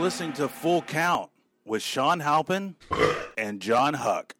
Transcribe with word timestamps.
listening 0.00 0.32
to 0.32 0.48
Full 0.48 0.80
Count 0.82 1.30
with 1.66 1.82
Shawn 1.82 2.20
Halpin 2.20 2.74
and 3.36 3.60
Jon 3.60 3.92
Huck. 3.92 4.34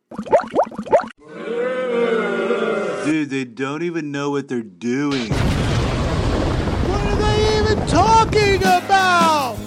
Dude, 3.05 3.29
they 3.29 3.45
don't 3.45 3.83
even 3.83 4.11
know 4.11 4.31
what 4.31 4.49
they're 4.49 4.63
doing. 4.63 5.31
What 6.89 7.01
are 7.07 7.17
they 7.17 7.59
even 7.59 7.87
talking 7.87 8.63
about? 8.63 9.59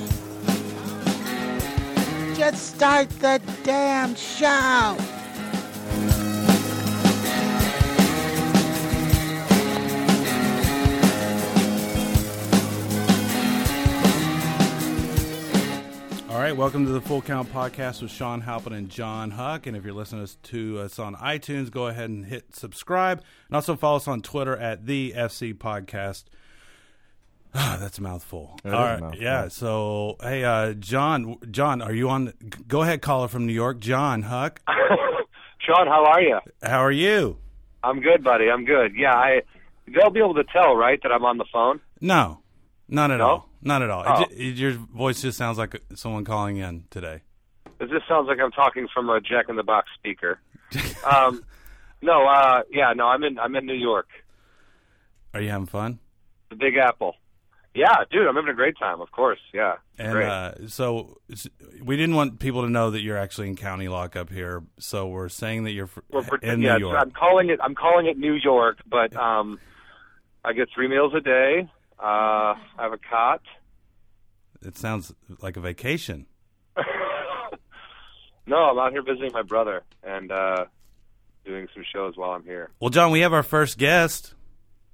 Just 2.36 2.75
start 2.75 3.10
the 3.20 3.39
damn 3.64 4.16
show. 4.16 4.98
Right, 16.43 16.57
welcome 16.57 16.86
to 16.88 16.92
the 16.92 17.00
Full 17.00 17.21
Count 17.21 17.54
Podcast 17.54 18.02
with 18.02 18.11
Shawn 18.11 18.42
Halpin 18.42 18.74
and 18.74 18.89
Jon 18.89 19.32
Huck. 19.32 19.65
And 19.65 19.78
if 19.78 19.86
you're 19.86 19.93
listening 19.93 20.28
to 20.43 20.79
us 20.79 21.00
on 21.00 21.16
iTunes, 21.16 21.71
go 21.71 21.88
ahead 21.88 22.10
and 22.10 22.25
hit 22.25 22.54
subscribe. 22.54 23.19
And 23.47 23.56
also 23.56 23.78
follow 23.78 23.96
us 23.96 24.10
on 24.10 24.21
Twitter 24.21 24.57
at 24.57 24.86
the 24.86 25.14
FC 25.16 25.54
Podcast. 25.54 26.25
Ah, 27.56 27.78
that's 27.79 27.97
a 27.97 28.02
mouthful. 28.02 28.60
That 28.64 28.69
is 28.69 28.74
All 28.75 28.82
a 28.82 28.92
right, 28.92 29.00
mouthful. 29.00 29.24
yeah. 29.24 29.47
So, 29.47 30.18
hey, 30.21 30.43
uh, 30.43 30.74
John, 30.74 31.38
John, 31.50 31.82
are 31.82 31.93
you 31.93 32.09
on? 32.09 32.33
Go 32.67 32.81
ahead, 32.81 33.02
caller 33.02 33.30
from 33.30 33.45
New 33.45 33.53
York, 33.53 33.80
Jon 33.80 34.23
Huck. 34.23 34.59
Sean, 35.59 35.88
how 35.88 36.03
are 36.03 36.22
you? 36.22 36.39
How 36.61 36.80
are 36.83 36.91
you? 36.91 37.38
I'm 37.86 38.02
good, 38.02 38.22
buddy. 38.22 38.50
I'm 38.50 38.66
good. 38.66 38.95
Yeah, 38.97 39.16
I 39.16 39.44
they'll 39.88 40.09
be 40.11 40.19
able 40.19 40.36
to 40.36 40.44
tell, 40.44 40.75
right, 40.75 41.00
that 41.03 41.11
I'm 41.14 41.23
on 41.23 41.38
the 41.38 41.45
phone. 41.53 41.80
No, 42.02 42.39
not 42.89 43.11
at 43.11 43.19
No? 43.19 43.25
all. 43.28 43.50
Not 43.64 43.81
at 43.81 43.90
all. 43.90 44.03
Oh. 44.06 44.26
ju- 44.26 44.31
it- 44.36 44.56
your 44.58 44.72
voice 44.72 45.22
just 45.22 45.38
sounds 45.38 45.58
like 45.58 45.81
someone 45.95 46.25
calling 46.25 46.58
in 46.58 46.86
today. 46.89 47.22
It 47.80 47.89
just 47.89 48.08
sounds 48.08 48.28
like 48.28 48.39
I'm 48.39 48.52
talking 48.52 48.88
from 48.94 49.09
a 49.09 49.20
Jack 49.20 49.45
in 49.50 49.55
the 49.55 49.64
Box 49.64 49.89
speaker. 49.97 50.39
um, 51.09 51.44
no, 52.02 52.25
uh, 52.28 52.61
yeah, 52.72 52.94
no, 52.94 53.08
I'm 53.08 53.23
in 53.23 53.38
I'm 53.39 53.55
in 53.55 53.66
New 53.66 53.73
York, 53.75 54.08
Are 55.33 55.42
you 55.42 55.50
having 55.50 55.67
fun? 55.67 56.00
the 56.50 56.55
Big 56.55 56.75
Apple. 56.78 57.16
Yeah, 57.75 57.95
dude, 58.11 58.28
I'm 58.28 58.36
having 58.36 58.52
a 58.52 58.55
great 58.55 58.78
time. 58.78 59.02
Of 59.02 59.11
course, 59.11 59.39
yeah, 59.52 59.77
And 59.98 60.16
uh, 60.17 60.67
so 60.67 61.17
we 61.81 61.98
didn't 61.98 62.16
want 62.16 62.38
people 62.39 62.61
to 62.61 62.70
know 62.70 62.92
that 62.92 63.02
you're 63.02 63.17
actually 63.17 63.48
in 63.48 63.55
county 63.55 63.88
lockup 63.88 64.30
here. 64.30 64.61
So 64.77 65.08
we're 65.08 65.30
saying 65.30 65.64
that 65.64 65.72
you're 65.72 65.89
We're 66.11 66.23
in 66.44 66.61
yeah, 66.61 66.73
New 66.77 66.81
York. 66.88 67.00
I'm 67.02 67.09
calling 67.11 67.50
it 67.50 67.59
I'm 67.64 67.73
calling 67.73 68.05
it 68.05 68.17
New 68.17 68.33
York, 68.36 68.77
but 68.88 69.16
um, 69.16 69.59
I 70.45 70.53
get 70.53 70.70
three 70.73 70.88
meals 70.88 71.14
a 71.16 71.22
day. 71.22 71.67
Uh, 72.03 72.55
I 72.55 72.57
have 72.79 72.91
a 72.93 72.97
cot. 72.97 73.41
It 74.61 74.77
sounds 74.77 75.13
like 75.41 75.55
a 75.57 75.61
vacation. 75.61 76.25
No, 78.45 78.57
I'm 78.57 78.77
out 78.77 78.91
here 78.91 79.01
visiting 79.01 79.31
my 79.31 79.41
brother 79.41 79.83
and 80.03 80.29
uh, 80.29 80.65
doing 81.45 81.67
some 81.73 81.83
shows 81.93 82.17
while 82.17 82.31
I'm 82.31 82.43
here. 82.43 82.71
Well, 82.81 82.89
John, 82.89 83.11
we 83.11 83.21
have 83.21 83.31
our 83.31 83.41
first 83.41 83.77
guest. 83.77 84.33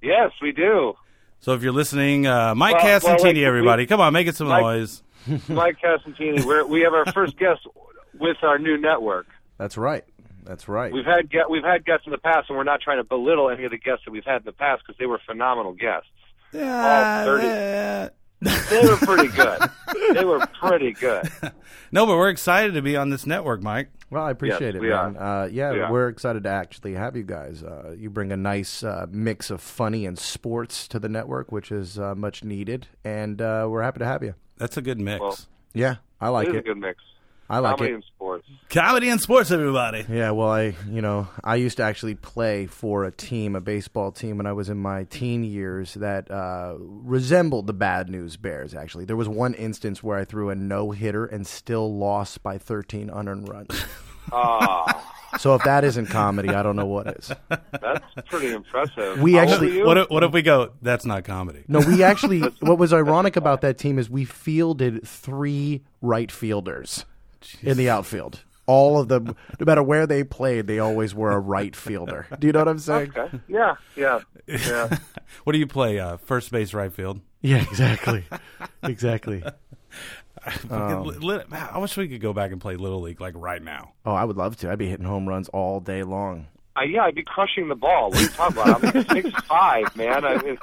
Yes, 0.00 0.30
we 0.40 0.52
do. 0.52 0.94
So 1.40 1.54
if 1.54 1.62
you're 1.64 1.72
listening, 1.72 2.28
uh, 2.28 2.54
Mike 2.54 2.76
Well- 2.76 2.84
well, 2.84 3.00
Casentini, 3.00 3.22
like, 3.24 3.34
we- 3.34 3.44
everybody, 3.44 3.86
come 3.86 4.00
on, 4.00 4.12
make 4.12 4.28
it 4.28 4.36
some 4.36 4.46
Mike- 4.46 4.62
noise. 4.62 5.02
Mike 5.48 5.78
Casentini. 5.82 6.44
We're, 6.44 6.64
we 6.64 6.82
have 6.82 6.94
our 6.94 7.06
first 7.12 7.36
guest 7.38 7.66
with 8.20 8.36
our 8.42 8.56
new 8.58 8.78
network. 8.78 9.26
That's 9.58 9.76
right. 9.76 10.04
That's 10.44 10.68
right. 10.68 10.92
We've 10.92 11.04
had 11.04 11.28
we've 11.50 11.64
had 11.64 11.84
guests 11.84 12.06
in 12.06 12.12
the 12.12 12.18
past, 12.18 12.48
and 12.50 12.56
we're 12.56 12.64
not 12.64 12.80
trying 12.80 12.98
to 12.98 13.04
belittle 13.04 13.50
any 13.50 13.64
of 13.64 13.72
the 13.72 13.78
guests 13.78 14.04
that 14.06 14.12
we've 14.12 14.24
had 14.24 14.36
in 14.42 14.44
the 14.44 14.52
past 14.52 14.82
because 14.86 14.96
they 14.98 15.06
were 15.06 15.20
phenomenal 15.26 15.72
guests. 15.72 16.08
Yeah, 16.52 17.24
30. 17.24 17.46
yeah. 17.46 18.08
They 18.70 18.86
were 18.88 18.96
pretty 18.96 19.28
good. 19.28 19.58
they 20.14 20.24
were 20.24 20.46
pretty 20.60 20.92
good. 20.92 21.30
No, 21.92 22.06
but 22.06 22.16
we're 22.18 22.28
excited 22.28 22.74
to 22.74 22.82
be 22.82 22.96
on 22.96 23.10
this 23.10 23.26
network, 23.26 23.64
Mike. 23.64 23.88
well, 24.10 24.22
I 24.22 24.30
appreciate 24.30 24.60
Yes, 24.60 24.74
it, 24.76 24.80
we 24.80 24.90
man. 24.90 25.16
are. 25.16 25.42
Uh, 25.42 25.46
yeah, 25.48 25.72
We 25.72 25.80
are. 25.80 25.90
we're 25.92 26.08
excited 26.08 26.44
to 26.44 26.48
actually 26.48 26.94
have 26.94 27.16
you 27.16 27.24
guys. 27.24 27.64
Uh, 27.64 27.96
you 27.98 28.10
bring 28.10 28.30
a 28.30 28.36
nice 28.36 28.84
uh, 28.84 29.06
mix 29.10 29.50
of 29.50 29.60
funny 29.60 30.06
and 30.06 30.16
sports 30.16 30.86
to 30.86 31.00
the 31.00 31.08
network, 31.08 31.50
which 31.50 31.72
is 31.72 31.98
uh, 31.98 32.14
much 32.14 32.44
needed, 32.44 32.86
and 33.04 33.42
uh, 33.42 33.66
we're 33.68 33.82
happy 33.82 33.98
to 33.98 34.04
have 34.06 34.22
you. 34.22 34.36
That's 34.56 34.76
a 34.76 34.82
good 34.82 35.00
mix. 35.00 35.20
Well, 35.20 35.36
Yeah, 35.74 35.96
I 36.20 36.28
like 36.28 36.46
it 36.46 36.50
is 36.50 36.56
it. 36.58 36.58
a 36.60 36.62
good 36.62 36.78
mix. 36.78 37.02
I 37.50 37.58
like 37.58 37.76
Comedy 37.78 37.90
it. 37.90 37.94
and 37.96 38.04
sports. 38.04 38.48
Comedy 38.68 39.08
and 39.08 39.20
sports, 39.20 39.50
everybody. 39.50 40.04
Yeah, 40.08 40.30
well, 40.30 40.50
I 40.50 40.74
you 40.88 41.02
know 41.02 41.26
I 41.42 41.56
used 41.56 41.78
to 41.78 41.82
actually 41.82 42.14
play 42.14 42.66
for 42.66 43.04
a 43.04 43.10
team, 43.10 43.56
a 43.56 43.60
baseball 43.60 44.12
team, 44.12 44.36
when 44.36 44.46
I 44.46 44.52
was 44.52 44.68
in 44.68 44.78
my 44.78 45.04
teen 45.04 45.42
years 45.42 45.94
that 45.94 46.30
uh, 46.30 46.74
resembled 46.78 47.66
the 47.66 47.72
Bad 47.72 48.08
News 48.08 48.36
Bears. 48.36 48.72
Actually, 48.72 49.04
there 49.04 49.16
was 49.16 49.28
one 49.28 49.54
instance 49.54 50.00
where 50.02 50.16
I 50.16 50.24
threw 50.24 50.48
a 50.50 50.54
no 50.54 50.92
hitter 50.92 51.26
and 51.26 51.44
still 51.46 51.92
lost 51.98 52.42
by 52.44 52.56
13 52.56 53.10
unearned 53.10 53.48
runs. 53.48 53.84
Ah, 54.32 55.12
so 55.38 55.56
if 55.56 55.64
that 55.64 55.82
isn't 55.82 56.06
comedy, 56.06 56.50
I 56.50 56.62
don't 56.62 56.76
know 56.76 56.86
what 56.86 57.08
is. 57.08 57.32
that's 57.48 58.04
pretty 58.26 58.52
impressive. 58.52 59.20
We 59.20 59.32
How 59.32 59.40
actually- 59.40 59.82
What 59.82 59.98
if, 59.98 60.08
what 60.10 60.22
if 60.22 60.30
we 60.30 60.42
go? 60.42 60.70
That's 60.82 61.04
not 61.04 61.24
comedy. 61.24 61.64
No, 61.66 61.80
we 61.80 62.04
actually. 62.04 62.38
what 62.60 62.78
was 62.78 62.92
ironic 62.92 63.34
about 63.34 63.60
that 63.62 63.76
team 63.76 63.98
is 63.98 64.08
we 64.08 64.24
fielded 64.24 65.04
three 65.04 65.82
right 66.00 66.30
fielders 66.30 67.06
in 67.62 67.76
the 67.76 67.90
outfield. 67.90 68.42
All 68.66 69.00
of 69.00 69.08
them, 69.08 69.34
no 69.58 69.64
matter 69.66 69.82
where 69.82 70.06
they 70.06 70.22
played, 70.22 70.66
they 70.68 70.78
always 70.78 71.12
were 71.14 71.32
a 71.32 71.38
right 71.40 71.74
fielder. 71.74 72.26
Do 72.38 72.46
you 72.46 72.52
know 72.52 72.60
what 72.60 72.68
I'm 72.68 72.78
saying? 72.78 73.12
Okay. 73.16 73.40
Yeah, 73.48 73.74
yeah, 73.96 74.20
yeah. 74.46 74.96
What 75.44 75.52
do 75.54 75.58
you 75.58 75.66
play? 75.66 75.98
Uh, 75.98 76.16
first 76.18 76.50
base, 76.52 76.74
right 76.74 76.92
field. 76.92 77.20
Yeah, 77.40 77.62
exactly, 77.62 78.24
exactly. 78.82 79.42
Fucking 80.42 81.02
li- 81.04 81.16
li- 81.18 81.44
man, 81.48 81.68
I 81.72 81.78
wish 81.78 81.96
we 81.96 82.08
could 82.08 82.20
go 82.20 82.32
back 82.32 82.50
and 82.52 82.60
play 82.60 82.76
little 82.76 83.00
league 83.00 83.20
like 83.20 83.34
right 83.36 83.62
now. 83.62 83.92
Oh, 84.06 84.12
I 84.12 84.24
would 84.24 84.36
love 84.36 84.56
to. 84.58 84.70
I'd 84.70 84.78
be 84.78 84.88
hitting 84.88 85.04
home 85.06 85.28
runs 85.28 85.48
all 85.50 85.80
day 85.80 86.02
long. 86.02 86.46
Uh, 86.76 86.82
yeah, 86.82 87.02
I'd 87.02 87.14
be 87.16 87.24
crushing 87.24 87.68
the 87.68 87.74
ball. 87.74 88.10
What 88.10 88.18
are 88.18 88.22
you 88.22 88.28
talking 88.28 88.56
about? 88.62 88.84
I'm 88.84 88.94
like 88.94 89.10
six 89.12 89.30
five, 89.48 89.96
man. 89.96 90.24
I 90.24 90.40
mean, 90.40 90.56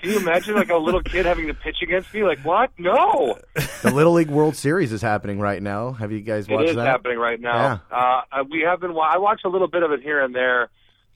can 0.00 0.10
you 0.10 0.18
imagine 0.18 0.54
like 0.54 0.70
a 0.70 0.76
little 0.76 1.02
kid 1.02 1.26
having 1.26 1.46
to 1.48 1.54
pitch 1.54 1.76
against 1.82 2.12
me? 2.14 2.24
Like 2.24 2.38
what? 2.40 2.70
No, 2.78 3.36
The 3.82 3.92
Little 3.92 4.14
League 4.14 4.30
World 4.30 4.56
Series 4.56 4.90
is 4.92 5.02
happening 5.02 5.38
right 5.38 5.62
now. 5.62 5.92
Have 5.92 6.12
you 6.12 6.20
guys 6.22 6.48
it 6.48 6.52
watched 6.52 6.70
is 6.70 6.76
that? 6.76 6.86
happening 6.86 7.18
right 7.18 7.38
now. 7.40 7.82
Uh, 7.90 8.22
uh, 8.32 8.44
we 8.50 8.62
have 8.62 8.80
been. 8.80 8.92
I 8.92 9.18
watch 9.18 9.42
a 9.44 9.48
little 9.48 9.68
bit 9.68 9.82
of 9.82 9.92
it 9.92 10.00
here 10.00 10.22
and 10.24 10.34
there. 10.34 10.70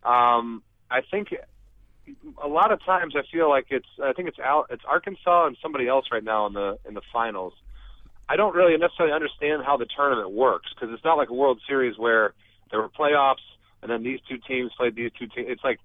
Um, 0.04 0.62
I 0.90 1.00
think 1.10 1.28
a 2.42 2.48
lot 2.48 2.70
of 2.70 2.84
times 2.84 3.14
I 3.16 3.22
feel 3.32 3.48
like 3.48 3.68
it's. 3.70 3.88
I 4.02 4.12
think 4.12 4.28
it's 4.28 4.38
Al, 4.38 4.66
it's 4.68 4.84
Arkansas 4.86 5.46
and 5.46 5.56
somebody 5.62 5.88
else 5.88 6.06
right 6.12 6.22
now 6.24 6.46
in 6.46 6.52
the 6.52 6.78
in 6.86 6.92
the 6.92 7.02
finals. 7.12 7.54
I 8.28 8.36
don't 8.36 8.54
really 8.54 8.76
necessarily 8.76 9.14
understand 9.14 9.62
how 9.64 9.78
the 9.78 9.86
tournament 9.86 10.32
works 10.32 10.66
because 10.74 10.92
it's 10.92 11.02
not 11.04 11.16
like 11.16 11.30
a 11.30 11.34
World 11.34 11.62
Series 11.66 11.96
where 11.96 12.34
there 12.70 12.78
were 12.80 12.90
playoffs 12.90 13.36
and 13.82 13.90
then 13.90 14.02
these 14.02 14.20
two 14.28 14.38
teams 14.46 14.72
played 14.76 14.94
these 14.96 15.10
two 15.18 15.26
teams. 15.26 15.46
It's 15.50 15.64
like 15.64 15.78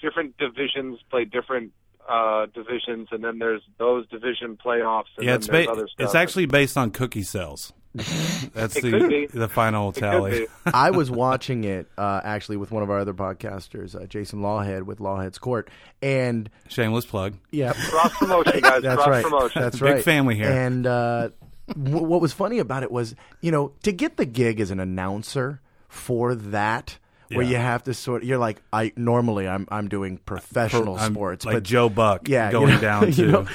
different 0.00 0.36
divisions 0.38 0.98
play 1.10 1.24
different 1.24 1.72
uh, 2.08 2.46
divisions, 2.54 3.08
and 3.12 3.22
then 3.22 3.38
there's 3.38 3.62
those 3.78 4.06
division 4.08 4.56
playoffs. 4.64 5.04
And 5.16 5.26
Yeah, 5.26 5.34
it's 5.34 5.46
ba- 5.48 5.70
other 5.70 5.86
stuff. 5.88 6.04
it's 6.06 6.14
actually 6.14 6.46
based 6.46 6.76
on 6.76 6.90
cookie 6.90 7.22
sales. 7.22 7.72
That's 7.94 8.76
It 8.76 8.82
the 8.82 9.28
the 9.32 9.48
final 9.48 9.90
tally. 9.90 10.46
I 10.66 10.90
was 10.92 11.10
watching 11.10 11.64
it 11.64 11.88
uh, 11.98 12.20
actually 12.22 12.56
with 12.56 12.70
one 12.70 12.84
of 12.84 12.90
our 12.90 13.00
other 13.00 13.14
podcasters, 13.14 14.00
uh, 14.00 14.06
Jason 14.06 14.40
Lawhead 14.42 14.84
with 14.84 14.98
Lawhead's 15.00 15.38
Court, 15.38 15.68
and 16.00 16.48
Shameless 16.68 17.04
plug. 17.04 17.34
yeah, 17.50 17.72
cross 17.90 18.16
promotion, 18.16 18.60
guys. 18.60 18.82
That's 18.82 18.94
cross 19.02 19.08
right. 19.08 19.24
promotion. 19.24 19.62
That's 19.62 19.80
right. 19.80 19.96
Big 19.96 20.04
family 20.04 20.36
here. 20.36 20.50
And 20.50 20.86
uh, 20.86 21.30
w- 21.68 22.04
what 22.06 22.20
was 22.20 22.32
funny 22.32 22.60
about 22.60 22.84
it 22.84 22.92
was, 22.92 23.16
you 23.40 23.50
know, 23.50 23.72
to 23.82 23.90
get 23.90 24.16
the 24.16 24.24
gig 24.26 24.60
as 24.60 24.70
an 24.70 24.78
announcer 24.78 25.60
for 25.88 26.36
that, 26.36 26.96
where 27.32 27.42
Yeah. 27.44 27.50
you 27.50 27.56
have 27.56 27.82
to 27.84 27.94
sort, 27.94 28.24
you're 28.24 28.38
like, 28.38 28.60
I 28.72 28.92
normally 28.96 29.46
I'm 29.48 29.66
I'm 29.70 29.88
doing 29.88 30.18
professional 30.18 30.96
I'm 30.96 31.12
sports, 31.14 31.44
like 31.44 31.54
but 31.54 31.62
Joe 31.62 31.88
Buck 31.88 32.28
yeah, 32.28 32.50
going 32.50 32.68
you 32.68 32.74
know, 32.74 32.80
down 32.80 33.02
to 33.12 33.22
you 33.22 33.26
know, 33.26 33.46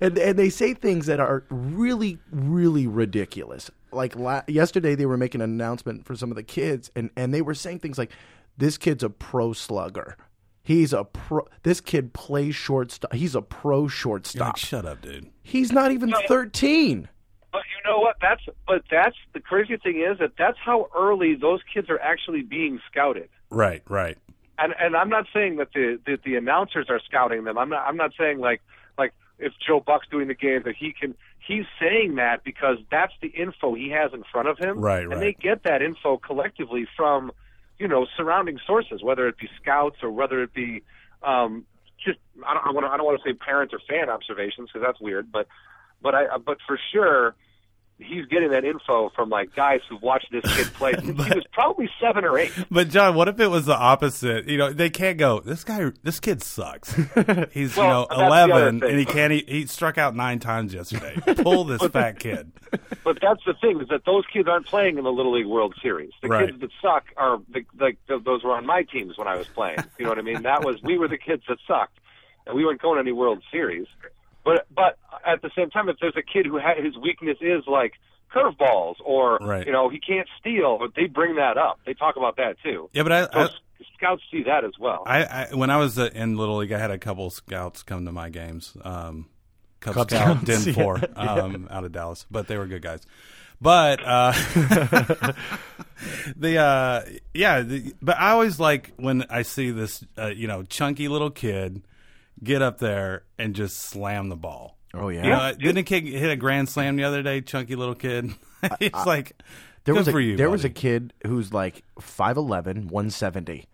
and 0.00 0.16
and 0.18 0.38
they 0.38 0.50
say 0.50 0.74
things 0.74 1.06
that 1.06 1.20
are 1.20 1.44
really 1.50 2.18
really 2.30 2.86
ridiculous. 2.86 3.70
Like 3.92 4.14
la- 4.16 4.42
yesterday, 4.46 4.94
they 4.94 5.06
were 5.06 5.16
making 5.16 5.40
an 5.40 5.50
announcement 5.50 6.04
for 6.04 6.14
some 6.16 6.30
of 6.30 6.36
the 6.36 6.42
kids, 6.42 6.90
and 6.94 7.10
and 7.16 7.32
they 7.32 7.40
were 7.42 7.54
saying 7.54 7.78
things 7.80 7.96
like, 7.98 8.10
"This 8.58 8.76
kid's 8.78 9.02
a 9.02 9.10
pro 9.10 9.52
slugger." 9.52 10.16
He's 10.62 10.92
a 10.92 11.04
pro. 11.04 11.46
This 11.62 11.80
kid 11.80 12.12
plays 12.12 12.56
shortstop. 12.56 13.14
He's 13.14 13.34
a 13.36 13.40
pro 13.42 13.82
You're 13.82 13.88
shortstop. 13.88 14.46
like, 14.48 14.56
shut 14.56 14.84
up, 14.84 15.00
dude. 15.00 15.30
He's 15.42 15.70
not 15.72 15.92
even 15.92 16.12
thirteen. 16.28 17.08
Know 17.86 18.00
what? 18.00 18.16
That's 18.20 18.42
but 18.66 18.82
that's 18.90 19.16
the 19.32 19.40
crazy 19.40 19.76
thing 19.76 20.00
is 20.00 20.18
that 20.18 20.32
that's 20.36 20.58
how 20.58 20.88
early 20.94 21.36
those 21.36 21.60
kids 21.72 21.88
are 21.88 22.00
actually 22.00 22.42
being 22.42 22.80
scouted. 22.90 23.28
Right, 23.50 23.82
right. 23.88 24.18
And 24.58 24.74
and 24.78 24.96
I'm 24.96 25.08
not 25.08 25.26
saying 25.32 25.56
that 25.56 25.68
the 25.72 26.00
that 26.06 26.22
the 26.24 26.34
announcers 26.34 26.86
are 26.88 27.00
scouting 27.04 27.44
them. 27.44 27.56
I'm 27.56 27.68
not 27.68 27.86
I'm 27.86 27.96
not 27.96 28.12
saying 28.18 28.40
like 28.40 28.60
like 28.98 29.12
if 29.38 29.52
Joe 29.64 29.80
Buck's 29.80 30.08
doing 30.10 30.26
the 30.26 30.34
game 30.34 30.62
that 30.64 30.74
he 30.76 30.92
can 30.98 31.14
he's 31.46 31.64
saying 31.80 32.16
that 32.16 32.42
because 32.42 32.78
that's 32.90 33.12
the 33.22 33.28
info 33.28 33.74
he 33.74 33.90
has 33.90 34.12
in 34.12 34.24
front 34.32 34.48
of 34.48 34.58
him. 34.58 34.80
Right, 34.80 35.06
right. 35.06 35.12
and 35.12 35.22
they 35.22 35.32
get 35.32 35.62
that 35.62 35.80
info 35.80 36.16
collectively 36.16 36.88
from 36.96 37.30
you 37.78 37.86
know 37.86 38.06
surrounding 38.16 38.58
sources, 38.66 39.02
whether 39.02 39.28
it 39.28 39.38
be 39.38 39.48
scouts 39.62 39.98
or 40.02 40.10
whether 40.10 40.42
it 40.42 40.52
be 40.52 40.82
um, 41.22 41.64
just 42.04 42.18
I 42.44 42.54
don't 42.54 42.66
I, 42.66 42.72
wanna, 42.72 42.88
I 42.88 42.96
don't 42.96 43.06
want 43.06 43.22
to 43.22 43.28
say 43.28 43.34
parents 43.34 43.72
or 43.72 43.80
fan 43.88 44.10
observations 44.10 44.70
because 44.72 44.84
that's 44.84 45.00
weird, 45.00 45.30
but 45.30 45.46
but 46.02 46.16
I 46.16 46.36
but 46.38 46.58
for 46.66 46.80
sure 46.92 47.36
he's 47.98 48.26
getting 48.26 48.50
that 48.50 48.64
info 48.64 49.10
from 49.16 49.30
like 49.30 49.54
guys 49.54 49.80
who've 49.88 50.02
watched 50.02 50.30
this 50.30 50.42
kid 50.54 50.66
play 50.74 50.92
since 50.98 51.06
he 51.06 51.34
was 51.34 51.44
probably 51.52 51.88
seven 52.00 52.24
or 52.24 52.38
eight. 52.38 52.52
But 52.70 52.88
John, 52.90 53.14
what 53.14 53.28
if 53.28 53.40
it 53.40 53.46
was 53.48 53.64
the 53.66 53.76
opposite? 53.76 54.48
You 54.48 54.58
know, 54.58 54.72
they 54.72 54.90
can't 54.90 55.18
go. 55.18 55.40
This 55.40 55.64
guy, 55.64 55.90
this 56.02 56.20
kid 56.20 56.42
sucks. 56.42 56.94
He's 57.52 57.76
Well, 57.76 57.86
you 57.86 57.92
know 57.92 58.06
that's 58.08 58.18
the 58.18 58.24
other 58.24 58.52
eleven, 58.52 58.82
and 58.84 58.98
he 58.98 59.04
can't. 59.04 59.32
He, 59.32 59.44
he 59.48 59.66
struck 59.66 59.96
out 59.98 60.14
nine 60.14 60.38
times 60.38 60.74
yesterday. 60.74 61.16
Pull 61.42 61.64
this 61.64 61.82
fat 61.92 62.18
kid. 62.18 62.52
But 63.04 63.18
that's 63.22 63.42
the 63.46 63.54
thing 63.54 63.80
is 63.80 63.88
that 63.88 64.04
those 64.04 64.24
kids 64.32 64.48
aren't 64.48 64.66
playing 64.66 64.98
in 64.98 65.04
the 65.04 65.12
Little 65.12 65.32
League 65.32 65.46
World 65.46 65.74
Series. 65.82 66.10
The 66.22 66.28
Right. 66.28 66.46
kids 66.48 66.60
that 66.60 66.70
suck 66.82 67.04
are 67.16 67.38
the, 67.48 67.64
like 67.78 67.96
those 68.08 68.42
were 68.44 68.52
on 68.52 68.66
my 68.66 68.82
teams 68.82 69.16
when 69.16 69.28
I 69.28 69.36
was 69.36 69.46
playing. 69.48 69.78
You 69.98 70.04
know 70.04 70.10
what 70.10 70.18
I 70.18 70.22
mean? 70.22 70.42
That 70.42 70.64
was 70.64 70.82
we 70.82 70.98
were 70.98 71.08
the 71.08 71.16
kids 71.18 71.44
that 71.48 71.58
sucked, 71.66 71.98
and 72.46 72.54
we 72.56 72.64
weren't 72.64 72.82
going 72.82 72.96
to 72.96 73.00
any 73.00 73.12
World 73.12 73.42
Series. 73.50 73.86
But 74.46 74.66
but 74.74 74.96
at 75.26 75.42
the 75.42 75.50
same 75.54 75.68
time, 75.68 75.90
if 75.90 75.96
there's 76.00 76.16
a 76.16 76.22
kid 76.22 76.46
who 76.46 76.56
had 76.56 76.82
his 76.82 76.96
weakness 76.96 77.36
is 77.42 77.64
like 77.66 77.92
curveballs 78.34 78.94
or 79.04 79.36
Right. 79.42 79.66
you 79.66 79.72
know 79.72 79.88
he 79.90 79.98
can't 80.00 80.28
steal, 80.40 80.78
but 80.78 80.90
they 80.96 81.06
bring 81.06 81.36
that 81.36 81.58
up. 81.58 81.80
They 81.84 81.92
talk 81.94 82.16
about 82.16 82.36
that 82.38 82.56
too. 82.62 82.88
Yeah, 82.94 83.02
but 83.02 83.12
I, 83.12 83.22
So 83.24 83.28
I, 83.32 83.44
s- 83.44 83.50
scouts 83.96 84.22
see 84.30 84.44
that 84.44 84.64
as 84.64 84.72
well. 84.80 85.02
I, 85.06 85.24
I 85.24 85.48
when 85.54 85.68
I 85.70 85.76
was 85.76 85.98
uh, 85.98 86.08
in 86.14 86.36
little 86.38 86.56
league, 86.58 86.72
I 86.72 86.78
had 86.78 86.90
a 86.90 86.98
couple 86.98 87.28
scouts 87.30 87.82
come 87.82 88.06
to 88.06 88.12
my 88.12 88.30
games. 88.30 88.74
Um, 88.82 89.26
Cub, 89.80 89.94
Cub 89.94 90.10
Scout 90.10 90.36
Scouts, 90.46 90.64
Den 90.64 90.74
yeah, 90.74 90.82
Four 90.82 91.00
um, 91.16 91.68
out 91.70 91.84
of 91.84 91.92
Dallas, 91.92 92.24
but 92.30 92.46
they 92.46 92.56
were 92.56 92.66
good 92.66 92.82
guys. 92.82 93.00
But 93.60 94.00
uh, 94.04 94.32
the 96.36 96.58
uh, 96.58 97.02
yeah, 97.34 97.60
the, 97.62 97.94
but 98.02 98.16
I 98.18 98.30
always 98.30 98.60
like 98.60 98.92
when 98.96 99.24
I 99.30 99.42
see 99.42 99.70
this 99.70 100.04
uh, 100.18 100.26
you 100.26 100.46
know 100.46 100.62
chunky 100.62 101.08
little 101.08 101.30
kid 101.30 101.82
get 102.42 102.62
up 102.62 102.78
there 102.78 103.24
and 103.38 103.54
just 103.54 103.78
slam 103.80 104.28
the 104.28 104.36
ball. 104.36 104.76
Oh 104.94 105.08
yeah. 105.08 105.22
You 105.24 105.30
know, 105.30 105.52
didn't 105.58 105.78
a 105.78 105.82
kid 105.82 106.04
hit 106.04 106.30
a 106.30 106.36
grand 106.36 106.68
slam 106.68 106.96
the 106.96 107.04
other 107.04 107.22
day? 107.22 107.40
Chunky 107.40 107.76
little 107.76 107.94
kid. 107.94 108.30
it's 108.80 109.06
like 109.06 109.32
there 109.84 109.94
good 109.94 110.00
was 110.00 110.08
a 110.08 110.12
for 110.12 110.20
you. 110.20 110.36
there 110.36 110.50
was 110.50 110.64
a 110.64 110.70
kid 110.70 111.12
who's 111.26 111.52
like 111.52 111.82
5'11", 112.00 112.90
170. 112.90 113.66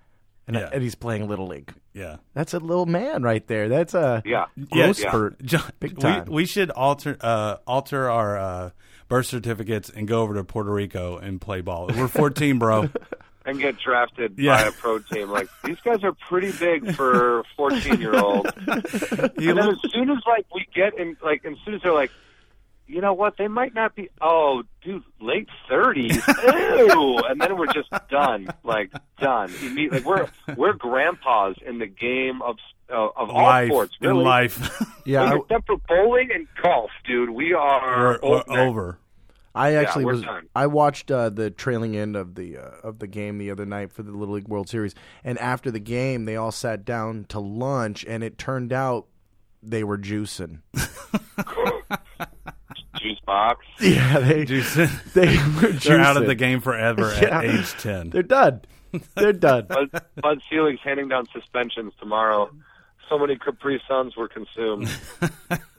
And, 0.48 0.56
Yeah. 0.56 0.70
and 0.72 0.82
he's 0.82 0.96
playing 0.96 1.28
little 1.28 1.46
league. 1.46 1.72
yeah. 1.94 2.16
That's 2.34 2.52
a 2.52 2.58
little 2.58 2.86
man 2.86 3.22
right 3.22 3.46
there. 3.46 3.68
That's 3.68 3.94
a 3.94 4.22
Yeah. 4.26 4.46
growth 4.70 4.98
Yeah. 4.98 5.08
spurt. 5.08 5.42
John, 5.44 5.62
Big 5.78 6.02
we- 6.02 6.20
We, 6.34 6.44
should 6.46 6.70
alter 6.70 7.16
uh, 7.20 7.56
alter 7.66 8.10
our 8.10 8.36
uh, 8.36 8.70
birth 9.08 9.26
certificates 9.26 9.88
and 9.90 10.08
go 10.08 10.22
over 10.22 10.34
to 10.34 10.42
Puerto 10.42 10.72
Rico 10.72 11.16
and 11.16 11.40
play 11.40 11.60
ball. 11.60 11.88
We're 11.94 12.08
14, 12.08 12.58
bro. 12.58 12.88
and 13.44 13.58
get 13.58 13.78
drafted 13.78 14.34
Yeah. 14.38 14.62
by 14.62 14.68
a 14.68 14.72
pro 14.72 14.98
team. 15.00 15.28
Like 15.30 15.48
these 15.64 15.78
guys 15.84 16.02
are 16.04 16.12
pretty 16.28 16.52
big 16.52 16.94
for 16.94 17.44
fourteen 17.56 18.00
year 18.00 18.14
olds. 18.18 18.50
And 18.66 19.58
then 19.58 19.68
as 19.70 19.78
soon 19.92 20.10
as 20.10 20.18
like 20.26 20.46
we 20.54 20.66
get 20.74 20.98
in, 20.98 21.16
like 21.22 21.44
as 21.44 21.54
soon 21.64 21.74
as 21.74 21.82
they're 21.82 21.92
like, 21.92 22.10
you 22.86 23.00
know 23.00 23.12
what, 23.14 23.36
they 23.38 23.48
might 23.48 23.74
not 23.74 23.94
be. 23.94 24.08
Oh, 24.20 24.62
dude, 24.82 25.02
late 25.20 25.48
thirties. 25.68 26.16
Ew. 26.44 27.18
And 27.28 27.40
then 27.40 27.56
we're 27.56 27.72
just 27.72 27.90
done. 28.10 28.48
Like 28.64 28.90
done. 29.18 29.48
Imme- 29.50 29.92
Like 29.92 30.04
we're 30.04 30.28
we're 30.56 30.72
grandpas 30.74 31.56
in 31.66 31.78
the 31.78 31.86
game 31.86 32.42
of 32.42 32.56
uh, 32.90 33.08
of 33.16 33.30
all 33.30 33.42
life 33.42 33.68
sports. 33.68 33.94
in 34.00 34.14
life. 34.16 34.82
Yeah, 35.06 35.22
I, 35.24 35.36
Except 35.36 35.66
for 35.66 35.76
bowling 35.88 36.30
and 36.32 36.46
golf, 36.62 36.90
dude. 37.06 37.30
We 37.30 37.54
are 37.54 38.18
we're, 38.22 38.42
we're 38.46 38.60
over. 38.60 38.98
I 39.54 39.74
actually 39.74 40.04
we're 40.06 40.12
was. 40.12 40.22
done. 40.22 40.48
I 40.54 40.66
watched 40.66 41.10
uh, 41.10 41.28
the 41.30 41.50
trailing 41.50 41.96
end 41.96 42.16
of 42.16 42.34
the 42.36 42.56
uh, 42.56 42.70
of 42.82 42.98
the 42.98 43.06
game 43.06 43.38
the 43.38 43.50
other 43.50 43.66
night 43.66 43.92
for 43.92 44.02
the 44.02 44.12
Little 44.12 44.34
League 44.34 44.48
World 44.48 44.68
Series, 44.68 44.94
and 45.24 45.38
after 45.38 45.70
the 45.70 45.80
game, 45.80 46.24
they 46.24 46.36
all 46.36 46.52
sat 46.52 46.84
down 46.84 47.26
to 47.28 47.38
lunch, 47.40 48.04
and 48.08 48.24
it 48.24 48.38
turned 48.38 48.72
out 48.72 49.06
they 49.62 49.84
were 49.84 49.98
juicing. 49.98 50.60
Juice 53.00 53.18
box. 53.26 53.64
Yeah, 53.80 54.18
they 54.20 54.44
Juice- 54.44 54.74
they 55.14 55.26
were 55.26 55.32
juicing. 55.72 55.82
They're 55.84 56.00
out 56.00 56.16
of 56.16 56.26
the 56.26 56.34
game 56.34 56.60
forever 56.60 57.12
Yeah. 57.20 57.38
at 57.40 57.44
age 57.44 57.72
10. 57.72 58.10
They're 58.10 58.22
done. 58.22 58.60
They're 59.16 59.32
done. 59.32 59.66
Bud, 59.66 59.90
Bud 60.20 60.40
Selig's 60.50 60.80
handing 60.84 61.08
down 61.08 61.26
suspensions 61.32 61.92
tomorrow. 61.98 62.50
So 63.12 63.18
many 63.18 63.36
Capri 63.36 63.80
Suns 63.86 64.16
were 64.16 64.28
consumed. 64.28 64.88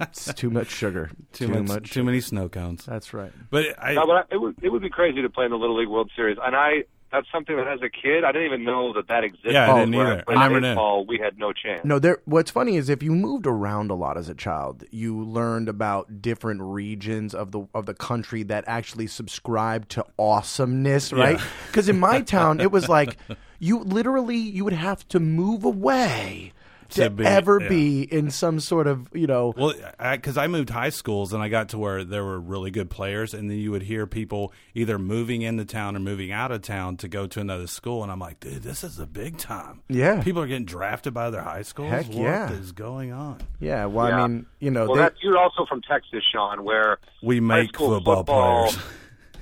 It's 0.02 0.34
too 0.34 0.50
much 0.50 0.70
sugar. 0.70 1.10
Too, 1.32 1.48
much, 1.48 1.92
too 1.92 2.04
many 2.04 2.20
snow 2.20 2.50
cones. 2.50 2.86
That's 2.86 3.14
right. 3.14 3.32
But 3.50 3.74
I, 3.82 3.94
No, 3.94 4.06
but 4.06 4.16
I, 4.16 4.24
it 4.32 4.38
would 4.38 4.56
it 4.62 4.70
would 4.70 4.82
be 4.82 4.90
crazy 4.90 5.22
to 5.22 5.30
play 5.30 5.46
in 5.46 5.52
the 5.52 5.58
Little 5.58 5.80
League 5.80 5.88
World 5.88 6.12
Series, 6.16 6.38
and 6.44 6.56
I 6.56 6.84
that's 7.12 7.26
something 7.32 7.56
that 7.56 7.68
as 7.68 7.80
a 7.82 7.90
kid 7.90 8.24
I 8.24 8.32
didn't 8.32 8.48
even 8.48 8.64
know 8.66 8.94
that 8.94 9.08
that 9.08 9.24
existed. 9.24 9.54
Yeah, 9.54 9.74
I 9.74 9.80
didn't 9.80 9.96
Where 9.96 10.14
either. 10.14 10.24
played 10.24 10.38
I 10.38 10.48
never 10.50 10.60
knew. 10.62 11.06
We 11.08 11.20
had 11.20 11.40
no 11.40 11.54
chance. 11.54 11.86
No, 11.86 12.00
there. 12.00 12.20
What's 12.26 12.52
funny 12.52 12.76
is 12.76 12.90
if 12.90 13.02
you 13.02 13.12
moved 13.14 13.48
around 13.48 13.90
a 13.92 13.96
lot 13.96 14.18
as 14.18 14.30
a 14.30 14.36
child, 14.36 14.84
you 14.92 15.24
learned 15.24 15.70
about 15.70 16.22
different 16.22 16.62
regions 16.62 17.34
of 17.34 17.52
the 17.52 17.66
of 17.74 17.86
the 17.86 17.94
country 17.94 18.44
that 18.44 18.66
actually 18.68 19.08
subscribe 19.08 19.88
to 19.90 20.06
awesomeness, 20.20 21.14
right? 21.14 21.40
Yeah. 21.40 21.46
Because 21.68 21.90
in 21.90 22.00
my 22.00 22.22
town, 22.38 22.60
it 22.60 22.72
was 22.72 22.90
like 22.90 23.18
you 23.58 23.80
literally 23.80 24.38
you 24.38 24.64
would 24.66 24.74
have 24.74 25.08
to 25.08 25.20
move 25.20 25.64
away 25.64 26.52
to, 26.94 27.04
To 27.04 27.10
be- 27.10 27.25
ever 27.25 27.60
yeah. 27.62 27.69
be 27.69 28.01
in 28.04 28.31
some 28.31 28.60
sort 28.60 28.88
of 28.88 29.10
you 29.13 29.28
know. 29.28 29.54
Well, 29.56 29.74
because 30.13 30.38
I, 30.38 30.48
moved 30.48 30.69
high 30.69 30.90
schools 30.90 31.34
and 31.34 31.42
I 31.44 31.50
got 31.50 31.69
to 31.69 31.78
where 31.78 32.04
there 32.04 32.24
were 32.24 32.40
really 32.40 32.72
good 32.72 32.90
players, 32.90 33.34
and 33.34 33.50
then 33.50 33.57
you 33.57 33.72
would 33.72 33.84
hear 33.84 34.06
people 34.07 34.54
either 34.74 34.98
moving 35.00 35.42
into 35.42 35.66
town 35.66 35.95
or 35.95 36.00
moving 36.00 36.31
out 36.31 36.51
of 36.51 36.62
town 36.62 36.98
to 36.98 37.07
go 37.07 37.28
to 37.28 37.40
another 37.40 37.68
school, 37.68 38.04
and 38.04 38.12
I'm 38.12 38.19
like, 38.19 38.40
dude, 38.40 38.63
this 38.63 38.84
is 38.84 39.00
a 39.00 39.06
big 39.07 39.38
time. 39.38 39.81
Yeah. 39.90 40.22
people 40.22 40.42
are 40.42 40.48
getting 40.48 40.66
drafted 40.66 41.13
by 41.13 41.30
their 41.30 41.42
high 41.44 41.62
schools. 41.63 41.92
Heck 41.92 42.07
What 42.07 42.18
yeah. 42.18 42.51
is 42.51 42.72
going 42.72 43.12
on? 43.12 43.39
Yeah, 43.60 43.86
well, 43.86 44.07
I 44.07 44.28
mean, 44.28 44.46
you 44.60 44.72
know, 44.72 44.86
Well, 44.86 44.96
they, 44.96 45.01
that's 45.01 45.22
you're 45.22 45.38
also 45.38 45.66
from 45.66 45.81
Texas, 45.81 46.24
Sean, 46.31 46.63
where 46.63 46.98
We 47.22 47.39
make 47.39 47.75
school 47.75 47.96
football, 47.96 48.16
football, 48.18 48.68
players. 48.68 48.80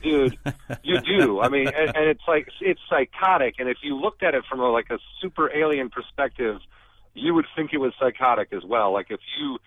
dude, 0.04 0.38
you 0.83 1.00
do. 1.01 1.42
I 1.42 1.50
mean, 1.50 1.68
and, 1.68 1.95
and 1.95 2.06
it's 2.09 2.24
like 2.27 2.47
it's 2.59 2.80
psychotic. 2.89 3.56
And 3.59 3.69
if 3.69 3.77
you 3.83 3.95
looked 3.95 4.24
at 4.24 4.33
it 4.36 4.44
from 4.50 4.59
a, 4.59 4.69
like 4.69 4.89
a 4.89 4.97
super 5.21 5.51
alien 5.56 5.89
perspective, 5.89 6.59
you 7.13 7.34
would 7.34 7.46
think 7.56 7.72
it 7.74 7.78
was 7.78 7.94
psychotic 8.00 8.50
as 8.54 8.63
well. 8.63 8.94
Like 8.94 9.08
if 9.10 9.19
you 9.40 9.58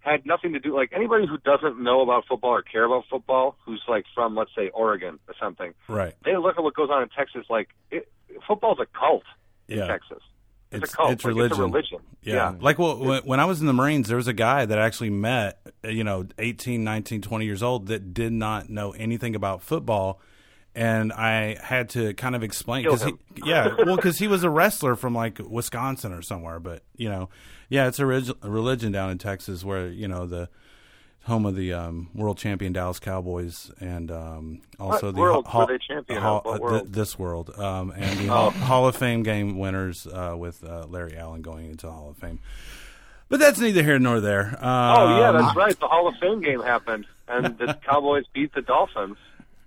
had 0.00 0.24
nothing 0.24 0.52
to 0.52 0.60
do, 0.60 0.74
like 0.74 0.92
anybody 0.94 1.26
who 1.26 1.38
doesn't 1.38 1.82
know 1.82 2.00
about 2.02 2.24
football 2.28 2.50
or 2.52 2.62
care 2.62 2.84
about 2.84 3.04
football, 3.10 3.56
who's 3.66 3.82
like 3.88 4.04
from 4.14 4.34
let's 4.36 4.50
say 4.56 4.68
Oregon 4.70 5.18
or 5.28 5.34
something, 5.40 5.74
Right. 5.88 6.14
they 6.24 6.36
look 6.36 6.56
at 6.56 6.62
what 6.62 6.74
goes 6.74 6.88
on 6.90 7.02
in 7.02 7.08
Texas. 7.08 7.44
Like 7.50 7.68
it, 7.90 8.08
football's 8.46 8.78
a 8.80 8.86
cult 8.98 9.24
in 9.68 9.78
Texas. 9.86 10.22
It's, 10.70 10.76
It's- 10.84 10.92
a 10.92 10.96
cult. 10.96 11.10
it's 11.12 11.24
like, 11.24 11.30
It's 11.30 11.58
a 11.58 11.62
religion. 11.62 11.64
religion. 11.64 11.98
Yeah. 12.22 12.54
Like 12.60 12.78
well, 12.78 12.98
when, 12.98 13.22
when 13.24 13.40
I 13.40 13.44
was 13.46 13.60
in 13.60 13.66
the 13.66 13.72
Marines, 13.72 14.08
there 14.08 14.16
was 14.18 14.28
a 14.28 14.32
guy 14.32 14.64
that 14.66 14.78
actually 14.78 15.10
met, 15.10 15.60
uh, 15.84 15.88
you 15.88 16.04
know, 16.04 16.26
18, 16.38 16.84
19, 16.84 17.22
20 17.22 17.44
years 17.44 17.62
old 17.62 17.86
that 17.88 18.12
did 18.14 18.32
not 18.32 18.68
know 18.70 18.92
anything 18.92 19.34
about 19.34 19.62
football. 19.62 20.20
And 20.78 21.12
I 21.12 21.56
had 21.60 21.88
to 21.90 22.14
kind 22.14 22.36
of 22.36 22.44
explain 22.44 22.84
because 22.84 23.02
he, 23.02 23.12
yeah, 23.44 23.74
well, 23.84 23.96
because 23.96 24.18
he 24.18 24.28
was 24.28 24.44
a 24.44 24.50
wrestler 24.50 24.94
from 24.94 25.12
like 25.12 25.40
Wisconsin 25.40 26.12
or 26.12 26.22
somewhere. 26.22 26.60
But 26.60 26.84
you 26.96 27.08
know, 27.08 27.30
yeah, 27.68 27.88
it's 27.88 27.98
a, 27.98 28.06
relig- 28.06 28.36
a 28.42 28.48
religion 28.48 28.92
down 28.92 29.10
in 29.10 29.18
Texas 29.18 29.64
where 29.64 29.88
you 29.88 30.06
know 30.06 30.24
the 30.26 30.48
home 31.24 31.46
of 31.46 31.56
the 31.56 31.72
um, 31.72 32.10
world 32.14 32.38
champion 32.38 32.72
Dallas 32.72 33.00
Cowboys 33.00 33.72
and 33.80 34.12
um, 34.12 34.60
also 34.78 35.06
What 35.08 35.14
the 35.16 35.20
world 35.20 35.46
Hall- 35.48 35.66
were 35.66 35.72
they 35.76 35.84
champion? 35.84 36.22
What 36.22 36.46
uh, 36.62 36.70
th- 36.78 36.84
this 36.92 37.18
world 37.18 37.50
um, 37.58 37.90
and 37.96 38.18
the 38.20 38.26
Hall, 38.28 38.50
Hall 38.50 38.86
of 38.86 38.94
Fame 38.94 39.24
game 39.24 39.58
winners 39.58 40.06
uh, 40.06 40.36
with 40.38 40.62
uh, 40.62 40.86
Larry 40.88 41.16
Allen 41.16 41.42
going 41.42 41.66
into 41.70 41.86
the 41.86 41.92
Hall 41.92 42.08
of 42.10 42.16
Fame. 42.18 42.38
But 43.28 43.40
that's 43.40 43.58
neither 43.58 43.82
here 43.82 43.98
nor 43.98 44.20
there. 44.20 44.56
Um, 44.64 44.96
Oh 44.96 45.18
yeah, 45.18 45.32
that's 45.32 45.56
right. 45.56 45.78
The 45.78 45.88
Hall 45.88 46.06
of 46.06 46.14
Fame 46.20 46.40
game 46.40 46.62
happened, 46.62 47.04
and 47.26 47.58
the 47.58 47.74
Cowboys 47.84 48.24
beat 48.32 48.54
the 48.54 48.62
Dolphins. 48.62 49.16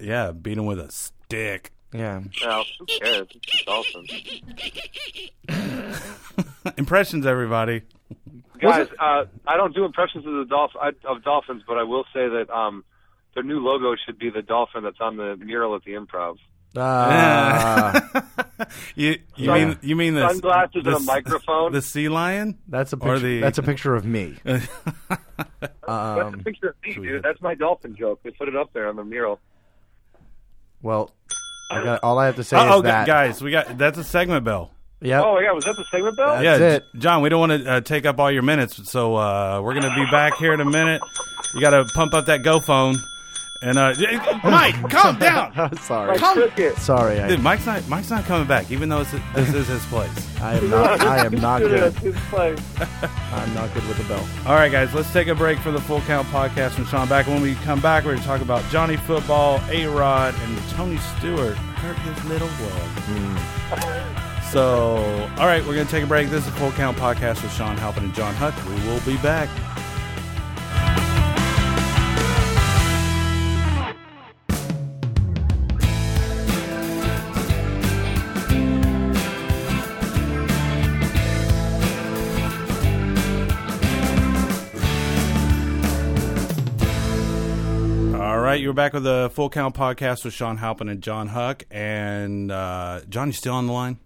Yeah, 0.02 0.32
beat 0.32 0.58
him 0.58 0.66
with 0.66 0.80
a 0.80 0.92
stick. 0.92 1.72
yeah. 1.94 2.22
Now, 2.44 2.64
who 2.80 2.86
cares? 2.86 3.28
It's 3.36 3.66
the 3.66 3.66
Dolphins. 3.66 4.12
Impressions, 6.78 7.26
everybody. 7.26 7.82
Guys, 8.60 8.88
uh, 9.00 9.26
I 9.48 9.58
don't 9.58 9.74
do 9.74 9.86
impressions 9.86 10.26
of 10.26 10.34
the 10.34 10.46
Dolph- 10.46 10.76
I- 10.80 10.92
of 11.08 11.24
Dolphins, 11.24 11.64
but 11.68 11.78
I 11.78 11.84
will 11.84 12.04
say 12.14 12.28
that 12.28 12.50
um, 12.52 12.84
their 13.34 13.44
new 13.44 13.60
logo 13.60 13.96
should 14.06 14.20
be 14.20 14.30
the 14.30 14.42
dolphin 14.44 14.84
that's 14.84 15.02
on 15.02 15.18
the 15.18 15.36
mural 15.38 15.76
at 15.76 15.84
the 15.84 15.94
Improv. 15.94 16.36
Ah, 16.78 18.28
You 18.96 19.18
you 19.36 19.46
Sun- 19.48 19.54
mean 19.70 19.78
you 19.82 19.96
mean 19.98 20.14
the 20.14 20.30
sunglasses 20.30 20.76
and 20.76 20.86
the, 20.86 20.96
a 20.96 21.00
microphone? 21.02 21.72
The 21.74 21.82
sea 21.82 22.08
lion. 22.08 22.60
that's 22.68 22.94
a 22.94 22.98
picture. 22.98 23.20
the- 23.20 23.40
That's 23.42 23.58
a 23.58 23.64
picture 23.64 23.96
of 23.96 24.06
me. 24.06 24.36
That's 24.44 24.68
a 25.88 25.92
Um, 25.92 26.40
picture 26.44 26.70
of 26.70 26.76
me, 26.84 26.94
dude. 26.94 27.24
That's 27.24 27.42
my 27.42 27.56
dolphin 27.56 27.96
joke. 27.96 28.22
They 28.24 28.30
put 28.32 28.48
it 28.48 28.56
up 28.56 28.72
there 28.74 28.88
on 28.88 28.96
the 28.96 29.04
mural. 29.04 29.40
Well, 30.82 31.12
I 31.70 31.84
got, 31.84 32.04
all 32.04 32.20
I 32.20 32.26
have 32.26 32.36
to 32.36 32.44
say 32.44 32.58
Oh, 32.58 32.78
is 32.78 32.84
that. 32.84 33.08
guys, 33.08 33.42
we 33.42 33.52
got 33.52 33.78
that's 33.78 33.98
a 33.98 34.04
segment 34.04 34.44
bell. 34.44 34.72
Yep. 35.04 35.24
Oh 35.26 35.40
yeah, 35.40 35.52
was 35.52 35.66
that 35.66 35.76
the 35.76 35.86
segment 35.86 36.16
bell? 36.16 36.36
That's 36.42 36.44
yeah, 36.60 36.68
it. 36.76 36.84
John, 36.98 37.22
we 37.24 37.30
don't 37.30 37.40
want 37.40 37.64
to 37.64 37.72
uh, 37.72 37.82
take 37.82 38.06
up 38.06 38.20
all 38.20 38.30
your 38.32 38.44
minutes, 38.44 38.90
so 38.90 39.16
uh, 39.16 39.60
we're 39.64 39.74
going 39.74 39.90
to 39.90 39.96
be 39.96 40.06
back 40.12 40.36
here 40.38 40.54
in 40.54 40.62
a 40.62 40.66
minute. 40.66 41.02
You 41.56 41.62
got 41.62 41.72
to 41.72 41.86
pump 41.96 42.14
up 42.14 42.26
that 42.28 42.44
Go 42.44 42.60
phone, 42.60 42.96
And 43.64 43.78
uh, 43.78 43.94
Mike, 44.44 44.74
calm 44.90 45.20
down. 45.20 45.78
Sorry, 45.82 46.18
Like 46.18 46.34
cricket. 46.34 46.78
sorry. 46.78 47.20
I, 47.20 47.28
Dude, 47.28 47.42
Mike's 47.42 47.68
not 47.68 47.88
Mike's 47.88 48.10
not 48.10 48.24
coming 48.26 48.48
back, 48.48 48.72
even 48.72 48.90
though 48.90 49.02
it's, 49.02 49.12
this 49.36 49.54
is 49.54 49.68
his 49.68 49.86
place. 49.86 50.10
I 50.42 50.56
am 50.56 50.68
not. 50.72 51.00
I 51.02 51.24
am 51.26 51.34
not 51.36 51.60
good. 51.62 51.94
it's 52.04 52.18
fine. 52.22 52.58
I'm 53.34 53.54
not 53.54 53.72
good 53.76 53.88
with 53.88 54.00
the 54.00 54.04
bell. 54.06 54.28
All 54.48 54.56
right, 54.56 54.72
guys, 54.72 54.92
let's 54.96 55.14
take 55.14 55.28
a 55.28 55.36
break 55.36 55.60
for 55.60 55.70
the 55.72 55.80
Full 55.82 56.02
Count 56.02 56.28
podcast 56.30 56.72
from 56.72 56.86
Sean 56.86 57.08
back. 57.08 57.28
When 57.28 57.40
we 57.44 57.54
come 57.56 57.80
back, 57.82 58.04
we're 58.04 58.12
going 58.14 58.22
to 58.22 58.28
talk 58.28 58.42
about 58.42 58.68
Johnny 58.72 58.98
Football, 58.98 59.62
A 59.70 59.86
Rod, 59.86 60.34
and 60.42 60.58
Tony 60.72 60.98
Stewart 61.20 61.56
hurt 61.56 61.98
his 61.98 62.26
little 62.26 62.50
world. 62.60 64.42
so, 64.52 64.96
all 65.38 65.46
right, 65.46 65.64
we're 65.68 65.76
going 65.76 65.86
to 65.86 65.92
take 65.92 66.04
a 66.04 66.08
break. 66.08 66.30
This 66.30 66.46
is 66.48 66.52
the 66.52 66.60
Full 66.60 66.72
Count 66.72 66.98
podcast 66.98 67.44
with 67.44 67.54
Shawn 67.54 67.78
Halpin 67.78 68.06
and 68.06 68.14
Jon 68.16 68.34
Huck. 68.36 68.56
We 68.68 68.74
will 68.88 69.00
be 69.02 69.18
back. 69.22 69.50
You're 88.72 88.76
back 88.78 88.94
with 88.94 89.04
the 89.04 89.30
Full 89.34 89.50
Count 89.50 89.76
podcast 89.76 90.24
with 90.24 90.34
Shawn 90.34 90.56
Halpin 90.56 90.88
and 90.88 91.04
Jon 91.04 91.28
Huck. 91.28 91.64
And 91.70 92.50
uh, 92.50 93.02
John, 93.10 93.28
you 93.28 93.34
still 93.34 93.54
on 93.56 93.68
the 93.68 93.74
line? 93.74 94.00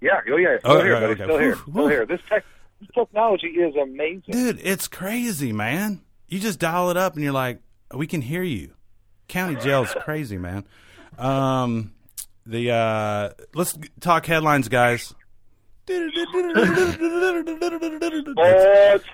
Yeah, 0.00 0.20
oh 0.30 0.36
yeah, 0.36 0.58
still 0.60 0.70
Oh, 0.70 0.80
here, 0.84 0.92
right, 0.92 1.00
buddy, 1.00 1.12
okay. 1.14 1.24
still 1.24 1.38
here, 1.38 1.56
still 1.56 1.88
here. 1.88 2.06
This 2.06 2.20
tech, 2.28 2.44
this 2.78 2.88
technology 2.94 3.48
is 3.48 3.74
amazing. 3.74 4.22
Dude, 4.30 4.60
it's 4.62 4.86
crazy, 4.86 5.52
man. 5.52 6.02
You 6.28 6.38
just 6.38 6.60
dial 6.60 6.90
it 6.90 6.96
up 6.96 7.14
and 7.14 7.24
you're 7.24 7.32
like, 7.32 7.62
we 7.92 8.06
can 8.06 8.22
hear 8.22 8.44
you. 8.44 8.74
County 9.26 9.56
jail's 9.56 9.92
crazy, 10.04 10.38
man. 10.38 10.66
Um, 11.18 11.92
the 12.46 12.70
uh, 12.70 13.30
let's 13.56 13.76
talk 13.98 14.24
headlines, 14.24 14.68
guys. 14.68 15.12
Sports 15.88 16.14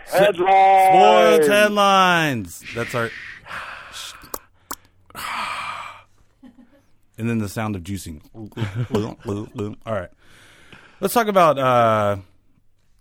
Sports 0.05 0.13
headlines. 0.13 1.49
headlines. 1.49 2.63
That's 2.75 2.95
our. 2.95 3.11
And 7.19 7.31
then 7.31 7.39
the 7.39 7.49
sound 7.49 7.77
of 7.77 7.83
juicing. 7.83 8.21
All 9.87 9.93
right, 9.95 10.11
let's 11.01 11.15
talk 11.15 11.29
about 11.29 11.59
uh, 11.59 12.19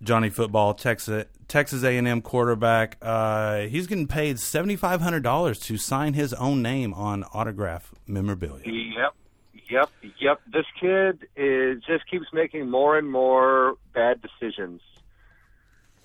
Johnny 0.02 0.30
Football, 0.30 0.74
Texas 0.74 1.26
Texas 1.50 1.84
A&M 1.84 2.22
quarterback. 2.22 2.98
Uh, 3.02 3.64
he's 3.64 3.88
getting 3.88 4.08
paid 4.08 4.40
seventy 4.40 4.78
five 4.78 5.02
hundred 5.02 5.22
dollars 5.24 5.60
to 5.60 5.78
sign 5.78 6.14
his 6.14 6.34
own 6.34 6.62
name 6.62 6.94
on 6.94 7.26
autograph 7.34 7.94
memorabilia. 8.08 8.64
Yep, 8.66 9.14
yep, 9.70 9.90
yep. 10.18 10.42
This 10.48 10.66
kid 10.80 11.28
is 11.36 11.84
just 11.84 12.10
keeps 12.10 12.28
making 12.32 12.70
more 12.70 12.98
and 12.98 13.12
more 13.12 13.76
bad 13.94 14.22
decisions. 14.22 14.80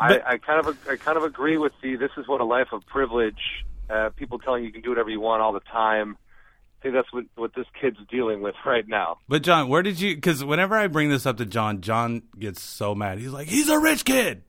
But- 0.00 0.26
I, 0.26 0.32
I 0.32 0.38
kind 0.38 0.66
of 0.66 0.76
I 0.88 0.96
kind 0.96 1.16
of 1.16 1.22
agree 1.22 1.58
with 1.58 1.74
the. 1.80 1.94
This 1.94 2.10
is 2.16 2.26
what 2.26 2.40
a 2.40 2.44
life 2.44 2.72
of 2.72 2.84
privilege. 2.86 3.64
Uh, 3.90 4.11
people 4.11 4.38
telling 4.38 4.62
you 4.62 4.68
you 4.68 4.73
can 4.73 4.82
do 4.82 4.88
whatever 4.90 5.11
you 5.11 5.20
want 5.20 5.42
all 5.42 5.52
the 5.52 5.61
time. 5.61 6.16
I 6.78 6.82
think 6.82 6.94
that's 6.94 7.12
what 7.12 7.25
what 7.37 7.54
this 7.54 7.66
kid's 7.80 7.99
dealing 8.11 8.40
with 8.40 8.54
right 8.66 8.87
now. 8.87 9.18
But 9.28 9.42
John, 9.42 9.68
where 9.68 9.82
did 9.82 10.00
you? 10.00 10.14
Because 10.14 10.44
whenever 10.44 10.76
I 10.76 10.87
bring 10.87 11.11
this 11.11 11.26
up 11.26 11.37
to 11.38 11.47
John, 11.47 11.80
John 11.80 12.23
gets 12.38 12.62
so 12.62 12.94
mad. 12.94 13.18
He's 13.18 13.32
like, 13.32 13.49
"He's 13.49 13.68
a 13.68 13.78
rich 13.78 14.04
kid." 14.04 14.42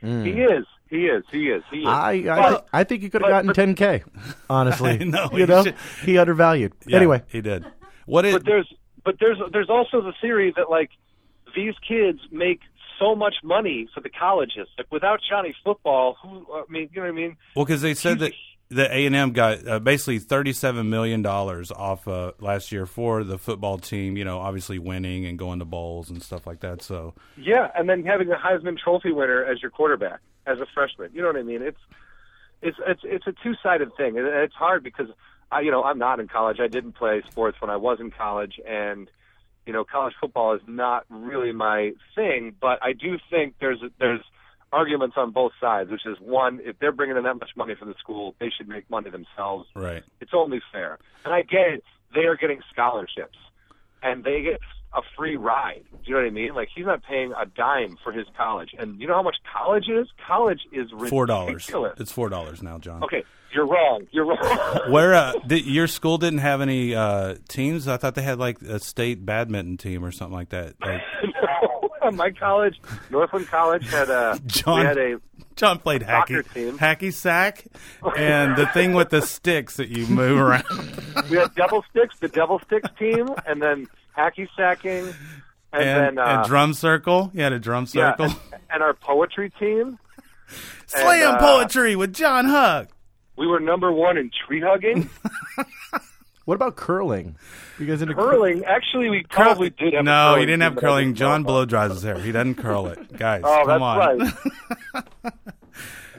He 0.00 0.08
is. 0.32 0.66
He 0.90 1.06
is. 1.06 1.24
He 1.32 1.48
is. 1.48 1.62
He 1.70 1.78
is. 1.80 1.86
I 1.88 2.10
I, 2.12 2.50
But- 2.52 2.68
I 2.72 2.84
think 2.84 3.02
he 3.02 3.08
could 3.08 3.22
have 3.22 3.30
but- 3.46 3.54
gotten 3.54 3.74
10k. 3.74 4.04
Honestly, 4.50 4.98
no, 5.04 5.30
you 5.32 5.38
he 5.38 5.46
know, 5.46 5.62
should- 5.64 5.76
he 6.04 6.18
undervalued. 6.18 6.72
Yeah, 6.86 6.98
Anyway, 6.98 7.22
he 7.28 7.40
did. 7.40 7.64
What 8.06 8.26
is? 8.26 8.34
but 8.34 8.44
there's 8.44 8.72
but 9.02 9.16
there's 9.18 9.38
there's 9.52 9.70
also 9.70 10.02
the 10.02 10.12
theory 10.20 10.52
that 10.56 10.68
like 10.68 10.90
these 11.56 11.74
kids 11.88 12.18
make 12.30 12.60
so 12.98 13.14
much 13.16 13.36
money 13.42 13.88
for 13.94 14.00
the 14.02 14.10
colleges. 14.10 14.68
Like 14.76 14.92
without 14.92 15.20
Johnny 15.28 15.54
football, 15.64 16.16
who 16.22 16.46
I 16.52 16.64
mean, 16.68 16.90
you 16.92 17.00
know 17.00 17.06
what 17.06 17.08
I 17.08 17.12
mean? 17.12 17.36
Well, 17.56 17.64
because 17.64 17.80
they 17.80 17.94
said 17.94 18.18
that 18.18 18.32
the 18.68 18.92
A 18.92 19.06
and 19.06 19.14
M 19.14 19.32
got 19.32 19.66
uh, 19.66 19.78
basically 19.78 20.18
thirty-seven 20.18 20.88
million 20.88 21.22
dollars 21.22 21.70
off 21.70 22.08
uh, 22.08 22.32
last 22.40 22.72
year 22.72 22.86
for 22.86 23.24
the 23.24 23.38
football 23.38 23.78
team. 23.78 24.16
You 24.16 24.24
know, 24.24 24.38
obviously 24.38 24.78
winning 24.78 25.26
and 25.26 25.38
going 25.38 25.58
to 25.58 25.64
bowls 25.64 26.10
and 26.10 26.22
stuff 26.22 26.46
like 26.46 26.60
that. 26.60 26.82
So 26.82 27.14
Yeah, 27.36 27.70
and 27.74 27.88
then 27.88 28.04
having 28.04 28.30
a 28.30 28.36
Heisman 28.36 28.78
Trophy 28.78 29.12
winner 29.12 29.44
as 29.44 29.60
your 29.62 29.70
quarterback 29.70 30.20
as 30.46 30.58
a 30.60 30.66
freshman. 30.74 31.10
You 31.12 31.22
know 31.22 31.28
what 31.28 31.36
I 31.36 31.42
mean? 31.42 31.62
It's 31.62 31.78
it's 32.62 32.78
it's 32.86 33.02
it's 33.04 33.26
a 33.26 33.34
two-sided 33.42 33.94
thing, 33.96 34.18
and 34.18 34.26
it's 34.26 34.54
hard 34.54 34.82
because 34.82 35.08
I 35.52 35.60
you 35.60 35.70
know 35.70 35.82
I'm 35.82 35.98
not 35.98 36.20
in 36.20 36.28
college. 36.28 36.58
I 36.60 36.68
didn't 36.68 36.92
play 36.92 37.22
sports 37.30 37.60
when 37.60 37.70
I 37.70 37.76
was 37.76 38.00
in 38.00 38.10
college, 38.10 38.60
and 38.66 39.10
you 39.66 39.72
know 39.72 39.84
college 39.84 40.14
football 40.20 40.54
is 40.54 40.62
not 40.66 41.04
really 41.10 41.52
my 41.52 41.92
thing. 42.14 42.54
But 42.58 42.78
I 42.82 42.92
do 42.92 43.18
think 43.30 43.54
there's 43.60 43.80
there's 43.98 44.22
arguments 44.74 45.14
on 45.16 45.30
both 45.30 45.52
sides, 45.60 45.90
which 45.90 46.04
is 46.04 46.16
one, 46.20 46.60
if 46.64 46.78
they're 46.80 46.92
bringing 46.92 47.16
in 47.16 47.22
that 47.24 47.34
much 47.34 47.50
money 47.56 47.74
from 47.78 47.88
the 47.88 47.94
school, 47.98 48.34
they 48.40 48.50
should 48.56 48.68
make 48.68 48.88
money 48.90 49.10
themselves. 49.10 49.68
right, 49.74 50.02
It's 50.20 50.32
only 50.34 50.60
fair. 50.72 50.98
And 51.24 51.32
I 51.32 51.42
get 51.42 51.68
it. 51.74 51.84
They 52.14 52.22
are 52.22 52.36
getting 52.36 52.60
scholarships, 52.72 53.38
and 54.02 54.22
they 54.24 54.42
get 54.42 54.60
a 54.96 55.02
free 55.16 55.36
ride. 55.36 55.84
Do 55.90 55.98
you 56.04 56.14
know 56.14 56.20
what 56.20 56.26
I 56.26 56.30
mean? 56.30 56.54
Like 56.54 56.68
he's 56.74 56.86
not 56.86 57.02
paying 57.02 57.32
a 57.32 57.46
dime 57.46 57.96
for 58.04 58.12
his 58.12 58.26
college. 58.36 58.70
And 58.78 59.00
you 59.00 59.06
know 59.08 59.14
how 59.14 59.22
much 59.22 59.36
college 59.52 59.88
is? 59.88 60.06
College 60.26 60.60
is 60.72 60.92
ridiculous. 60.92 61.10
four 61.10 61.26
dollars. 61.26 61.70
It's 61.98 62.12
four 62.12 62.28
dollars 62.28 62.62
now, 62.62 62.78
John. 62.78 63.02
Okay, 63.02 63.24
you're 63.52 63.66
wrong. 63.66 64.06
You're 64.12 64.26
wrong. 64.26 64.80
Where 64.90 65.14
uh, 65.14 65.32
did, 65.46 65.66
your 65.66 65.86
school 65.88 66.18
didn't 66.18 66.38
have 66.40 66.60
any 66.60 66.94
uh, 66.94 67.36
teams? 67.48 67.88
I 67.88 67.96
thought 67.96 68.14
they 68.14 68.22
had 68.22 68.38
like 68.38 68.62
a 68.62 68.78
state 68.78 69.24
badminton 69.26 69.76
team 69.78 70.04
or 70.04 70.12
something 70.12 70.34
like 70.34 70.50
that. 70.50 70.74
Like, 70.84 71.00
no, 71.24 71.83
my 72.16 72.30
college, 72.30 72.80
Northland 73.10 73.46
College, 73.48 73.88
had 73.88 74.10
a 74.10 74.38
John- 74.46 74.84
had 74.84 74.98
a 74.98 75.20
John 75.56 75.78
played 75.78 76.02
Soccer 76.02 76.42
hacky 76.42 76.52
team. 76.54 76.78
hacky 76.78 77.12
sack 77.12 77.64
and 78.16 78.56
the 78.56 78.66
thing 78.66 78.92
with 78.92 79.10
the 79.10 79.22
sticks 79.22 79.76
that 79.76 79.88
you 79.88 80.06
move 80.08 80.40
around. 80.40 80.64
we 81.30 81.36
had 81.36 81.54
double 81.54 81.84
sticks, 81.90 82.18
the 82.18 82.28
double 82.28 82.58
sticks 82.66 82.88
team, 82.98 83.28
and 83.46 83.62
then 83.62 83.86
hacky 84.18 84.48
sacking, 84.56 85.14
and, 85.72 85.82
and, 85.82 86.16
then 86.16 86.18
uh, 86.18 86.38
and 86.38 86.48
drum 86.48 86.74
circle. 86.74 87.30
You 87.34 87.42
had 87.42 87.52
a 87.52 87.60
drum 87.60 87.86
yeah, 87.92 88.10
circle. 88.10 88.26
and, 88.52 88.62
and 88.70 88.82
our 88.82 88.94
poetry 88.94 89.50
team. 89.58 89.98
Slam 90.86 91.36
uh, 91.36 91.38
poetry 91.38 91.94
with 91.96 92.12
Jon 92.12 92.46
Huck. 92.46 92.88
We 93.36 93.46
were 93.46 93.60
number 93.60 93.92
one 93.92 94.16
in 94.16 94.30
tree 94.46 94.62
hugging. 94.64 95.08
What 96.44 96.54
about 96.54 96.76
curling? 96.76 97.36
You 97.78 97.86
guys 97.86 98.02
into 98.02 98.14
curling. 98.14 98.64
Actually, 98.64 99.10
we 99.10 99.24
probably 99.24 99.70
did 99.70 99.94
have. 99.94 100.04
no, 100.04 100.12
curling 100.12 100.40
he 100.40 100.46
didn't 100.46 100.62
have 100.62 100.72
team, 100.72 100.74
but 100.76 100.84
I 100.84 100.88
curling. 100.88 101.06
didn't 101.08 101.18
John 101.18 101.42
blow 101.44 101.64
dries 101.64 101.90
his 101.92 102.02
hair. 102.02 102.18
He 102.18 102.32
doesn't 102.32 102.56
curl 102.56 102.86
it, 102.88 103.16
guys. 103.16 103.42
Oh, 103.44 103.64
come 103.66 103.80
that's 103.80 103.82
on. 103.82 104.18
right. 104.94 105.04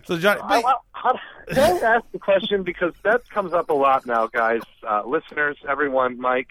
So 0.06 0.20
John, 0.20 0.38
I, 0.40 0.62
I, 0.62 0.74
how, 0.92 1.20
can 1.52 1.84
I 1.84 1.96
ask 1.96 2.06
the 2.12 2.20
question 2.20 2.62
because 2.62 2.94
that 3.04 3.28
comes 3.30 3.54
up 3.54 3.72
a 3.72 3.74
lot 3.74 4.06
now, 4.06 4.28
guys, 4.28 4.62
uh, 4.88 5.02
listeners, 5.04 5.58
everyone, 5.68 6.20
Mike. 6.20 6.50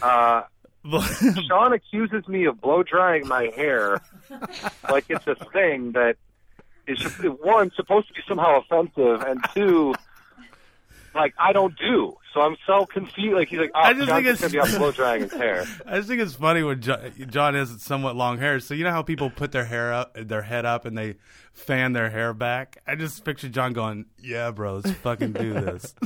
Uh, 0.00 0.44
Sean 1.46 1.74
accuses 1.74 2.26
me 2.26 2.46
of 2.46 2.58
blow 2.60 2.82
drying 2.82 3.28
my 3.28 3.50
hair 3.54 4.00
like 4.90 5.04
it's 5.10 5.26
a 5.26 5.34
thing 5.34 5.92
that 5.92 6.16
is 6.86 7.02
one 7.42 7.70
supposed 7.74 8.08
to 8.08 8.14
be 8.14 8.20
somehow 8.26 8.60
offensive, 8.60 9.20
and 9.22 9.44
two, 9.52 9.92
like 11.14 11.34
I 11.38 11.52
don't 11.52 11.76
do. 11.76 12.16
So 12.36 12.42
I'm 12.42 12.56
so 12.66 12.84
confused. 12.84 13.34
Like 13.34 13.48
he's 13.48 13.58
like, 13.60 13.70
oh, 13.74 13.78
I 13.80 13.94
just 13.94 14.08
John's 14.08 14.24
think 14.24 14.26
it's- 14.26 14.40
gonna 14.52 14.52
be 14.66 14.74
out 14.74 14.78
blow 14.78 14.92
drying 14.92 15.22
his 15.22 15.32
hair. 15.32 15.64
I 15.86 15.96
just 15.96 16.06
think 16.06 16.20
it's 16.20 16.34
funny 16.34 16.62
when 16.62 16.82
John, 16.82 17.10
John 17.30 17.54
has 17.54 17.80
somewhat 17.82 18.14
long 18.14 18.36
hair. 18.36 18.60
So 18.60 18.74
you 18.74 18.84
know 18.84 18.90
how 18.90 19.00
people 19.00 19.30
put 19.30 19.52
their 19.52 19.64
hair 19.64 19.90
up, 19.90 20.12
their 20.14 20.42
head 20.42 20.66
up, 20.66 20.84
and 20.84 20.98
they 20.98 21.14
fan 21.54 21.94
their 21.94 22.10
hair 22.10 22.34
back. 22.34 22.76
I 22.86 22.94
just 22.94 23.24
picture 23.24 23.48
John 23.48 23.72
going, 23.72 24.04
"Yeah, 24.18 24.50
bro, 24.50 24.74
let's 24.76 24.90
fucking 24.98 25.32
do 25.32 25.54
this." 25.54 25.94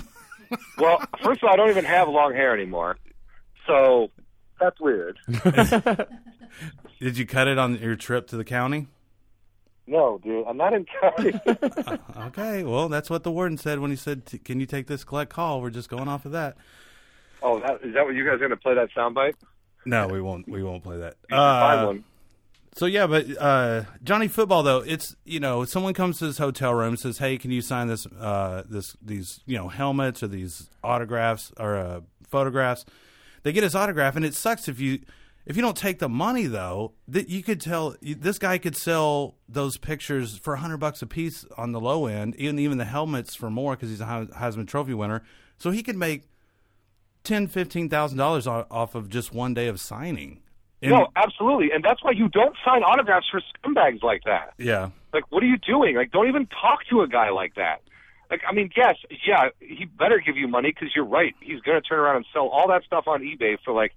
Well, 0.78 0.99
first 1.22 1.42
of 1.42 1.49
all, 1.49 1.52
I 1.52 1.56
don't 1.56 1.70
even 1.70 1.84
have 1.84 2.08
long 2.08 2.32
hair 2.32 2.52
anymore, 2.52 2.96
so 3.68 4.10
that's 4.60 4.80
weird. 4.80 5.16
Did 7.00 7.16
you 7.16 7.25
cut 7.26 7.49
it 7.49 7.56
on 7.58 7.76
your 7.78 7.96
trip 7.96 8.26
to 8.28 8.37
the 8.37 8.44
county? 8.44 8.88
No, 9.87 10.20
dude, 10.22 10.46
I'm 10.46 10.56
not 10.56 10.72
in 10.72 10.87
county. 11.00 11.32
Okay, 12.28 12.62
well, 12.62 12.88
that's 12.88 13.10
what 13.10 13.25
the 13.25 13.30
warden 13.30 13.58
said 13.58 13.80
when 13.80 13.90
he 13.90 13.96
said, 13.96 14.22
"Can 14.44 14.60
you 14.60 14.66
take 14.66 14.87
this 14.87 15.02
collect 15.04 15.32
call?" 15.32 15.60
We're 15.60 15.70
just 15.70 15.88
going 15.88 16.06
off 16.08 16.25
of 16.26 16.32
that. 16.32 16.56
oh, 17.42 17.58
that, 17.60 17.80
is 17.82 17.94
that 17.94 18.04
what 18.04 18.14
you 18.14 18.25
guys 18.25 18.34
are 18.34 18.38
going 18.38 18.50
to 18.50 18.56
play 18.56 18.75
that 18.75 18.90
soundbite? 18.96 19.34
No, 19.87 20.06
we 20.08 20.20
won't. 20.20 20.49
We 20.49 20.62
won't 20.62 20.82
play 20.84 20.99
that. 20.99 21.16
You 21.28 21.34
should 21.34 21.38
find 21.38 21.80
Uh, 21.80 21.87
one. 21.87 22.04
So 22.76 22.87
yeah, 22.87 23.06
but 23.08 23.26
uh, 23.40 23.82
Johnny 24.04 24.28
Football 24.28 24.62
though, 24.62 24.78
it's 24.78 25.16
you 25.25 25.40
know 25.40 25.64
someone 25.64 25.92
comes 25.94 26.18
to 26.20 26.26
his 26.26 26.38
hotel 26.38 26.72
room 26.75 26.90
and 26.90 27.00
says, 27.00 27.18
"Hey, 27.18 27.37
can 27.38 27.50
you 27.50 27.62
sign 27.62 27.88
this 27.88 28.06
uh, 28.20 28.62
this 28.68 28.96
these 29.02 29.40
you 29.46 29.56
know 29.56 29.68
helmets 29.68 30.22
or 30.22 30.28
these 30.28 30.70
autographs 30.84 31.52
or 31.58 31.76
uh, 31.76 32.00
photographs?" 32.28 32.84
They 33.42 33.52
get 33.52 33.64
his 33.64 33.75
autograph, 33.75 34.14
and 34.16 34.25
it 34.25 34.34
sucks 34.34 34.68
if 34.68 34.78
you 34.78 35.00
if 35.47 35.56
you 35.56 35.62
don't 35.62 35.76
take 35.76 35.99
the 35.99 36.09
money 36.09 36.47
though. 36.47 36.92
That 37.09 37.28
you 37.28 37.42
could 37.42 37.61
tell 37.61 37.97
this 38.02 38.38
guy 38.38 38.59
could 38.59 38.76
sell 38.76 39.37
those 39.49 39.76
pictures 39.76 40.37
for 40.38 40.54
a 40.54 40.59
hundred 40.59 40.78
bucks 40.78 41.02
a 41.02 41.06
piece 41.06 41.44
on 41.56 41.73
the 41.73 41.80
low 41.80 42.06
end, 42.06 42.37
even 42.37 42.59
even 42.59 42.78
the 42.78 42.85
helmets 42.85 43.35
for 43.35 43.50
more 43.50 43.75
because 43.76 43.90
he's 43.90 44.00
a 44.00 44.04
Heisman 44.04 44.68
Trophy 44.68 44.94
winner. 44.94 45.23
So 45.59 45.70
he 45.70 45.82
could 45.82 45.97
make 45.97 46.25
ten, 47.25 47.47
fifteen 47.47 47.88
thousand 47.88 48.18
dollars 48.18 48.47
off 48.47 48.94
of 48.94 49.09
just 49.09 49.32
one 49.35 49.54
day 49.54 49.68
of 49.68 49.80
signing. 49.80 50.40
And- 50.82 50.92
no, 50.92 51.09
absolutely, 51.14 51.73
and 51.73 51.85
that's 51.85 52.02
why 52.02 52.12
you 52.12 52.28
don't 52.30 52.56
sign 52.64 52.82
autographs 52.82 53.26
for 53.30 53.42
scumbags 53.62 54.02
like 54.02 54.23
that. 54.25 54.54
yeah, 54.56 54.88
Like, 55.12 55.25
what 55.30 55.42
are 55.42 55.47
you 55.47 55.59
doing? 55.59 55.94
Like, 55.97 56.11
don't 56.11 56.26
even 56.26 56.47
talk 56.47 56.87
to 56.88 57.02
a 57.02 57.06
guy 57.06 57.28
like 57.28 57.56
that. 57.56 57.82
Like, 58.30 58.40
I 58.49 58.52
mean, 58.54 58.70
yes, 58.75 58.97
yeah, 59.26 59.50
he 59.61 59.85
better 59.85 60.20
give 60.25 60.38
you 60.38 60.49
money 60.49 60.70
because 60.70 60.94
you're 60.97 61.04
right. 61.04 61.35
He's 61.40 61.61
going 61.61 61.78
to 61.78 61.87
turn 61.87 61.99
around 61.99 62.16
and 62.16 62.26
sell 62.32 62.47
all 62.49 62.66
that 62.68 62.85
stuff 62.85 63.06
on 63.09 63.20
eBay 63.20 63.59
for 63.62 63.75
like, 63.75 63.92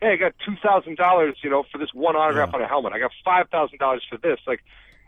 hey, 0.00 0.12
I 0.12 0.16
got 0.16 0.34
two 0.44 0.56
thousand 0.62 0.96
dollars, 0.96 1.36
you 1.42 1.50
know, 1.50 1.64
for 1.70 1.78
this 1.78 1.90
one 1.92 2.16
autograph 2.16 2.50
Yeah. 2.52 2.56
on 2.58 2.62
a 2.62 2.68
helmet. 2.68 2.92
I 2.92 2.98
got 2.98 3.12
five 3.24 3.48
thousand 3.50 3.78
dollars 3.78 4.04
for 4.08 4.16
this. 4.16 4.38
Like, 4.46 4.60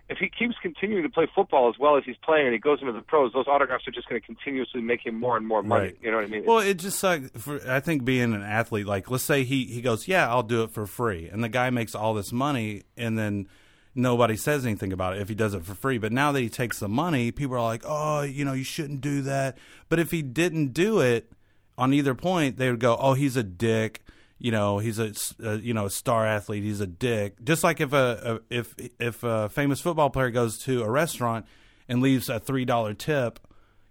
if 0.09 0.19
he 0.19 0.29
keeps 0.29 0.55
continuing 0.61 1.03
to 1.05 1.09
play 1.09 1.27
football 1.35 1.69
as 1.71 1.79
well 1.79 1.97
as 1.97 2.05
he's 2.05 2.17
playing, 2.23 2.47
and 2.47 2.53
he 2.53 2.59
goes 2.59 2.81
into 2.81 2.93
the 2.93 3.01
pros, 3.01 3.33
those 3.33 3.47
autographs 3.47 3.87
are 3.89 3.93
just 3.93 4.09
going 4.09 4.21
to 4.21 4.27
continuously 4.27 4.81
make 4.83 5.05
him 5.07 5.19
more 5.19 5.37
and 5.37 5.47
more 5.47 5.63
money. 5.63 5.85
Right. 5.87 5.97
You 6.03 6.11
know 6.11 6.17
what 6.19 6.27
I 6.27 6.29
mean? 6.29 6.45
Well, 6.45 6.59
it 6.59 6.75
just 6.75 6.99
sucks. 6.99 7.31
For, 7.39 7.61
I 7.71 7.81
think 7.81 8.05
being 8.05 8.35
an 8.35 8.43
athlete, 8.43 8.87
like 8.87 9.11
let's 9.11 9.25
say 9.25 9.45
he 9.45 9.65
he 9.67 9.81
goes, 9.81 10.09
yeah, 10.09 10.29
I'll 10.29 10.43
do 10.43 10.63
it 10.65 10.71
for 10.71 10.87
free, 10.87 11.29
and 11.29 11.43
the 11.43 11.49
guy 11.49 11.71
makes 11.71 11.95
all 11.95 12.15
this 12.15 12.33
money, 12.33 12.83
and 12.97 13.19
then 13.19 13.49
nobody 13.95 14.37
says 14.37 14.65
anything 14.67 14.93
about 14.93 15.15
it 15.17 15.21
if 15.23 15.29
he 15.29 15.35
does 15.35 15.53
it 15.55 15.65
for 15.65 15.75
free. 15.75 15.99
But 15.99 16.13
now 16.13 16.33
that 16.33 16.41
he 16.41 16.49
takes 16.49 16.79
the 16.79 16.89
money, 16.89 17.31
people 17.31 17.57
are 17.57 17.61
like, 17.63 17.83
oh, 17.87 18.23
you 18.23 18.45
know, 18.45 18.55
you 18.55 18.65
shouldn't 18.65 19.01
do 19.03 19.23
that. 19.23 19.57
But 19.89 19.99
if 19.99 20.11
he 20.11 20.23
didn't 20.23 20.69
do 20.73 21.01
it 21.01 21.31
on 21.79 21.93
either 21.95 22.15
point, 22.15 22.57
they 22.59 22.71
would 22.71 22.81
go, 22.81 22.97
oh, 22.99 23.15
he's 23.15 23.37
a 23.37 23.43
dick. 23.43 24.03
You 24.43 24.51
know, 24.51 24.79
he's 24.81 24.99
a, 24.99 25.13
a, 25.41 25.55
you 25.59 25.73
know 25.73 25.87
a 25.87 25.91
star 25.91 26.27
athlete. 26.27 26.65
He's 26.65 26.81
a 26.81 26.87
dick. 26.87 27.37
Just 27.45 27.63
like 27.63 27.81
if 27.81 27.93
a, 27.93 28.41
a 28.51 28.55
if 28.59 28.75
if 28.99 29.23
a 29.23 29.49
famous 29.49 29.81
football 29.81 30.11
player 30.11 30.31
goes 30.31 30.59
to 30.65 30.83
a 30.83 30.91
restaurant 30.91 31.47
and 31.89 32.03
leaves 32.03 32.29
a 32.29 32.41
three 32.41 32.65
dollar 32.65 32.93
tip, 32.93 33.39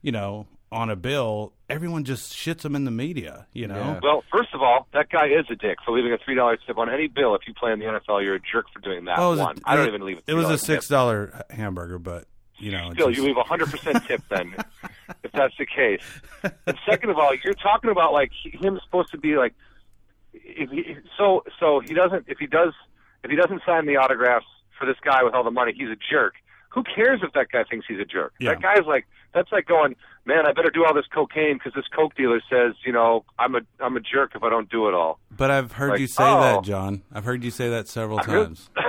you 0.02 0.12
know, 0.12 0.48
on 0.70 0.90
a 0.90 0.98
bill, 0.98 1.54
everyone 1.70 2.04
just 2.04 2.34
shits 2.34 2.66
him 2.66 2.76
in 2.76 2.84
the 2.84 2.92
media. 2.92 3.48
You 3.54 3.68
know, 3.68 3.76
Yeah. 3.76 4.00
Well, 4.04 4.24
first 4.30 4.50
of 4.54 4.62
all, 4.62 4.88
that 4.94 5.10
guy 5.10 5.28
is 5.28 5.46
a 5.50 5.56
dick 5.56 5.78
for 5.86 5.96
leaving 5.96 6.12
a 6.12 6.18
three 6.18 6.36
dollar 6.36 6.58
tip 6.68 6.78
on 6.78 6.90
any 6.90 7.08
bill. 7.08 7.34
If 7.34 7.48
you 7.48 7.54
play 7.54 7.72
in 7.72 7.80
the 7.80 7.86
NFL, 7.86 8.22
you're 8.22 8.36
a 8.36 8.40
jerk 8.42 8.66
for 8.74 8.82
doing 8.82 9.06
that 9.06 9.20
Well, 9.20 9.30
it 9.30 9.32
was 9.32 9.40
a- 9.40 9.44
one. 9.44 9.58
I 9.64 9.78
don't 9.78 9.88
even 9.88 10.06
leave. 10.06 10.18
A 10.28 10.32
It 10.32 10.34
was 10.34 10.50
a 10.50 10.58
six 10.58 10.90
dollar 10.90 11.44
hamburger, 11.50 11.98
but 11.98 12.26
you 12.60 12.72
know, 12.74 12.92
Still, 12.94 13.08
just- 13.08 13.18
you 13.20 13.26
leave 13.26 13.38
a 13.38 13.44
hundred 13.44 13.72
percent 13.72 14.06
tip 14.08 14.22
then, 14.30 14.54
if 15.24 15.32
that's 15.32 15.56
the 15.58 15.66
case. 15.66 16.04
And 16.44 16.78
second 16.86 17.10
of 17.10 17.18
all, 17.18 17.34
you're 17.42 17.54
talking 17.54 17.90
about 17.90 18.12
like 18.12 18.32
him 18.44 18.78
supposed 18.84 19.12
to 19.12 19.18
be 19.18 19.38
like, 19.38 19.54
if 20.34 20.70
he, 20.70 20.96
so 21.18 21.44
so 21.60 21.80
he 21.86 21.94
doesn't 21.94 22.26
if 22.28 22.38
he 22.40 22.48
does 22.48 22.74
if 23.24 23.30
he 23.32 23.38
doesn't 23.38 23.62
sign 23.66 23.86
the 23.86 23.98
autographs 23.98 24.46
for 24.78 24.86
this 24.86 24.98
guy 25.04 25.24
with 25.24 25.34
all 25.34 25.44
the 25.44 25.52
money, 25.52 25.74
he's 25.76 25.90
a 25.90 25.98
jerk. 26.12 26.34
Who 26.70 26.84
cares 26.84 27.20
if 27.22 27.34
that 27.34 27.48
guy 27.52 27.64
thinks 27.70 27.86
he's 27.88 28.00
a 28.00 28.06
jerk? 28.06 28.34
Yeah. 28.40 28.52
That 28.54 28.62
guy's 28.62 28.86
like 28.88 29.06
that's 29.34 29.52
like 29.52 29.66
going, 29.68 29.96
man, 30.26 30.46
I 30.46 30.54
better 30.54 30.70
do 30.72 30.86
all 30.86 30.94
this 30.94 31.06
cocaine 31.14 31.56
because 31.56 31.74
this 31.74 31.86
coke 31.96 32.16
dealer 32.16 32.42
says, 32.50 32.74
you 32.86 32.92
know, 32.94 33.26
I'm 33.40 33.56
a 33.56 33.62
I'm 33.80 33.96
a 33.98 34.00
jerk 34.00 34.32
if 34.36 34.44
I 34.44 34.50
don't 34.50 34.70
do 34.70 34.88
it 34.88 34.94
all. 34.94 35.20
But 35.36 35.52
I've 35.52 35.74
heard 35.74 35.92
Like, 35.92 36.00
you 36.00 36.08
say 36.08 36.24
oh. 36.24 36.40
that, 36.42 36.64
John. 36.64 37.04
I've 37.14 37.26
heard 37.26 37.44
you 37.44 37.52
say 37.52 37.70
that 37.70 37.88
several 37.88 38.20
heard- 38.20 38.48
times. 38.48 38.70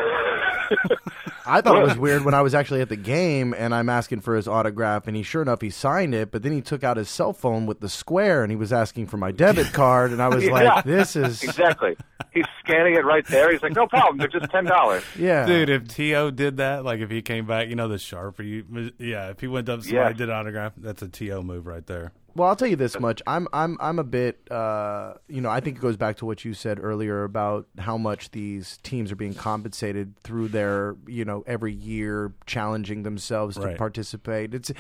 I 1.47 1.61
thought 1.61 1.79
it 1.79 1.85
was 1.85 1.97
weird 1.99 2.25
when 2.25 2.35
I 2.35 2.43
was 2.43 2.55
actually 2.55 2.81
at 2.81 2.89
the 2.89 2.97
game 2.97 3.55
and 3.57 3.75
I'm 3.75 3.89
asking 3.89 4.21
for 4.21 4.37
his 4.37 4.47
autograph 4.49 5.07
and 5.07 5.17
he 5.17 5.23
sure 5.23 5.43
enough 5.43 5.61
he 5.61 5.71
signed 5.71 6.15
it, 6.15 6.31
but 6.31 6.43
then 6.43 6.53
he 6.53 6.61
took 6.61 6.85
out 6.85 6.97
his 6.97 7.09
cell 7.09 7.33
phone 7.33 7.67
with 7.67 7.81
the 7.81 7.89
square 7.89 8.43
and 8.43 8.51
he 8.53 8.57
was 8.57 8.73
asking 8.73 9.07
for 9.07 9.17
my 9.17 9.31
debit 9.33 9.67
card 9.73 10.13
and 10.13 10.23
I 10.23 10.29
was 10.29 10.45
Yeah. 10.45 10.53
like, 10.53 10.85
this 10.85 11.17
is 11.17 11.43
Exactly. 11.45 11.97
He's 12.33 12.47
scanning 12.65 12.95
it 12.95 13.05
right 13.05 13.27
there. 13.27 13.53
He's 13.53 13.63
like, 13.63 13.75
no 13.75 13.87
problem. 13.87 14.17
They're 14.19 14.29
just 14.29 14.51
ten 14.51 14.65
dollars. 14.65 15.03
yeah. 15.19 15.45
Dude, 15.45 15.69
if 15.69 15.89
T.O. 15.89 16.31
did 16.31 16.57
that, 16.59 16.85
like 16.85 17.01
if 17.01 17.11
he 17.11 17.21
came 17.21 17.47
back, 17.47 17.69
you 17.69 17.75
know, 17.77 17.89
the 17.89 17.97
Sharpie, 17.97 18.93
yeah, 18.99 19.29
if 19.31 19.41
he 19.41 19.49
went 19.49 19.69
up 19.69 19.81
to 19.81 19.85
somebody 19.85 20.03
Yeah. 20.03 20.09
and 20.09 20.17
did 20.19 20.29
an 20.31 20.35
autograph, 20.37 20.73
that's 20.79 21.03
a 21.03 21.09
T.O. 21.09 21.43
move 21.43 21.67
right 21.67 21.87
there. 21.87 22.13
Well, 22.35 22.49
I'll 22.49 22.57
tell 22.57 22.69
you 22.69 22.77
this 22.77 22.99
much. 22.99 23.21
I'm 23.27 23.47
I'm 23.53 23.77
I'm 23.79 23.99
a 23.99 24.05
bit 24.05 24.51
uh, 24.51 25.15
you 25.29 25.41
know, 25.43 25.51
I 25.51 25.61
think 25.61 25.77
it 25.77 25.81
goes 25.81 25.97
back 25.99 26.17
to 26.17 26.27
what 26.27 26.45
you 26.45 26.55
said 26.55 26.79
earlier 26.83 27.25
about 27.25 27.67
how 27.79 27.99
much 27.99 28.31
these 28.31 28.79
teams 28.83 29.13
are 29.13 29.17
being 29.17 29.35
compensated 29.35 30.17
through 30.21 30.49
their, 30.49 30.97
you 31.07 31.25
know, 31.27 31.45
every 31.47 31.73
year 31.75 32.33
challenging 32.47 33.03
themselves 33.03 33.57
to 33.57 33.75
participate. 33.77 34.55
It's 34.55 34.73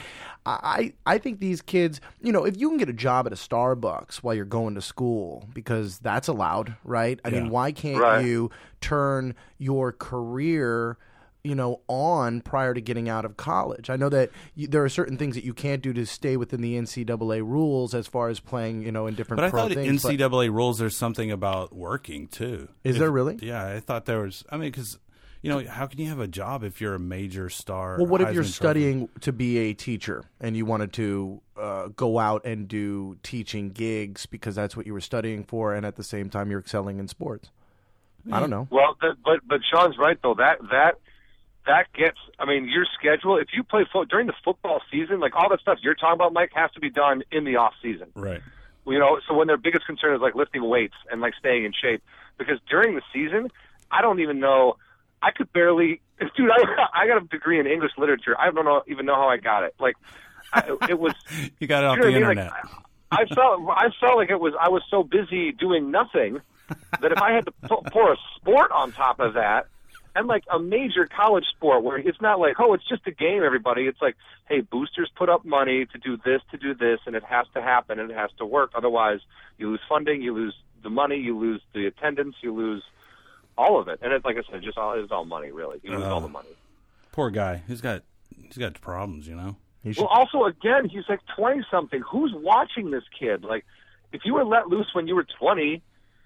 I 0.46 0.94
I 1.04 1.18
think 1.18 1.40
these 1.40 1.60
kids, 1.60 2.00
you 2.22 2.32
know, 2.32 2.44
if 2.44 2.58
you 2.58 2.68
can 2.70 2.78
get 2.78 2.88
a 2.88 2.92
job 2.94 3.26
at 3.26 3.32
a 3.32 3.36
Starbucks 3.36 4.16
while 4.16 4.34
you're 4.34 4.44
going 4.46 4.74
to 4.76 4.82
school 4.82 5.46
because 5.52 5.98
that's 5.98 6.28
allowed, 6.28 6.74
right? 6.84 7.20
I 7.24 7.28
Yeah. 7.28 7.42
mean, 7.42 7.50
why 7.50 7.72
can't 7.72 8.00
Right. 8.00 8.24
you 8.24 8.50
turn 8.80 9.34
your 9.58 9.92
career 9.92 10.96
you 11.44 11.54
know, 11.56 11.80
on 11.88 12.40
prior 12.40 12.72
to 12.72 12.80
getting 12.80 13.08
out 13.08 13.24
of 13.24 13.36
college. 13.36 13.90
I 13.90 13.96
know 13.96 14.08
that 14.10 14.30
you, 14.54 14.68
there 14.68 14.84
are 14.84 14.88
certain 14.88 15.16
things 15.16 15.34
that 15.34 15.44
you 15.44 15.52
can't 15.52 15.82
do 15.82 15.92
to 15.92 16.06
stay 16.06 16.36
within 16.36 16.60
the 16.60 16.76
NCAA 16.78 17.40
rules 17.42 17.94
as 17.94 18.06
far 18.06 18.28
as 18.28 18.38
playing, 18.38 18.82
you 18.82 18.92
know, 18.92 19.06
in 19.08 19.14
different 19.14 19.38
But 19.38 19.46
I 19.46 19.50
thought 19.50 19.72
things. 19.72 20.02
but- 20.02 20.12
NCAA 20.12 20.50
rules, 20.52 20.78
there's 20.78 20.96
something 20.96 21.32
about 21.32 21.74
working 21.74 22.28
too. 22.28 22.68
Is 22.84 22.98
there 22.98 23.10
really? 23.10 23.38
Yeah, 23.42 23.66
I 23.66 23.80
thought 23.80 24.04
there 24.04 24.20
was. 24.20 24.44
I 24.50 24.56
mean, 24.56 24.70
because 24.70 24.98
you 25.42 25.50
know, 25.50 25.66
how 25.68 25.86
can 25.86 25.98
you 25.98 26.08
have 26.08 26.20
a 26.20 26.28
job 26.28 26.62
if 26.62 26.80
you're 26.80 26.94
a 26.94 27.00
major 27.00 27.48
star? 27.48 27.96
well, 27.98 28.06
what 28.06 28.20
if 28.20 28.28
Heisman 28.28 28.34
you're 28.34 28.42
Trophy? 28.44 28.52
studying 28.52 29.08
to 29.22 29.32
be 29.32 29.58
a 29.58 29.74
teacher 29.74 30.22
and 30.40 30.56
you 30.56 30.64
wanted 30.64 30.92
to 30.92 31.42
uh, 31.56 31.88
go 31.88 32.20
out 32.20 32.44
and 32.46 32.68
do 32.68 33.16
teaching 33.24 33.70
gigs 33.70 34.26
because 34.26 34.54
that's 34.54 34.76
what 34.76 34.86
you 34.86 34.92
were 34.92 35.00
studying 35.00 35.42
for, 35.42 35.74
and 35.74 35.84
at 35.84 35.96
the 35.96 36.04
same 36.04 36.30
time 36.30 36.52
you're 36.52 36.60
excelling 36.60 37.00
in 37.00 37.08
sports? 37.08 37.50
I 38.30 38.38
don't 38.38 38.50
know. 38.50 38.68
Well, 38.70 38.94
th- 39.00 39.14
but 39.24 39.40
but 39.48 39.58
Sean's 39.68 39.98
right 39.98 40.16
though. 40.22 40.34
That 40.34 40.58
that 40.70 40.92
that 41.66 41.92
gets. 41.92 42.18
I 42.38 42.44
mean, 42.46 42.68
your 42.68 42.84
schedule. 42.98 43.36
If 43.36 43.48
you 43.54 43.62
play 43.62 43.86
fo- 43.92 44.04
during 44.04 44.26
the 44.26 44.34
football 44.44 44.80
season, 44.90 45.20
like 45.20 45.34
all 45.36 45.48
that 45.50 45.60
stuff 45.60 45.78
you're 45.82 45.94
talking 45.94 46.14
about, 46.14 46.32
Mike, 46.32 46.50
has 46.54 46.70
to 46.72 46.80
be 46.80 46.90
done 46.90 47.22
in 47.30 47.44
the 47.44 47.56
off 47.56 47.74
season. 47.82 48.08
Right. 48.14 48.40
You 48.86 48.98
know, 48.98 49.20
so 49.28 49.34
when 49.34 49.46
their 49.46 49.56
biggest 49.56 49.86
concern 49.86 50.14
is 50.14 50.20
like 50.20 50.34
lifting 50.34 50.68
weights 50.68 50.94
and 51.10 51.20
like 51.20 51.34
staying 51.38 51.64
in 51.64 51.72
shape, 51.72 52.02
because 52.36 52.58
during 52.68 52.94
the 52.96 53.02
season, 53.12 53.48
I 53.90 54.02
don't 54.02 54.20
even 54.20 54.40
know. 54.40 54.76
I 55.22 55.30
could 55.30 55.52
barely, 55.52 56.00
dude. 56.36 56.50
I 56.50 56.86
I 56.92 57.06
got 57.06 57.22
a 57.22 57.26
degree 57.26 57.60
in 57.60 57.66
English 57.68 57.92
literature. 57.96 58.34
I 58.38 58.50
don't 58.50 58.64
know 58.64 58.82
even 58.88 59.06
know 59.06 59.14
how 59.14 59.28
I 59.28 59.36
got 59.36 59.62
it. 59.62 59.74
Like, 59.78 59.94
I, 60.52 60.76
it 60.90 60.98
was. 60.98 61.14
You 61.60 61.68
got 61.68 61.84
it 61.84 61.86
off 61.86 61.96
You 61.98 62.02
know 62.02 62.10
the 62.10 62.12
what 62.20 62.24
I 62.24 62.34
mean? 62.34 62.38
internet. 62.38 62.50
Like, 62.50 62.64
I 63.12 63.22
I 63.22 63.26
felt 63.26 63.60
I 63.70 63.88
felt 64.00 64.16
like 64.16 64.30
it 64.30 64.40
was 64.40 64.54
I 64.60 64.68
was 64.68 64.82
so 64.90 65.04
busy 65.04 65.52
doing 65.52 65.90
nothing 65.92 66.40
that 67.00 67.12
if 67.12 67.18
I 67.18 67.32
had 67.32 67.44
to 67.46 67.52
pour 67.92 68.12
a 68.12 68.16
sport 68.36 68.72
on 68.72 68.90
top 68.90 69.20
of 69.20 69.34
that, 69.34 69.66
and 70.14 70.26
like 70.26 70.44
a 70.52 70.58
major 70.58 71.06
college 71.06 71.44
sport 71.54 71.82
where 71.82 71.98
it's 71.98 72.20
not 72.20 72.38
like 72.38 72.56
oh 72.58 72.74
it's 72.74 72.86
just 72.88 73.06
a 73.06 73.10
game 73.10 73.42
everybody 73.44 73.82
it's 73.82 74.00
like 74.02 74.16
hey 74.48 74.60
boosters 74.60 75.10
put 75.16 75.28
up 75.28 75.44
money 75.44 75.86
to 75.86 75.98
do 75.98 76.16
this 76.24 76.40
to 76.50 76.56
do 76.56 76.74
this 76.74 77.00
and 77.06 77.16
it 77.16 77.24
has 77.24 77.46
to 77.54 77.62
happen 77.62 77.98
and 77.98 78.10
it 78.10 78.16
has 78.16 78.30
to 78.38 78.44
work 78.44 78.70
otherwise 78.74 79.20
you 79.58 79.70
lose 79.70 79.80
funding 79.88 80.22
you 80.22 80.34
lose 80.34 80.54
the 80.82 80.90
money 80.90 81.16
you 81.16 81.38
lose 81.38 81.60
the 81.74 81.86
attendance 81.86 82.34
you 82.42 82.54
lose 82.54 82.82
all 83.56 83.80
of 83.80 83.88
it 83.88 83.98
and 84.02 84.12
it's 84.12 84.24
like 84.24 84.36
I 84.36 84.42
said 84.50 84.62
just 84.62 84.78
all 84.78 84.92
it's 84.98 85.12
all 85.12 85.24
money 85.24 85.50
really 85.50 85.80
you 85.82 85.90
lose 85.92 86.04
all 86.04 86.20
the 86.20 86.28
money. 86.28 86.48
Poor 87.12 87.30
guy. 87.30 87.62
He's 87.68 87.82
got 87.82 88.02
he's 88.34 88.56
got 88.56 88.80
problems. 88.80 89.28
You 89.28 89.36
know. 89.36 89.56
You 89.84 89.92
should, 89.92 90.02
Well, 90.02 90.10
also 90.10 90.44
again, 90.44 90.88
he's 90.88 91.04
like 91.08 91.20
twenty 91.36 91.62
something. 91.70 92.02
Who's 92.10 92.32
watching 92.34 92.90
this 92.90 93.02
kid? 93.18 93.44
Like, 93.44 93.66
if 94.12 94.22
you 94.24 94.32
were 94.32 94.44
let 94.44 94.68
loose 94.68 94.86
when 94.94 95.06
you 95.06 95.14
were 95.14 95.26
twenty, 95.38 95.82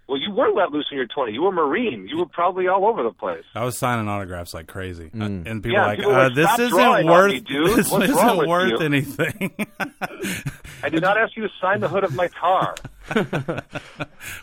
well, 0.08 0.18
you 0.20 0.30
were 0.30 0.50
let 0.50 0.70
loose 0.72 0.86
when 0.90 0.98
you 0.98 1.04
were 1.04 1.06
twenty. 1.14 1.32
You 1.32 1.42
were 1.42 1.52
Marine. 1.52 2.06
You 2.08 2.18
were 2.18 2.26
probably 2.26 2.68
all 2.68 2.86
over 2.86 3.02
the 3.02 3.10
place. 3.12 3.44
I 3.54 3.64
was 3.64 3.76
signing 3.76 4.08
autographs 4.08 4.54
like 4.54 4.66
crazy, 4.66 5.10
Uh, 5.14 5.24
and 5.24 5.44
people 5.62 5.72
Yeah, 5.72 5.80
were 5.80 5.86
like, 5.86 5.98
people 5.98 6.14
uh, 6.14 6.24
like, 6.24 6.34
"This 6.34 6.58
isn't 6.58 7.06
worth. 7.06 7.32
me, 7.32 7.40
dude. 7.40 7.76
This 7.78 7.90
What's 7.90 8.08
isn't 8.08 8.36
with 8.38 8.48
worth 8.48 8.70
you?" 8.70 8.78
anything." 8.78 9.66
I 10.82 10.88
did 10.90 11.02
not 11.02 11.16
ask 11.18 11.36
you 11.36 11.42
to 11.42 11.48
sign 11.60 11.80
the 11.80 11.88
hood 11.88 12.04
of 12.04 12.14
my 12.14 12.28
car. 12.28 12.74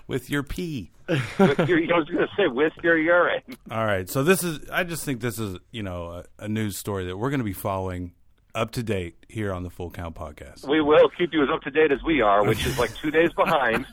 With 0.08 0.30
your 0.30 0.44
pee. 0.44 0.92
with 1.08 1.20
your, 1.68 1.80
I 1.94 1.98
was 1.98 2.08
going 2.08 2.26
to 2.26 2.28
say 2.38 2.48
with 2.48 2.74
your 2.82 2.98
urine. 2.98 3.42
All 3.70 3.86
right. 3.86 4.10
So 4.10 4.24
this 4.24 4.44
is. 4.44 4.60
I 4.72 4.84
just 4.84 5.04
think 5.04 5.20
this 5.22 5.38
is 5.40 5.58
you 5.72 5.84
know 5.84 6.24
a, 6.40 6.46
a 6.46 6.48
news 6.48 6.78
story 6.78 7.06
that 7.08 7.18
we're 7.18 7.30
going 7.30 7.40
to 7.42 7.44
be 7.46 7.54
following 7.54 8.14
up 8.56 8.72
to 8.72 8.84
date 8.84 9.16
here 9.30 9.52
on 9.52 9.64
the 9.64 9.70
Full 9.70 9.90
Count 9.90 10.16
podcast. 10.16 10.68
We 10.68 10.82
will 10.82 11.10
keep 11.18 11.34
you 11.34 11.44
as 11.44 11.50
up 11.50 11.62
to 11.64 11.72
date 11.72 11.92
as 11.92 12.04
we 12.04 12.22
are, 12.22 12.44
which 12.46 12.66
is 12.66 12.78
like 12.78 12.94
two 12.96 13.12
days 13.12 13.32
behind. 13.36 13.86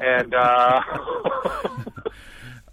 And 0.00 0.34
uh, 0.34 0.80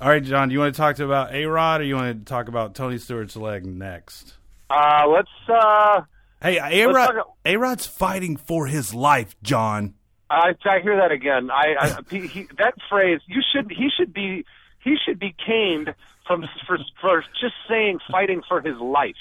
All 0.02 0.08
right, 0.08 0.24
John. 0.24 0.48
Do 0.50 0.54
you 0.54 0.60
want 0.60 0.74
to 0.74 0.78
talk 0.80 0.96
to 0.98 1.06
about 1.06 1.34
A 1.34 1.46
Rod, 1.46 1.82
or 1.82 1.84
you 1.84 1.96
want 1.96 2.20
to 2.20 2.26
talk 2.30 2.48
about 2.48 2.74
Tony 2.76 2.98
Stewart's 2.98 3.36
leg 3.36 3.66
next? 3.66 4.36
uh, 4.70 5.06
let's. 5.08 5.30
Uh, 5.48 6.02
Hey, 6.42 6.58
A 6.84 6.88
Rod. 6.88 7.16
A 7.44 7.58
Rod's 7.58 7.86
fighting 7.86 8.38
for 8.38 8.66
his 8.68 8.94
life, 8.96 9.36
John. 9.44 9.96
I, 10.30 10.54
I 10.64 10.80
hear 10.80 10.96
that 10.96 11.12
again. 11.12 11.52
I, 11.52 11.76
I 11.78 11.98
he, 12.10 12.28
he, 12.28 12.48
that 12.58 12.76
phrase. 12.90 13.20
You 13.28 13.42
should. 13.54 13.70
He 13.70 13.90
should 13.90 14.14
be. 14.14 14.46
He 14.82 14.96
should 15.06 15.20
be 15.20 15.36
caned 15.46 15.94
from 16.26 16.46
for 16.66 16.78
for 17.02 17.26
just 17.42 17.56
saying 17.68 18.00
fighting 18.10 18.42
for 18.48 18.62
his 18.62 18.78
life. 18.78 19.18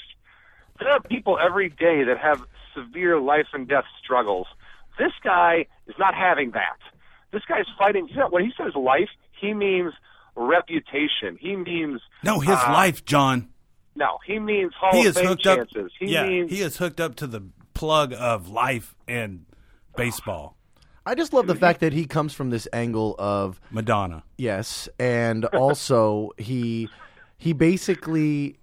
There 0.79 0.89
are 0.91 1.01
people 1.01 1.37
every 1.39 1.69
day 1.69 2.03
that 2.03 2.17
have 2.19 2.43
severe 2.75 3.19
life 3.19 3.47
and 3.53 3.67
death 3.67 3.85
struggles. 4.03 4.47
This 4.97 5.11
guy 5.23 5.65
is 5.87 5.95
not 5.97 6.13
having 6.15 6.51
that. 6.51 6.77
This 7.31 7.43
guy's 7.47 7.65
fighting. 7.77 8.07
He's 8.07 8.17
not, 8.17 8.31
when 8.31 8.43
he 8.43 8.51
says 8.57 8.73
life, 8.75 9.09
he 9.39 9.53
means 9.53 9.93
reputation. 10.35 11.37
He 11.39 11.55
means 11.55 12.01
No, 12.23 12.39
his 12.39 12.57
uh, 12.57 12.71
life, 12.73 13.05
John. 13.05 13.49
No, 13.95 14.17
he 14.25 14.39
means 14.39 14.73
Hall 14.79 14.91
He 14.93 15.01
of 15.01 15.07
is 15.07 15.15
Fame 15.17 15.27
hooked 15.27 15.47
up. 15.47 15.57
chances. 15.57 15.91
He 15.99 16.07
yeah, 16.07 16.25
means 16.27 16.51
he 16.51 16.61
is 16.61 16.77
hooked 16.77 16.99
up 16.99 17.15
to 17.15 17.27
the 17.27 17.43
plug 17.73 18.13
of 18.13 18.49
life 18.49 18.95
and 19.07 19.45
baseball. 19.95 20.55
I 21.05 21.15
just 21.15 21.33
love 21.33 21.47
the 21.47 21.55
fact 21.55 21.79
that 21.79 21.91
he 21.91 22.05
comes 22.05 22.33
from 22.33 22.49
this 22.51 22.67
angle 22.71 23.15
of 23.17 23.59
Madonna. 23.71 24.23
yes, 24.37 24.87
and 24.99 25.45
also 25.45 26.31
he 26.37 26.87
he 27.37 27.53
basically 27.53 28.58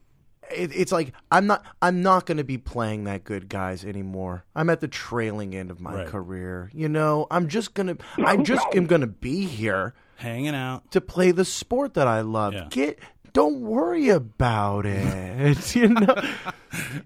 it, 0.51 0.71
it's 0.75 0.93
like 0.93 1.13
I'm 1.31 1.47
not 1.47 1.65
I'm 1.83 2.03
not 2.03 2.27
going 2.27 2.39
to 2.39 2.45
be 2.45 2.59
playing 2.59 3.05
that 3.05 3.25
good 3.25 3.49
guys 3.49 3.85
anymore. 3.85 4.45
I'm 4.55 4.71
at 4.71 4.81
the 4.81 4.89
trailing 4.89 5.55
end 5.55 5.71
of 5.71 5.81
my 5.81 5.95
Right. 5.95 6.07
career. 6.07 6.71
You 6.75 6.89
know, 6.89 7.27
I'm 7.31 7.49
just 7.49 7.75
gonna 7.75 7.97
I 8.19 8.37
just 8.39 8.67
am 8.75 8.87
gonna 8.87 9.07
be 9.07 9.45
here 9.47 9.95
Hanging 10.17 10.55
out. 10.55 10.91
to 10.93 11.01
play 11.01 11.31
the 11.33 11.45
sport 11.45 11.95
that 11.95 12.07
I 12.09 12.21
love. 12.23 12.55
Yeah. 12.55 12.67
Get 12.71 12.99
don't 13.33 13.61
worry 13.61 14.09
about 14.09 14.87
it. 14.87 15.75
you 15.77 15.89
know, 15.89 16.23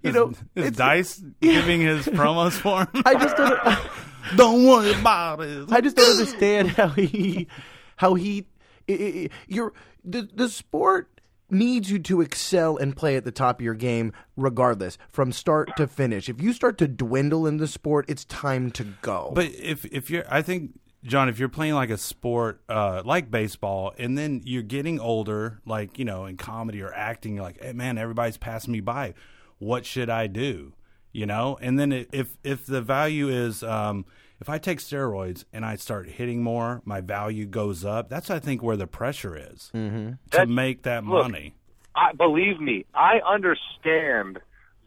you 0.03 0.13
know. 0.13 0.29
Is 0.55 0.67
it's- 0.69 0.77
Dice 0.77 1.23
giving 1.41 1.81
his 1.81 2.07
promos 2.07 2.53
for 2.53 2.81
him? 2.83 3.03
I 3.05 3.15
just 3.15 3.37
don't. 3.37 3.59
Don't 4.37 4.65
worry 4.65 4.93
about 4.93 5.41
it. 5.41 5.73
I 5.73 5.81
just 5.81 5.97
don't 5.97 6.11
understand 6.13 6.69
how 6.69 6.89
he, 6.91 7.49
how 7.97 8.15
he, 8.15 8.47
i- 8.89 8.93
i- 8.93 9.29
you're 9.49 9.73
the 10.05 10.29
the 10.33 10.49
sport 10.49 11.20
needs 11.53 11.91
you 11.91 11.99
to 12.01 12.21
excel 12.21 12.77
and 12.77 12.97
play 12.97 13.17
at 13.17 13.25
the 13.25 13.31
top 13.33 13.61
of 13.61 13.65
your 13.65 13.75
game 13.75 14.13
regardless 14.37 14.99
from 15.09 15.33
start 15.33 15.77
to 15.77 15.87
finish. 15.87 16.29
If 16.29 16.41
you 16.41 16.53
start 16.53 16.79
to 16.79 16.89
dwindle 16.89 17.47
in 17.47 17.59
the 17.59 17.69
sport, 17.69 18.07
it's 18.09 18.25
time 18.25 18.71
to 18.73 18.85
go. 19.03 19.33
But 19.35 19.47
if 19.47 19.85
if 19.87 20.11
you're, 20.11 20.25
I 20.29 20.43
think 20.43 20.79
John, 21.03 21.29
if 21.29 21.39
you're 21.39 21.49
playing 21.49 21.75
like 21.75 21.91
a 21.91 21.99
sport 21.99 22.61
uh, 22.69 23.03
like 23.05 23.31
baseball, 23.31 23.95
and 23.99 24.19
then 24.19 24.43
you're 24.45 24.63
getting 24.63 25.01
older, 25.01 25.61
like 25.65 25.99
you 25.99 26.05
know, 26.05 26.27
in 26.27 26.37
comedy 26.37 26.83
or 26.83 26.93
acting, 26.93 27.37
you're 27.37 27.45
like, 27.45 27.63
hey, 27.63 27.73
man, 27.73 27.99
everybody's 27.99 28.37
passing 28.37 28.73
me 28.73 28.81
by. 28.81 29.15
What 29.59 29.87
should 29.87 30.11
I 30.11 30.27
do? 30.27 30.75
You 31.13 31.27
know, 31.27 31.59
and 31.61 31.79
then 31.79 31.93
if 31.93 32.37
if 32.45 32.67
the 32.67 32.83
value 32.83 33.29
is 33.29 33.63
um, 33.63 34.05
if 34.41 34.49
I 34.49 34.59
take 34.59 34.79
steroids 34.79 35.45
and 35.53 35.65
I 35.65 35.77
start 35.77 36.09
hitting 36.09 36.43
more, 36.43 36.81
my 36.85 37.01
value 37.01 37.47
goes 37.47 37.85
up. 37.85 38.09
That's 38.09 38.31
I 38.31 38.39
think 38.39 38.63
where 38.63 38.77
the 38.77 38.87
pressure 38.87 39.37
is 39.37 39.69
to 39.73 40.19
That- 40.31 40.49
make 40.49 40.83
that 40.83 41.05
look, 41.05 41.25
money. 41.31 41.55
I 41.95 42.13
believe 42.13 42.61
me, 42.61 42.87
I 42.95 43.19
understand 43.27 44.41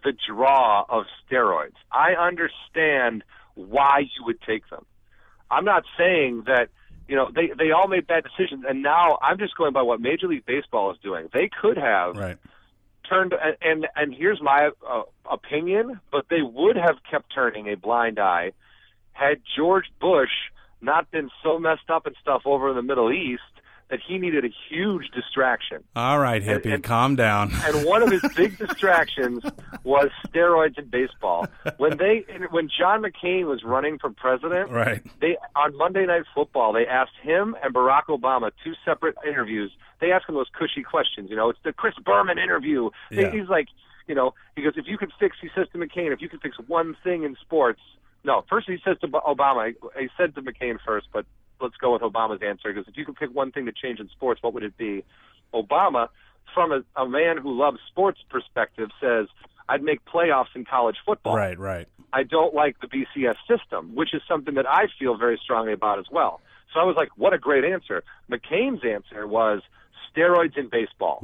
the 0.04 0.14
draw 0.28 0.86
of 0.90 1.06
steroids. 1.30 1.76
I 1.92 2.14
understand 2.14 3.24
why 3.56 4.00
you 4.00 4.26
would 4.26 4.42
take 4.42 4.68
them. 4.70 4.86
I'm 5.52 5.66
not 5.66 5.84
saying 5.98 6.44
that 6.48 6.70
you 7.08 7.16
know 7.16 7.30
they 7.34 7.52
they 7.58 7.72
all 7.72 7.88
made 7.88 8.08
bad 8.08 8.24
decisions, 8.24 8.64
and 8.68 8.82
now 8.82 9.18
I'm 9.22 9.38
just 9.38 9.56
going 9.56 9.74
by 9.74 9.82
what 9.82 10.00
Major 10.02 10.28
League 10.28 10.46
Baseball 10.46 10.92
is 10.92 10.98
doing. 11.04 11.30
They 11.34 11.50
could 11.62 11.78
have 11.78 12.16
Right. 12.16 12.38
turned 13.08 13.34
and 13.34 13.56
and, 13.62 13.88
and 13.96 14.14
here's 14.16 14.42
my 14.42 14.72
uh, 14.90 15.04
opinion, 15.30 16.00
but 16.12 16.26
they 16.30 16.42
would 16.42 16.78
have 16.78 16.96
kept 17.10 17.32
turning 17.34 17.68
a 17.68 17.76
blind 17.76 18.18
eye 18.20 18.54
had 19.14 19.42
George 19.56 19.86
Bush 20.00 20.30
not 20.82 21.10
been 21.12 21.30
so 21.42 21.60
messed 21.60 21.90
up 21.90 22.06
and 22.06 22.16
stuff 22.22 22.42
over 22.46 22.70
in 22.70 22.76
the 22.76 22.82
Middle 22.82 23.12
East 23.12 23.42
that 23.90 24.00
he 24.08 24.18
needed 24.18 24.44
a 24.44 24.50
huge 24.70 25.10
distraction. 25.12 25.84
All 25.96 26.18
right, 26.18 26.42
hippie, 26.42 26.74
and- 26.74 26.84
calm 26.84 27.16
down. 27.16 27.52
And 27.64 27.86
one 27.86 28.02
of 28.02 28.12
his 28.12 28.24
big 28.36 28.58
distractions 28.68 29.44
was 29.84 30.10
steroids 30.28 30.78
in 30.78 30.86
baseball. 30.86 31.46
When 31.78 31.98
they 31.98 32.26
when 32.50 32.70
John 32.76 33.04
McCain 33.04 33.46
was 33.46 33.64
running 33.64 34.00
for 34.00 34.10
president, 34.10 34.72
right. 34.72 35.02
they 35.22 35.38
on 35.56 35.78
Monday 35.78 36.06
Night 36.06 36.24
Football 36.34 36.74
they 36.74 36.88
asked 36.88 37.16
him 37.22 37.56
and 37.64 37.74
Barack 37.74 38.06
Obama 38.10 38.52
two 38.64 38.74
separate 38.84 39.16
interviews. 39.26 39.72
They 40.02 40.12
asked 40.12 40.28
him 40.28 40.36
those 40.36 40.50
cushy 40.58 40.84
questions. 40.84 41.30
You 41.30 41.36
know, 41.36 41.50
it's 41.50 41.60
the 41.64 41.72
Chris 41.72 41.96
Berman 42.04 42.38
interview. 42.38 42.90
Yeah. 43.12 43.32
He's 43.32 43.48
like, 43.48 43.68
you 44.08 44.16
know, 44.16 44.34
he 44.56 44.64
goes, 44.64 44.74
if 44.76 44.88
you 44.88 44.98
could 44.98 45.12
fix, 45.20 45.38
he 45.42 45.50
says 45.56 45.68
to 45.72 45.78
McCain, 45.78 46.12
if 46.12 46.22
you 46.22 46.30
could 46.30 46.42
fix 46.42 46.58
one 46.68 46.96
thing 47.04 47.24
in 47.24 47.36
sports. 47.42 47.80
No, 48.24 48.44
first 48.50 48.68
he 48.70 48.78
says 48.86 48.98
to 49.02 49.08
Obama. 49.08 49.74
He 50.00 50.08
said 50.18 50.36
to 50.36 50.42
McCain 50.42 50.78
first, 50.86 51.08
but 51.12 51.26
let's 51.62 51.76
go 51.78 51.94
with 51.94 52.02
Obama's 52.02 52.42
answer. 52.42 52.74
Because 52.74 52.88
if 52.88 52.98
you 52.98 53.06
could 53.06 53.16
pick 53.16 53.34
one 53.34 53.52
thing 53.52 53.66
to 53.66 53.72
change 53.72 54.00
in 54.00 54.10
sports, 54.10 54.42
what 54.42 54.54
would 54.54 54.64
it 54.64 54.78
be? 54.78 55.04
Obama, 55.54 56.08
from 56.54 56.72
a, 56.72 56.84
a 56.96 57.08
man 57.08 57.38
who 57.38 57.58
loves 57.58 57.80
sports 57.90 58.20
perspective, 58.30 58.90
says, 59.02 59.28
I'd 59.68 59.84
make 59.84 60.04
playoffs 60.06 60.56
in 60.56 60.66
college 60.66 60.98
football. 61.06 61.36
Right, 61.36 61.58
right. 61.58 61.88
I 62.12 62.24
don't 62.24 62.54
like 62.54 62.78
the 62.80 62.88
BCS 62.88 63.36
system, 63.48 63.96
which 63.96 64.14
is 64.14 64.22
something 64.28 64.56
that 64.56 64.70
I 64.70 64.88
feel 65.00 65.18
very 65.18 65.40
strongly 65.42 65.74
about 65.74 66.00
as 66.00 66.06
well. 66.12 66.42
So 66.74 66.80
I 66.80 66.84
was 66.84 66.96
like, 66.96 67.10
what 67.18 67.34
a 67.34 67.38
great 67.38 67.64
answer. 67.64 68.04
McCain's 68.30 68.84
answer 68.86 69.28
was 69.28 69.62
steroids 70.16 70.58
in 70.58 70.70
baseball. 70.70 71.20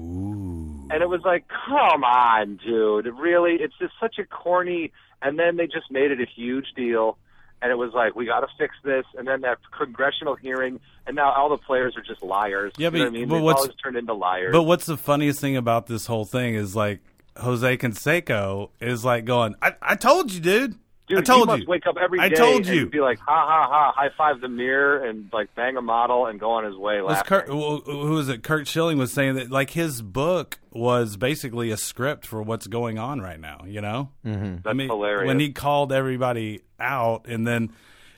And 0.92 1.04
it 1.04 1.10
was 1.10 1.22
like, 1.24 1.46
come 1.48 2.04
on, 2.04 2.60
dude. 2.66 3.06
Really? 3.08 3.54
It's 3.60 3.74
just 3.80 3.94
such 4.00 4.18
a 4.18 4.26
corny. 4.26 4.92
And 5.22 5.38
then 5.38 5.58
they 5.58 5.66
just 5.68 5.92
made 5.92 6.12
it 6.12 6.20
a 6.20 6.26
huge 6.26 6.68
deal. 6.76 7.18
And 7.62 7.72
it 7.72 7.76
was 7.76 7.92
like, 7.94 8.16
we 8.16 8.26
got 8.26 8.40
to 8.40 8.48
fix 8.58 8.74
this. 8.84 9.04
And 9.18 9.28
then 9.28 9.42
that 9.42 9.58
congressional 9.78 10.36
hearing, 10.36 10.80
and 11.06 11.16
now 11.16 11.32
all 11.34 11.50
the 11.50 11.58
players 11.58 11.96
are 11.98 12.02
just 12.02 12.24
liars. 12.24 12.72
Yeah, 12.78 12.90
you 12.90 12.92
know 12.92 12.98
but- 12.98 13.00
what 13.00 13.08
I 13.08 13.12
mean? 13.12 13.30
but 13.30 13.42
what's- 13.42 13.62
always 13.62 13.76
turned 13.84 13.98
into 13.98 14.14
liars. 14.14 14.52
But 14.54 14.64
what's 14.64 14.86
the 14.86 14.98
funniest 14.98 15.42
thing 15.42 15.58
about 15.58 15.88
this 15.88 16.06
whole 16.06 16.26
thing 16.26 16.56
is 16.56 16.76
like 16.76 17.02
Jose 17.38 17.78
Canseco 17.78 18.70
is 18.80 19.04
like 19.06 19.26
going, 19.26 19.56
I, 19.62 19.74
I 19.82 19.96
told 19.96 20.32
you, 20.32 20.40
dude. 20.40 20.76
Dude, 21.10 21.18
I 21.20 21.22
told 21.22 21.40
he 21.42 21.46
must 21.48 21.62
you. 21.64 21.68
wake 21.68 21.88
up 21.88 21.98
every 22.02 22.20
day 22.20 22.26
I 22.26 22.30
told 22.30 22.66
and 22.68 22.68
you. 22.68 22.86
be 22.86 23.00
like, 23.02 23.18
ha 23.20 23.26
ha 23.48 23.68
ha, 23.68 23.92
high 23.96 24.10
five 24.18 24.40
the 24.42 24.48
mirror 24.48 25.04
and 25.04 25.28
like 25.34 25.54
bang 25.56 25.76
a 25.76 25.82
model 25.82 26.28
and 26.28 26.40
go 26.40 26.52
on 26.52 26.64
his 26.64 26.76
way 26.76 27.02
Was. 27.02 27.22
Curt, 27.24 27.48
who 27.48 27.80
who 27.82 28.12
was 28.12 28.30
it? 28.30 28.44
Curt 28.44 28.68
Schilling 28.68 28.98
was 28.98 29.12
saying 29.12 29.36
that 29.36 29.50
like 29.52 29.72
his 29.72 30.02
book 30.02 30.60
was 30.72 31.18
basically 31.18 31.72
a 31.72 31.78
script 31.78 32.26
for 32.28 32.42
what's 32.44 32.68
going 32.68 33.00
on 33.00 33.20
right 33.22 33.40
now. 33.40 33.64
You 33.68 33.82
know, 33.82 34.10
mm-hmm. 34.26 34.58
That's 34.64 34.80
hilarious. 34.80 35.28
When 35.28 35.40
he 35.40 35.52
called 35.52 35.92
everybody 35.92 36.62
out, 36.80 37.26
and 37.28 37.46
then 37.48 37.72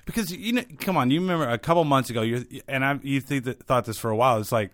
because 0.06 0.32
you 0.32 0.54
know, 0.54 0.64
come 0.80 0.98
on, 0.98 1.12
you 1.12 1.22
remember 1.22 1.48
a 1.48 1.58
couple 1.58 1.84
months 1.86 2.10
ago, 2.10 2.22
you 2.22 2.46
and 2.68 2.84
I, 2.84 3.00
you 3.02 3.22
think 3.22 3.46
that, 3.46 3.64
thought 3.64 3.86
this 3.86 3.98
for 3.98 4.10
a 4.10 4.16
while. 4.16 4.40
It's 4.40 4.52
like 4.52 4.72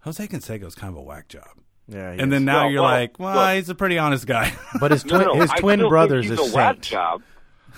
Jose 0.00 0.24
Canseco's 0.28 0.74
kind 0.76 0.92
of 0.92 0.98
a 0.98 1.02
whack 1.02 1.26
job, 1.28 1.48
yeah, 1.88 2.10
and 2.12 2.20
is. 2.22 2.28
then 2.30 2.44
now 2.44 2.64
Well, 2.64 2.70
you're 2.70 2.82
well, 2.82 2.90
like, 2.92 3.18
well, 3.18 3.34
look. 3.34 3.56
he's 3.56 3.68
a 3.68 3.74
pretty 3.74 3.98
honest 3.98 4.26
guy. 4.26 4.54
but 4.78 4.92
his 4.92 5.02
twin 5.04 5.22
no, 5.22 5.34
his 5.34 5.50
twin 5.52 5.80
brother's 5.88 6.28
think 6.28 6.38
a 6.38 6.54
whack 6.54 6.74
saint. 6.76 6.82
job. 6.82 7.22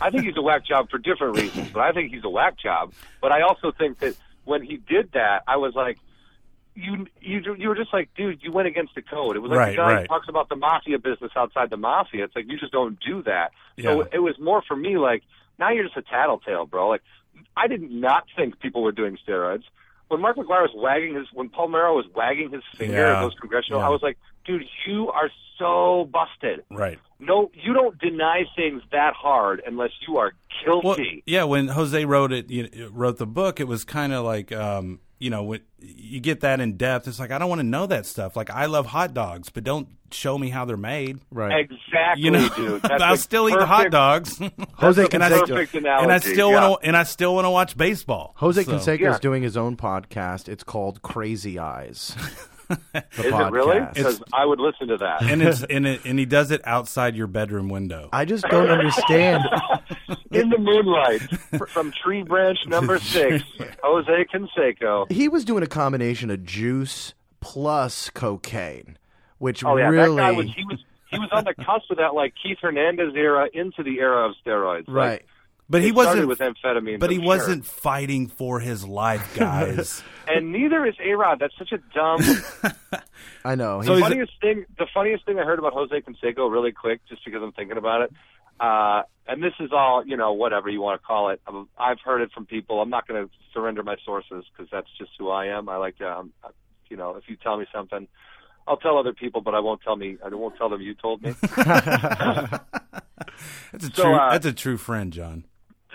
I 0.00 0.10
think 0.10 0.24
he's 0.24 0.36
a 0.36 0.42
whack 0.42 0.64
job 0.66 0.90
for 0.90 0.98
different 0.98 1.36
reasons, 1.36 1.70
but 1.70 1.80
I 1.80 1.92
think 1.92 2.12
he's 2.12 2.24
a 2.24 2.28
whack 2.28 2.58
job. 2.58 2.92
But 3.20 3.32
I 3.32 3.42
also 3.42 3.72
think 3.72 3.98
that 4.00 4.14
when 4.44 4.62
he 4.62 4.76
did 4.76 5.12
that, 5.12 5.42
I 5.46 5.56
was 5.56 5.74
like, 5.74 5.98
you 6.74 7.06
you 7.20 7.40
you 7.56 7.68
were 7.68 7.74
just 7.74 7.92
like, 7.92 8.08
dude, 8.16 8.40
you 8.42 8.52
went 8.52 8.68
against 8.68 8.94
the 8.94 9.02
code. 9.02 9.34
It 9.36 9.40
was 9.40 9.50
like 9.50 9.58
Right, 9.58 9.70
the 9.72 9.76
guy 9.76 9.92
right. 9.94 10.00
who 10.02 10.06
talks 10.06 10.28
about 10.28 10.48
the 10.48 10.54
mafia 10.56 10.98
business 10.98 11.32
outside 11.34 11.70
the 11.70 11.76
mafia. 11.76 12.24
It's 12.24 12.36
like 12.36 12.46
you 12.48 12.56
just 12.58 12.72
don't 12.72 12.98
do 13.00 13.22
that. 13.24 13.50
So 13.82 14.02
it 14.12 14.18
was 14.20 14.38
more 14.38 14.62
for 14.62 14.76
me 14.76 14.96
like, 14.98 15.22
now 15.58 15.70
you're 15.70 15.84
just 15.84 15.96
a 15.96 16.02
tattletale, 16.02 16.66
bro. 16.66 16.88
Like 16.88 17.02
I 17.56 17.66
did 17.66 17.82
not 17.90 18.24
think 18.36 18.60
people 18.60 18.82
were 18.82 18.92
doing 18.92 19.18
steroids. 19.26 19.64
When 20.06 20.20
Mark 20.20 20.36
McGwire 20.36 20.62
was 20.62 20.70
wagging 20.74 21.14
his, 21.16 21.26
when 21.34 21.48
Palmeiro 21.50 21.94
was 21.96 22.06
wagging 22.14 22.50
his 22.50 22.62
finger 22.76 22.96
Yeah. 22.96 23.16
at 23.18 23.22
those 23.22 23.34
congressional, 23.34 23.80
Yeah. 23.80 23.86
I 23.88 23.90
was 23.90 24.02
like, 24.02 24.16
dude, 24.46 24.64
you 24.86 25.10
are 25.10 25.30
so 25.58 26.08
busted 26.12 26.64
right. 26.70 26.98
no, 27.18 27.50
you 27.54 27.72
don't 27.74 27.98
deny 27.98 28.44
things 28.56 28.82
that 28.92 29.14
hard 29.14 29.60
unless 29.66 29.90
you 30.06 30.16
are 30.18 30.32
Well, 30.66 30.80
guilty. 30.82 31.22
yeah, 31.26 31.44
when 31.44 31.68
Jose 31.68 32.04
wrote 32.04 32.32
it, 32.32 32.50
you 32.50 32.68
know, 32.72 32.88
wrote 32.92 33.18
the 33.18 33.26
book, 33.26 33.60
it 33.60 33.66
was 33.68 33.84
kind 33.84 34.12
of 34.12 34.24
like, 34.24 34.52
um, 34.52 35.00
you 35.18 35.30
know, 35.30 35.42
when 35.42 35.60
you 35.80 36.20
get 36.20 36.40
that 36.40 36.60
in 36.60 36.76
depth, 36.76 37.08
it's 37.08 37.18
like 37.18 37.32
I 37.32 37.38
don't 37.38 37.48
want 37.48 37.58
to 37.58 37.66
know 37.66 37.86
that 37.86 38.06
stuff. 38.06 38.36
Like 38.36 38.50
I 38.50 38.66
love 38.66 38.86
hot 38.86 39.14
dogs, 39.14 39.48
but 39.50 39.64
don't 39.64 39.88
show 40.12 40.38
me 40.38 40.48
how 40.48 40.64
they're 40.64 40.76
made. 40.76 41.18
Right. 41.32 41.68
Exactly, 41.68 42.22
You 42.24 42.30
know, 42.30 42.48
dude. 42.50 42.82
That's 42.82 43.02
I'll 43.02 43.14
a 43.14 43.18
still 43.18 43.48
eat 43.48 43.58
the 43.58 43.66
hot 43.66 43.90
dogs, 43.90 44.38
Jose 44.74 45.02
That's 45.02 45.14
a 45.14 45.18
Canseco. 45.18 45.48
perfect 45.48 45.74
analogy. 45.74 46.02
and 46.04 46.12
I 46.12 46.18
still 46.18 46.50
yeah. 46.52 46.68
want 46.68 46.82
to, 46.82 46.86
and 46.88 46.96
I 46.96 47.02
still 47.02 47.34
want 47.34 47.46
to 47.46 47.50
watch 47.50 47.76
baseball. 47.76 48.32
Jose 48.36 48.62
So- 48.62 48.72
Canseco 48.72 49.00
Yeah. 49.00 49.14
is 49.14 49.18
doing 49.20 49.42
his 49.42 49.56
own 49.56 49.76
podcast. 49.76 50.48
It's 50.48 50.62
called 50.62 51.02
Crazy 51.02 51.58
Eyes. 51.58 52.14
The 52.68 53.04
Is 53.18 53.24
it 53.26 53.50
really? 53.52 53.80
Because 53.94 54.22
I 54.32 54.44
would 54.44 54.60
listen 54.60 54.88
to 54.88 54.96
that. 54.98 55.22
and 55.22 55.42
it's 55.42 55.62
and 55.62 55.86
it 55.86 56.04
and 56.04 56.18
he 56.18 56.26
does 56.26 56.50
it 56.50 56.60
outside 56.64 57.16
your 57.16 57.26
bedroom 57.26 57.68
window. 57.68 58.08
I 58.12 58.24
just 58.24 58.44
don't 58.48 58.70
understand. 58.70 59.44
In 60.30 60.50
the 60.50 60.58
moonlight, 60.58 61.22
from 61.70 61.90
tree 62.02 62.22
branch 62.22 62.58
number 62.66 62.98
six, 62.98 63.42
Jose 63.82 64.26
Canseco. 64.32 65.10
he 65.10 65.28
was 65.28 65.44
doing 65.44 65.62
a 65.62 65.66
combination 65.66 66.30
of 66.30 66.44
juice 66.44 67.14
plus 67.40 68.10
cocaine, 68.10 68.98
which 69.38 69.64
Oh 69.64 69.76
yeah, 69.76 69.88
really 69.88 70.16
that 70.16 70.22
guy 70.22 70.32
was. 70.32 70.46
He 70.54 70.64
was. 70.64 70.78
He 71.10 71.18
was 71.18 71.30
on 71.32 71.44
the 71.44 71.54
cusp 71.54 71.90
of 71.90 71.96
that, 71.96 72.14
like 72.14 72.34
Keith 72.42 72.58
Hernandez 72.60 73.14
era 73.16 73.48
into 73.54 73.82
the 73.82 73.98
era 73.98 74.28
of 74.28 74.34
steroids. 74.44 74.86
Like, 74.88 74.94
right. 74.94 75.22
But 75.68 75.82
he 75.82 75.88
it 75.88 75.94
wasn't 75.94 76.28
with 76.28 76.38
amphetamine. 76.38 76.98
But 76.98 77.10
he 77.10 77.16
I'm 77.16 77.22
sure. 77.22 77.26
wasn't 77.28 77.66
fighting 77.66 78.26
for 78.28 78.60
his 78.60 78.86
life, 78.86 79.34
guys. 79.36 80.02
and 80.26 80.52
neither 80.52 80.86
is 80.86 80.94
A 81.04 81.12
Rod. 81.14 81.38
That's 81.40 81.56
such 81.58 81.72
a 81.72 81.78
dumb. 81.94 82.20
I 83.44 83.54
know. 83.54 83.82
So 83.82 83.94
the 83.96 84.00
funniest 84.00 84.32
thing, 84.40 84.64
the 84.78 84.86
funniest 84.92 85.24
thing 85.26 85.38
I 85.38 85.44
heard 85.44 85.58
about 85.58 85.72
Jose 85.74 85.94
Canseco, 86.00 86.50
really 86.50 86.72
quick, 86.72 87.00
just 87.08 87.24
because 87.24 87.42
I'm 87.42 87.52
thinking 87.52 87.76
about 87.76 88.02
it, 88.02 88.12
uh, 88.60 89.02
and 89.26 89.42
this 89.42 89.52
is 89.60 89.70
all, 89.72 90.04
you 90.06 90.16
know, 90.16 90.32
whatever 90.32 90.68
you 90.68 90.80
want 90.80 91.00
to 91.00 91.06
call 91.06 91.28
it. 91.30 91.40
Um, 91.46 91.68
I've 91.78 92.00
heard 92.04 92.22
it 92.22 92.30
from 92.32 92.46
people. 92.46 92.80
I'm 92.80 92.90
not 92.90 93.06
going 93.06 93.26
to 93.26 93.30
surrender 93.52 93.82
my 93.82 93.96
sources 94.04 94.44
because 94.52 94.68
that's 94.72 94.88
just 94.98 95.10
who 95.18 95.28
I 95.30 95.46
am. 95.46 95.68
I 95.68 95.76
like 95.76 95.98
to, 95.98 96.08
um, 96.10 96.32
you 96.88 96.96
know, 96.96 97.14
if 97.16 97.24
you 97.28 97.36
tell 97.36 97.56
me 97.58 97.66
something, 97.72 98.08
I'll 98.66 98.76
tell 98.78 98.98
other 98.98 99.12
people, 99.12 99.40
but 99.42 99.54
I 99.54 99.60
won't 99.60 99.80
tell 99.82 99.96
me. 99.96 100.16
I 100.24 100.28
won't 100.34 100.56
tell 100.56 100.68
them 100.68 100.80
you 100.80 100.94
told 100.94 101.22
me. 101.22 101.34
That's 103.72 103.84
a 103.84 103.90
So, 103.94 104.02
true. 104.02 104.14
uh, 104.16 104.30
that's 104.32 104.46
a 104.46 104.52
true 104.52 104.76
friend, 104.76 105.12
John. 105.12 105.44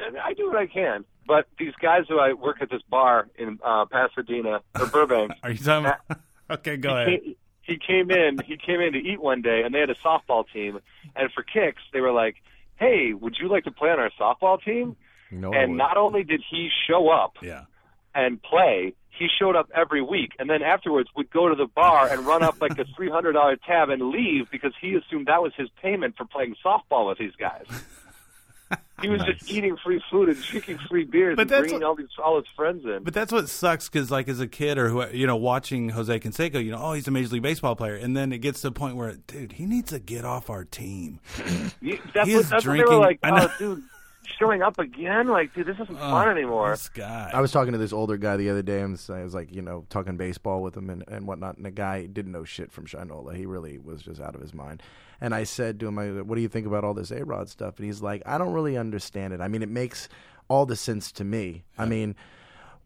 And 0.05 0.17
I 0.17 0.33
do 0.33 0.47
what 0.47 0.57
I 0.57 0.67
can. 0.67 1.05
but 1.27 1.47
these 1.57 1.73
guys 1.81 2.03
who 2.09 2.19
I 2.19 2.33
work 2.33 2.57
at 2.61 2.69
this 2.69 2.81
bar 2.89 3.27
in 3.37 3.59
uh, 3.63 3.85
Pasadena 3.85 4.61
or 4.79 4.85
Burbank, 4.87 5.31
Are 5.43 5.51
you 5.51 5.57
talking? 5.57 5.85
About, 5.85 6.19
okay, 6.59 6.77
go 6.77 6.95
ahead. 6.97 7.19
he, 7.23 7.37
he 7.61 7.77
came 7.77 8.11
in. 8.11 8.39
He 8.45 8.57
came 8.57 8.81
in 8.81 8.93
to 8.93 8.99
eat 8.99 9.21
one 9.21 9.41
day, 9.41 9.61
and 9.63 9.73
they 9.73 9.79
had 9.79 9.89
a 9.89 9.95
softball 9.95 10.43
team. 10.51 10.79
And 11.15 11.31
for 11.31 11.43
kicks, 11.43 11.81
they 11.93 12.01
were 12.01 12.11
like, 12.11 12.35
"Hey, 12.75 13.13
would 13.13 13.37
you 13.39 13.47
like 13.47 13.63
to 13.63 13.71
play 13.71 13.89
on 13.89 13.99
our 13.99 14.11
softball 14.19 14.61
team?" 14.61 14.95
No, 15.31 15.53
I 15.53 15.57
And 15.63 15.71
wouldn't. 15.71 15.77
not 15.77 15.97
only 15.97 16.23
did 16.23 16.41
he 16.49 16.69
show 16.87 17.09
up 17.09 17.37
Yeah. 17.41 17.63
and 18.13 18.41
play, 18.43 18.93
he 19.09 19.27
showed 19.39 19.55
up 19.55 19.69
every 19.73 20.01
week, 20.01 20.31
and 20.39 20.49
then 20.49 20.61
afterwards 20.61 21.09
would 21.15 21.29
go 21.31 21.47
to 21.49 21.55
the 21.55 21.65
bar 21.67 22.07
and 22.09 22.25
run 22.25 22.43
up 22.43 22.61
like 22.61 22.77
a 22.77 22.85
three 22.95 23.09
hundred 23.09 23.31
dollar 23.33 23.55
tab 23.55 23.89
and 23.89 24.09
leave 24.09 24.51
because 24.51 24.73
he 24.81 24.95
assumed 24.95 25.27
that 25.27 25.41
was 25.41 25.53
his 25.55 25.69
payment 25.81 26.17
for 26.17 26.25
playing 26.25 26.55
softball 26.63 27.07
with 27.07 27.17
these 27.17 27.35
guys. 27.39 27.65
He 29.01 29.09
was 29.09 29.21
just 29.23 29.49
eating 29.49 29.75
free 29.83 30.01
food 30.11 30.29
and 30.29 30.41
drinking 30.41 30.77
free 30.89 31.03
beers 31.03 31.35
But 31.35 31.51
and 31.51 31.61
bringing 31.61 31.73
what- 31.81 31.83
all 31.83 31.95
these 31.95 32.07
all 32.23 32.35
his 32.37 32.45
friends 32.55 32.85
in. 32.85 33.03
But 33.03 33.13
that's 33.13 33.31
what 33.31 33.49
sucks 33.49 33.89
because, 33.89 34.11
like, 34.11 34.29
as 34.29 34.39
a 34.39 34.47
kid 34.47 34.77
or 34.77 34.89
who, 34.89 35.05
you 35.09 35.25
know, 35.27 35.35
watching 35.35 35.89
Jose 35.89 36.19
Canseco, 36.19 36.63
you 36.63 36.71
know, 36.71 36.77
oh, 36.79 36.93
he's 36.93 37.07
a 37.07 37.11
major 37.11 37.29
league 37.29 37.41
baseball 37.41 37.75
player, 37.75 37.95
and 37.95 38.15
then 38.15 38.31
it 38.31 38.37
gets 38.37 38.61
to 38.61 38.67
the 38.67 38.71
point 38.71 38.95
where, 38.95 39.13
dude, 39.27 39.53
he 39.53 39.65
needs 39.65 39.89
to 39.89 39.99
get 39.99 40.25
off 40.25 40.49
our 40.49 40.63
team. 40.63 41.19
You- 41.81 41.99
that's 42.13 42.29
He 42.29 42.35
what, 42.35 42.49
that's 42.49 42.65
what 42.65 42.71
they 42.73 42.77
drinking- 42.79 42.93
were 42.93 42.99
like. 43.01 43.19
I 43.23 43.29
oh, 43.31 43.35
know. 43.35 43.47
Oh, 43.49 43.55
dude, 43.57 43.83
showing 44.25 44.61
up 44.61 44.79
again? 44.79 45.27
Like, 45.27 45.53
dude, 45.53 45.67
this 45.67 45.79
isn't 45.79 45.95
Oh, 45.95 46.11
fun 46.11 46.29
anymore. 46.29 46.71
This 46.71 46.89
guy. 46.89 47.31
I 47.33 47.41
was 47.41 47.51
talking 47.51 47.71
to 47.73 47.77
this 47.77 47.93
older 47.93 48.17
guy 48.17 48.37
the 48.37 48.49
other 48.49 48.61
day, 48.61 48.81
and 48.81 48.99
I 49.09 49.23
was 49.23 49.33
like, 49.33 49.53
you 49.53 49.61
know, 49.61 49.85
talking 49.89 50.17
baseball 50.17 50.61
with 50.61 50.75
him 50.75 50.89
and, 50.89 51.03
and 51.07 51.27
whatnot. 51.27 51.57
And 51.57 51.65
the 51.65 51.71
guy 51.71 52.05
didn't 52.05 52.31
know 52.31 52.43
shit 52.43 52.71
from 52.71 52.85
Shinola. 52.85 53.35
He 53.35 53.45
really 53.45 53.77
was 53.77 54.01
just 54.01 54.21
out 54.21 54.35
of 54.35 54.41
his 54.41 54.53
mind. 54.53 54.81
And 55.21 55.33
I 55.33 55.43
said 55.43 55.79
to 55.79 55.87
him, 55.87 55.99
I, 55.99 56.21
"What 56.21 56.35
do 56.35 56.41
you 56.41 56.49
think 56.49 56.67
about 56.67 56.83
all 56.83 56.93
this 56.93 57.11
A 57.11 57.23
Rod 57.23 57.49
stuff?" 57.49 57.77
And 57.77 57.85
he's 57.85 58.01
like, 58.01 58.21
"I 58.25 58.37
don't 58.37 58.53
really 58.53 58.77
understand 58.77 59.33
it. 59.33 59.41
I 59.41 59.47
mean, 59.47 59.63
it 59.63 59.69
makes 59.69 60.09
all 60.49 60.65
the 60.65 60.75
sense 60.75 61.11
to 61.13 61.23
me. 61.23 61.63
I 61.77 61.85
mean, 61.85 62.15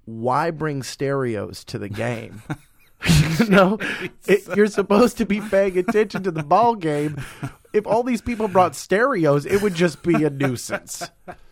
why 0.06 0.52
bring 0.52 0.84
stereos 0.84 1.64
to 1.66 1.80
the 1.80 1.90
game?" 1.90 2.44
you 3.40 3.46
know, 3.46 3.78
it, 4.26 4.56
you're 4.56 4.66
supposed 4.66 5.18
to 5.18 5.26
be 5.26 5.40
paying 5.40 5.78
attention 5.78 6.24
to 6.24 6.32
the 6.32 6.42
ball 6.42 6.74
game. 6.76 7.24
If 7.74 7.86
all 7.86 8.04
these 8.04 8.22
people 8.22 8.48
brought 8.48 8.76
stereos, 8.76 9.46
it 9.46 9.62
would 9.62 9.74
just 9.76 10.02
be 10.04 10.24
a 10.24 10.30
nuisance. 10.30 11.10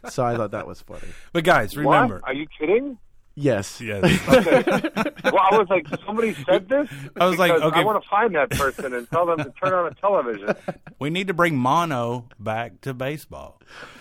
So 0.10 0.24
I 0.24 0.36
thought 0.38 0.52
that 0.52 0.68
was 0.68 0.82
funny. 0.82 1.08
but 1.34 1.44
guys, 1.44 1.76
remember, 1.76 2.16
What? 2.16 2.30
Are 2.30 2.34
you 2.34 2.48
kidding? 2.60 2.98
Yes. 3.38 3.82
yes, 3.82 4.04
Okay. 4.30 4.64
well, 5.26 5.40
I 5.52 5.58
was 5.58 5.68
like, 5.70 5.86
somebody 6.06 6.34
said 6.46 6.70
this. 6.70 6.90
I 7.20 7.26
was 7.28 7.38
like, 7.38 7.52
okay. 7.52 7.82
I 7.82 7.84
want 7.84 8.02
to 8.02 8.10
find 8.10 8.34
that 8.36 8.50
person 8.52 8.94
and 8.94 9.10
tell 9.10 9.26
them 9.26 9.40
to 9.40 9.54
turn 9.62 9.74
on 9.74 9.90
the 9.90 9.96
television. 9.96 10.56
we 11.00 11.10
need 11.10 11.28
to 11.28 11.34
bring 11.34 11.58
mono 11.58 12.30
back 12.40 12.80
to 12.82 12.94
baseball. 12.94 13.60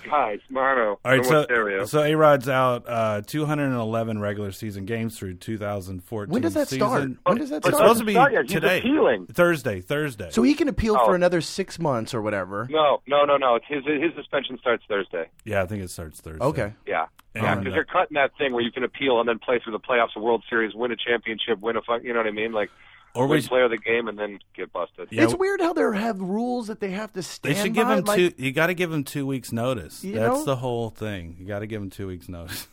Guys, 0.08 0.38
Mono. 0.50 1.00
All 1.04 1.10
right, 1.10 1.24
so 1.24 1.32
more 1.32 1.42
stereo. 1.44 1.84
so 1.86 2.02
A 2.02 2.14
Rod's 2.14 2.48
out 2.48 2.84
uh, 2.86 3.22
211 3.26 4.20
regular 4.20 4.52
season 4.52 4.84
games 4.84 5.18
through 5.18 5.34
2014. 5.34 6.32
When 6.32 6.42
does 6.42 6.54
that 6.54 6.68
start? 6.68 7.08
When 7.24 7.36
does 7.38 7.50
that 7.50 7.62
start? 7.62 7.72
It's 7.72 7.78
supposed 7.78 7.98
to 8.00 8.04
be 8.04 8.14
Not 8.14 8.32
yet. 8.32 8.42
He's 8.44 8.52
today, 8.52 8.78
appealing. 8.78 9.26
Thursday, 9.26 9.80
Thursday. 9.80 10.28
So 10.30 10.42
he 10.42 10.54
can 10.54 10.68
appeal 10.68 10.96
Oh. 11.00 11.06
for 11.06 11.14
another 11.16 11.40
six 11.40 11.78
months 11.80 12.14
or 12.14 12.22
whatever. 12.22 12.68
No, 12.70 13.00
no, 13.08 13.24
no, 13.24 13.36
no. 13.36 13.58
His 13.66 13.82
his 13.84 14.12
suspension 14.14 14.58
starts 14.58 14.84
Thursday. 14.86 15.28
yeah, 15.44 15.62
I 15.62 15.66
think 15.66 15.82
it 15.82 15.90
starts 15.90 16.20
Thursday. 16.20 16.44
Okay. 16.44 16.72
Yeah. 16.86 17.06
Yeah, 17.34 17.54
because 17.56 17.72
uh, 17.72 17.74
they're 17.74 17.84
cutting 17.84 18.14
that 18.14 18.30
thing 18.38 18.52
where 18.52 18.62
you 18.62 18.70
can 18.70 18.84
appeal 18.84 19.18
and 19.20 19.28
then 19.28 19.38
play 19.38 19.58
through 19.62 19.72
the 19.72 19.80
playoffs, 19.80 20.14
a 20.16 20.20
World 20.20 20.44
Series, 20.48 20.74
win 20.74 20.92
a 20.92 20.96
championship, 20.96 21.60
win 21.60 21.76
a 21.76 21.82
fuck, 21.82 22.02
you 22.04 22.12
know 22.12 22.20
what 22.20 22.26
I 22.28 22.30
mean? 22.30 22.52
Like, 22.52 22.70
Or 23.14 23.26
we, 23.26 23.42
play 23.42 23.66
the 23.68 23.76
game 23.78 24.06
and 24.08 24.18
then 24.18 24.38
get 24.56 24.72
busted. 24.72 25.08
Yeah, 25.10 25.24
it's 25.24 25.34
weird 25.34 25.60
how 25.60 25.72
they 25.72 25.82
have 25.98 26.20
rules 26.20 26.68
that 26.68 26.80
they 26.80 26.90
have 26.90 27.12
to 27.14 27.22
stand 27.22 27.54
They 27.56 27.60
should 27.60 27.74
give 27.74 27.86
by. 27.88 27.96
him 27.98 28.04
like, 28.04 28.16
two. 28.18 28.32
You 28.36 28.52
got 28.52 28.68
to 28.68 28.74
give 28.74 28.90
them 28.90 29.02
two 29.04 29.26
weeks 29.26 29.52
notice. 29.52 30.00
That's 30.02 30.14
know? 30.14 30.44
the 30.44 30.56
whole 30.56 30.90
thing. 30.90 31.36
You 31.40 31.46
got 31.46 31.60
to 31.60 31.66
give 31.66 31.80
them 31.80 31.90
two 31.90 32.06
weeks 32.06 32.28
notice. 32.28 32.68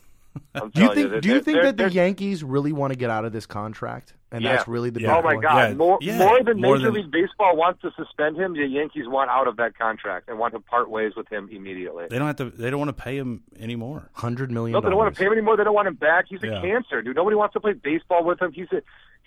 Do 0.53 0.61
you 0.63 0.69
telling 0.71 0.95
think? 0.95 1.09
they're- 1.11 1.21
do 1.21 1.29
you 1.29 1.41
think 1.41 1.55
they're- 1.55 1.63
that 1.65 1.77
the 1.77 1.83
they're- 1.83 1.91
Yankees 1.91 2.43
really 2.43 2.71
want 2.71 2.93
to 2.93 2.97
get 2.99 3.09
out 3.09 3.25
of 3.25 3.33
this 3.33 3.45
contract, 3.45 4.13
and 4.31 4.41
Yeah. 4.43 4.55
that's 4.55 4.67
really 4.67 4.89
the 4.89 5.01
Yeah. 5.01 5.17
Oh 5.17 5.21
my? 5.21 5.35
God! 5.35 5.69
Yeah, 5.69 5.73
more 5.75 5.97
yeah, 6.01 6.17
more 6.17 6.41
than 6.43 6.61
more 6.61 6.75
Major 6.77 6.85
than- 6.91 6.93
League 7.01 7.11
Baseball 7.11 7.55
wants 7.57 7.81
to 7.81 7.91
suspend 7.97 8.37
him, 8.37 8.53
the 8.53 8.65
Yankees 8.65 9.03
want 9.07 9.29
out 9.29 9.47
of 9.47 9.57
that 9.57 9.77
contract 9.77 10.29
and 10.29 10.39
want 10.39 10.53
to 10.53 10.59
part 10.59 10.89
ways 10.89 11.13
with 11.17 11.27
him 11.29 11.49
immediately. 11.51 12.05
They 12.09 12.17
don't 12.17 12.27
have 12.27 12.37
to. 12.37 12.49
They 12.49 12.69
don't 12.69 12.79
want 12.79 12.95
to 12.95 13.03
pay 13.03 13.17
him 13.17 13.43
anymore. 13.59 14.09
Hundred 14.13 14.51
million. 14.51 14.73
No, 14.73 14.81
they 14.81 14.89
don't 14.89 14.97
want 14.97 15.13
to 15.13 15.19
pay 15.19 15.25
him 15.25 15.33
anymore. 15.33 15.57
They 15.57 15.63
don't 15.63 15.75
want 15.75 15.87
him 15.87 15.95
back. 15.95 16.25
He's 16.29 16.41
a 16.43 16.47
Yeah. 16.47 16.61
cancer, 16.61 17.01
dude. 17.01 17.15
Nobody 17.15 17.35
wants 17.35 17.53
to 17.53 17.59
play 17.59 17.73
baseball 17.73 18.23
with 18.23 18.41
him. 18.41 18.51
He's 18.53 18.71
a 18.71 18.81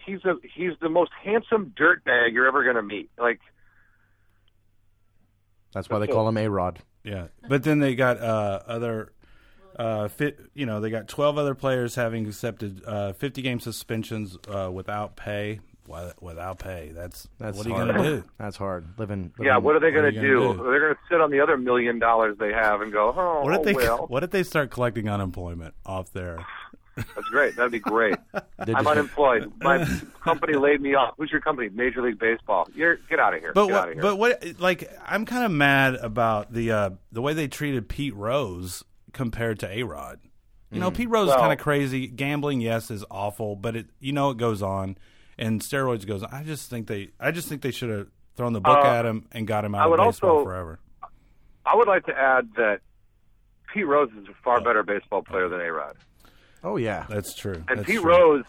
he's 0.06 0.24
a 0.24 0.34
he's 0.54 0.72
the 0.80 0.88
most 0.88 1.10
handsome 1.22 1.72
dirtbag 1.78 2.32
you're 2.32 2.46
ever 2.46 2.64
gonna 2.64 2.82
meet. 2.82 3.10
Like 3.18 3.40
That's 5.72 5.88
why 5.90 5.98
they 5.98 6.06
call 6.06 6.28
him 6.28 6.36
A 6.36 6.48
Rod. 6.48 6.80
Yeah, 7.02 7.26
but 7.48 7.62
then 7.64 7.80
they 7.80 7.94
got 7.94 8.18
uh, 8.18 8.60
other. 8.66 9.12
Uh, 9.78 10.08
fit, 10.08 10.38
you 10.54 10.66
know, 10.66 10.80
they 10.80 10.90
got 10.90 11.08
12 11.08 11.36
other 11.38 11.54
players 11.54 11.94
having 11.94 12.26
accepted 12.26 12.82
uh, 12.86 13.12
50 13.14 13.42
game 13.42 13.60
suspensions 13.60 14.36
uh, 14.48 14.70
without 14.72 15.16
pay. 15.16 15.60
Without 16.20 16.58
pay, 16.60 16.92
that's, 16.94 17.28
That's 17.38 17.58
what 17.58 17.66
are 17.66 17.68
you 17.68 17.74
hard. 17.74 17.88
going 17.88 18.02
to 18.02 18.16
do? 18.22 18.24
That's 18.38 18.56
hard. 18.56 18.86
Living. 18.98 19.32
living 19.36 19.44
yeah, 19.46 19.58
what 19.58 19.76
are 19.76 19.80
they 19.80 19.90
gonna, 19.90 20.12
do? 20.12 20.54
do? 20.54 20.62
They're 20.62 20.80
gonna 20.80 20.98
sit 21.10 21.20
on 21.20 21.30
the 21.30 21.40
other 21.40 21.58
million 21.58 21.98
dollars 21.98 22.38
they 22.38 22.52
have 22.54 22.80
and 22.80 22.90
go, 22.90 23.12
oh, 23.14 23.42
What 23.44 23.54
if 23.54 23.62
they? 23.64 23.74
well, 23.74 24.06
What 24.08 24.24
if 24.24 24.30
they 24.30 24.44
start 24.44 24.70
collecting 24.70 25.10
unemployment 25.10 25.74
off 25.84 26.10
there? 26.12 26.38
that's 26.96 27.28
great. 27.30 27.56
That'd 27.56 27.72
be 27.72 27.80
great. 27.80 28.16
I'm 28.32 28.66
just- 28.66 28.86
unemployed. 28.86 29.52
My 29.60 29.86
company 30.22 30.54
laid 30.54 30.80
me 30.80 30.94
off. 30.94 31.14
Who's 31.18 31.30
your 31.30 31.42
company? 31.42 31.68
Major 31.68 32.00
League 32.00 32.18
Baseball. 32.18 32.66
You're 32.74 32.96
get 33.10 33.18
out 33.18 33.34
of 33.34 33.40
here. 33.40 33.52
But 33.52 33.66
get 33.66 33.74
out 33.74 33.78
what? 33.80 33.88
of 33.88 33.94
here. 33.94 34.02
But 34.02 34.16
what? 34.16 34.60
Like, 34.60 34.90
I'm 35.04 35.26
kind 35.26 35.44
of 35.44 35.50
mad 35.50 35.96
about 35.96 36.50
the 36.52 36.70
uh, 36.72 36.90
the 37.12 37.20
way 37.20 37.34
they 37.34 37.46
treated 37.48 37.90
Pete 37.90 38.14
Rose 38.14 38.84
compared 39.14 39.60
to 39.60 39.70
A 39.70 39.82
Rod. 39.84 40.20
You 40.70 40.80
know, 40.80 40.90
Pete 40.90 41.08
Rose 41.08 41.28
is 41.28 41.36
kind 41.36 41.52
of 41.52 41.58
crazy. 41.60 42.08
Gambling, 42.08 42.60
yes, 42.60 42.90
is 42.90 43.04
awful, 43.10 43.54
but 43.54 43.76
it 43.76 43.86
you 44.00 44.12
know 44.12 44.30
it 44.30 44.36
goes 44.38 44.60
on, 44.60 44.98
and 45.38 45.60
steroids 45.60 46.04
goes 46.04 46.22
on. 46.24 46.30
I 46.34 46.42
just 46.42 46.68
think 46.68 46.88
they 46.88 47.10
I 47.20 47.30
just 47.30 47.48
think 47.48 47.62
they 47.62 47.70
should 47.70 47.90
have 47.90 48.08
thrown 48.36 48.52
the 48.52 48.60
book 48.60 48.78
Uh, 48.84 48.88
at 48.88 49.06
him 49.06 49.26
and 49.30 49.46
got 49.46 49.64
him 49.64 49.74
I 49.76 49.78
out 49.78 49.84
of 49.84 49.90
would 49.92 49.96
baseball 49.98 50.30
also- 50.30 50.44
forever. 50.44 50.80
I 51.64 51.76
would 51.76 51.86
like 51.88 52.04
to 52.06 52.12
add 52.18 52.48
that 52.56 52.80
Pete 53.72 53.86
Rose 53.86 54.10
is 54.20 54.26
a 54.28 54.34
far 54.42 54.60
better 54.60 54.82
baseball 54.82 55.22
player 55.22 55.48
than 55.48 55.60
A 55.60 55.72
Rod. 55.72 55.96
Oh 56.64 56.76
yeah. 56.76 57.06
That's 57.08 57.34
true. 57.34 57.62
And 57.68 57.78
That's 57.78 57.86
Pete 57.86 58.00
true. 58.00 58.10
Rose 58.10 58.44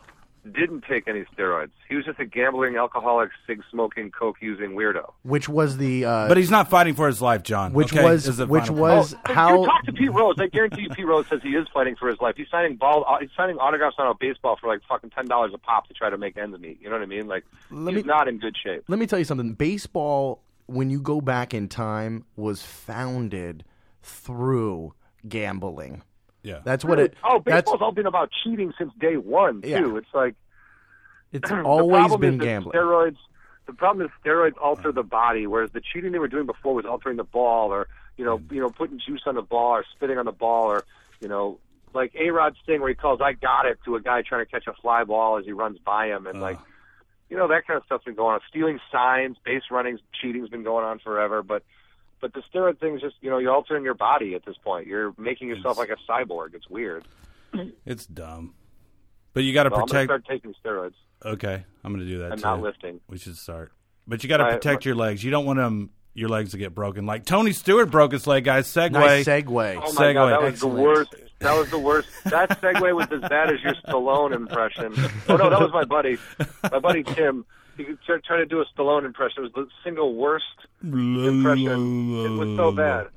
didn't 0.53 0.83
take 0.87 1.07
any 1.07 1.25
steroids. 1.35 1.71
He 1.89 1.95
was 1.95 2.05
just 2.05 2.19
a 2.19 2.25
gambling, 2.25 2.75
alcoholic, 2.75 3.31
cig 3.47 3.61
smoking, 3.71 4.11
coke 4.11 4.37
using 4.41 4.71
weirdo. 4.71 5.11
Which 5.23 5.49
was 5.49 5.77
the. 5.77 6.05
Uh, 6.05 6.27
But 6.27 6.37
he's 6.37 6.51
not 6.51 6.69
fighting 6.69 6.93
for 6.93 7.07
his 7.07 7.21
life, 7.21 7.41
John. 7.43 7.73
Which 7.73 7.91
okay, 7.93 8.03
was- 8.03 8.27
is 8.27 8.37
the 8.37 8.45
which 8.45 8.67
final 8.67 8.81
was- 8.81 9.13
point. 9.15 9.29
Oh, 9.29 9.33
how- 9.33 9.59
you 9.61 9.65
talk 9.65 9.83
to 9.85 9.93
Pete 9.93 10.13
Rose? 10.13 10.35
I 10.39 10.47
guarantee 10.47 10.81
you, 10.83 10.89
Pete 10.89 11.05
Rose 11.07 11.25
says 11.27 11.39
he 11.41 11.49
is 11.55 11.67
fighting 11.73 11.95
for 11.95 12.07
his 12.09 12.19
life. 12.21 12.35
He's 12.37 12.47
signing 12.51 12.75
ball. 12.75 13.03
uh, 13.07 13.17
He's 13.19 13.29
signing 13.35 13.57
autographs 13.57 13.95
on 13.97 14.07
a 14.07 14.13
baseball 14.13 14.55
for 14.59 14.67
like 14.67 14.81
fucking 14.87 15.09
ten 15.09 15.25
dollars 15.25 15.51
a 15.53 15.57
pop 15.57 15.87
to 15.87 15.93
try 15.93 16.09
to 16.09 16.17
make 16.17 16.37
ends 16.37 16.57
meet. 16.59 16.79
You 16.81 16.89
know 16.89 16.95
what 16.95 17.01
I 17.03 17.07
mean? 17.07 17.27
Like 17.27 17.43
Let 17.71 17.95
he's 17.95 18.03
me- 18.03 18.07
not 18.07 18.27
in 18.27 18.37
good 18.39 18.55
shape. 18.61 18.83
let 18.87 18.99
me 18.99 19.07
tell 19.07 19.17
you 19.19 19.25
something. 19.25 19.53
Baseball, 19.53 20.43
when 20.67 20.89
you 20.89 20.99
go 21.01 21.21
back 21.21 21.53
in 21.53 21.67
time, 21.67 22.25
was 22.35 22.61
founded 22.63 23.63
through 24.03 24.93
gambling. 25.27 26.03
Yeah. 26.45 26.59
That's 26.63 26.85
what 26.85 26.99
it. 26.99 27.15
Oh, 27.23 27.41
that's 27.43 27.63
baseball's 27.63 27.81
all 27.81 27.91
been 27.91 28.05
about 28.05 28.29
cheating 28.43 28.71
since 28.77 28.93
day 28.99 29.17
one 29.17 29.63
too. 29.63 29.69
Yeah. 29.69 29.97
It's 29.97 30.13
like 30.13 30.35
it's 31.33 31.51
always 31.65 32.15
been 32.17 32.37
gambling. 32.37 32.77
Steroids. 32.77 33.17
The 33.65 33.73
problem 33.73 34.05
is 34.05 34.11
steroids 34.23 34.53
alter 34.61 34.91
the 34.91 35.01
body, 35.01 35.47
whereas 35.47 35.71
the 35.71 35.81
cheating 35.81 36.11
they 36.11 36.19
were 36.19 36.27
doing 36.27 36.45
before 36.45 36.75
was 36.75 36.85
altering 36.85 37.17
the 37.17 37.23
ball, 37.23 37.73
or 37.73 37.87
you 38.15 38.23
know, 38.23 38.37
mm. 38.37 38.51
you 38.51 38.61
know, 38.61 38.69
putting 38.69 38.99
juice 38.99 39.23
on 39.25 39.33
the 39.33 39.41
ball, 39.41 39.71
or 39.77 39.85
spitting 39.95 40.19
on 40.19 40.25
the 40.25 40.31
ball, 40.31 40.65
or 40.65 40.85
you 41.19 41.27
know, 41.27 41.57
like 41.91 42.13
A 42.13 42.29
Rod's 42.29 42.57
thing 42.67 42.79
where 42.79 42.89
he 42.89 42.95
calls 42.95 43.21
"I 43.23 43.33
got 43.33 43.65
it" 43.65 43.79
to 43.85 43.95
a 43.95 44.01
guy 44.01 44.21
trying 44.21 44.45
to 44.45 44.51
catch 44.51 44.67
a 44.67 44.73
fly 44.73 45.03
ball 45.03 45.39
as 45.39 45.45
he 45.45 45.51
runs 45.51 45.79
by 45.79 46.07
him, 46.07 46.27
and 46.27 46.41
like, 46.41 46.57
uh. 46.57 46.63
you 47.27 47.37
know, 47.37 47.47
that 47.47 47.65
kind 47.65 47.77
of 47.77 47.85
stuff's 47.85 48.05
been 48.05 48.13
going 48.13 48.35
on. 48.35 48.41
Stealing 48.47 48.79
signs, 48.91 49.37
base 49.43 49.63
running, 49.71 49.97
cheating's 50.21 50.49
been 50.49 50.63
going 50.63 50.85
on 50.85 50.99
forever, 50.99 51.41
but. 51.41 51.63
But 52.25 52.33
the 52.33 52.41
steroid 52.51 52.79
thing 52.79 52.95
is 52.95 53.01
just, 53.01 53.15
you 53.21 53.29
know, 53.29 53.37
you're 53.37 53.53
altering 53.53 53.83
your 53.83 53.93
body 53.93 54.33
at 54.33 54.43
this 54.45 54.55
point. 54.63 54.87
You're 54.87 55.13
making 55.15 55.47
yourself 55.47 55.77
like 55.77 55.89
a 55.89 55.97
cyborg. 56.11 56.55
It's 56.55 56.67
weird. 56.67 57.07
It's 57.85 58.07
dumb. 58.07 58.55
But 59.33 59.43
you 59.43 59.53
got 59.53 59.63
to 59.63 59.69
So 59.69 59.75
I'm 59.75 59.79
going 59.81 59.87
to 59.87 59.93
protect. 59.93 60.07
start 60.07 60.25
taking 60.27 60.55
steroids 60.65 60.93
Okay, 61.23 61.63
I'm 61.83 61.93
going 61.93 62.03
to 62.05 62.11
do 62.11 62.19
that 62.19 62.31
and 62.31 62.41
too. 62.41 62.47
not 62.47 62.61
lifting. 62.61 62.99
We 63.07 63.19
should 63.19 63.37
start. 63.37 63.71
But 64.07 64.23
you 64.23 64.29
got 64.29 64.37
to 64.37 64.45
protect 64.45 64.79
but- 64.79 64.85
your 64.85 64.95
legs. 64.95 65.23
You 65.23 65.29
don't 65.29 65.45
want 65.45 65.57
them 65.59 65.91
your 66.15 66.29
legs 66.29 66.51
to 66.51 66.57
get 66.57 66.73
broken. 66.73 67.05
Like 67.05 67.25
Tony 67.25 67.51
Stewart 67.51 67.91
broke 67.91 68.11
his 68.13 68.25
leg, 68.25 68.43
guys. 68.45 68.67
Segway. 68.67 68.91
nice 68.91 69.25
segue. 69.25 69.81
Oh 69.85 69.93
my 69.93 70.13
god, 70.13 70.29
that 70.31 70.41
was 70.41 70.53
Excellent. 70.53 70.75
the 70.77 70.81
worst. 70.81 71.15
That 71.39 71.57
was 71.57 71.69
the 71.69 71.79
worst. 71.79 72.07
That 72.23 72.49
segue 72.61 72.95
was 72.95 73.07
as 73.11 73.29
bad 73.29 73.53
as 73.53 73.61
your 73.61 73.75
Stallone 73.85 74.33
impression. 74.33 74.93
Oh 75.29 75.35
no, 75.35 75.49
that 75.49 75.59
was 75.59 75.71
my 75.73 75.83
buddy, 75.85 76.17
my 76.71 76.79
buddy 76.79 77.03
Tim. 77.03 77.45
He 77.77 77.83
tried 78.05 78.23
trying 78.23 78.39
to 78.39 78.45
do 78.45 78.61
a 78.61 78.65
Stallone 78.77 79.05
impression. 79.05 79.43
It 79.43 79.53
was 79.55 79.67
the 79.67 79.67
single 79.83 80.15
worst 80.15 80.45
impression. 80.81 82.15
It 82.25 82.29
was 82.29 82.57
so 82.57 82.71
bad. 82.71 83.07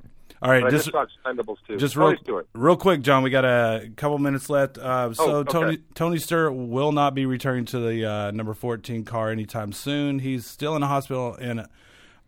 All 0.41 0.51
right, 0.53 0.63
But 0.63 0.69
I 0.69 0.71
just 0.71 0.85
just 0.85 0.93
saw 1.25 1.55
too. 1.67 1.77
just 1.79 1.97
real, 1.97 2.15
real 2.55 2.77
quick, 2.77 3.03
John. 3.03 3.25
We 3.25 3.31
got 3.31 3.45
a 3.45 3.91
couple 3.97 4.19
minutes 4.19 4.49
left. 4.49 4.79
Uh, 4.79 5.13
so 5.13 5.25
Oh, 5.25 5.37
okay. 5.39 5.53
Tony 5.53 5.79
Tony 5.95 6.19
Stewart 6.19 6.55
will 6.55 6.93
not 6.93 7.15
be 7.15 7.27
returning 7.27 7.65
to 7.67 7.81
the 7.81 8.05
uh, 8.09 8.31
number 8.31 8.55
14 8.55 9.05
car 9.05 9.31
anytime 9.31 9.73
soon. 9.73 10.21
He's 10.21 10.47
still 10.47 10.77
in 10.77 10.83
a 10.85 10.87
hospital 10.87 11.35
in 11.35 11.67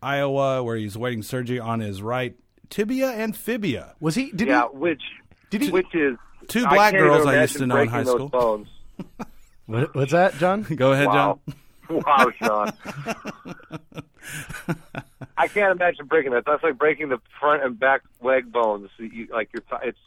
Iowa 0.02 0.62
where 0.64 0.76
he's 0.76 0.98
waiting 0.98 1.22
surgery 1.22 1.60
on 1.60 1.78
his 1.78 2.02
right 2.02 2.34
tibia 2.68 3.10
and 3.10 3.36
fibia. 3.36 3.94
Was 4.00 4.16
he? 4.16 4.32
Did 4.32 4.48
yeah, 4.48 4.62
he? 4.72 4.76
which 4.76 5.02
Did 5.50 5.62
he- 5.62 5.70
which 5.70 5.94
is 5.94 6.16
two 6.48 6.66
black 6.66 6.92
can't 6.92 7.04
girls 7.04 7.26
I 7.26 7.40
used 7.42 7.58
to 7.58 7.66
know 7.66 7.76
in 7.76 7.88
high 7.88 8.04
school. 8.04 8.66
What, 9.66 9.94
what's 9.94 10.10
that, 10.10 10.34
John? 10.38 10.62
Go 10.62 10.90
ahead, 10.92 11.06
Wow. 11.06 11.38
John. 11.46 11.54
Wow, 11.90 12.30
Sean. 12.38 12.72
I 15.36 15.48
can't 15.48 15.72
imagine 15.72 16.06
breaking 16.06 16.32
that. 16.32 16.44
That's 16.46 16.62
like 16.62 16.78
breaking 16.78 17.08
the 17.08 17.18
front 17.38 17.64
and 17.64 17.78
back 17.78 18.02
leg 18.22 18.52
bones. 18.52 18.90
You, 18.98 19.28
like 19.32 19.50
your, 19.52 19.62
th- 19.62 19.80
it's 19.84 19.98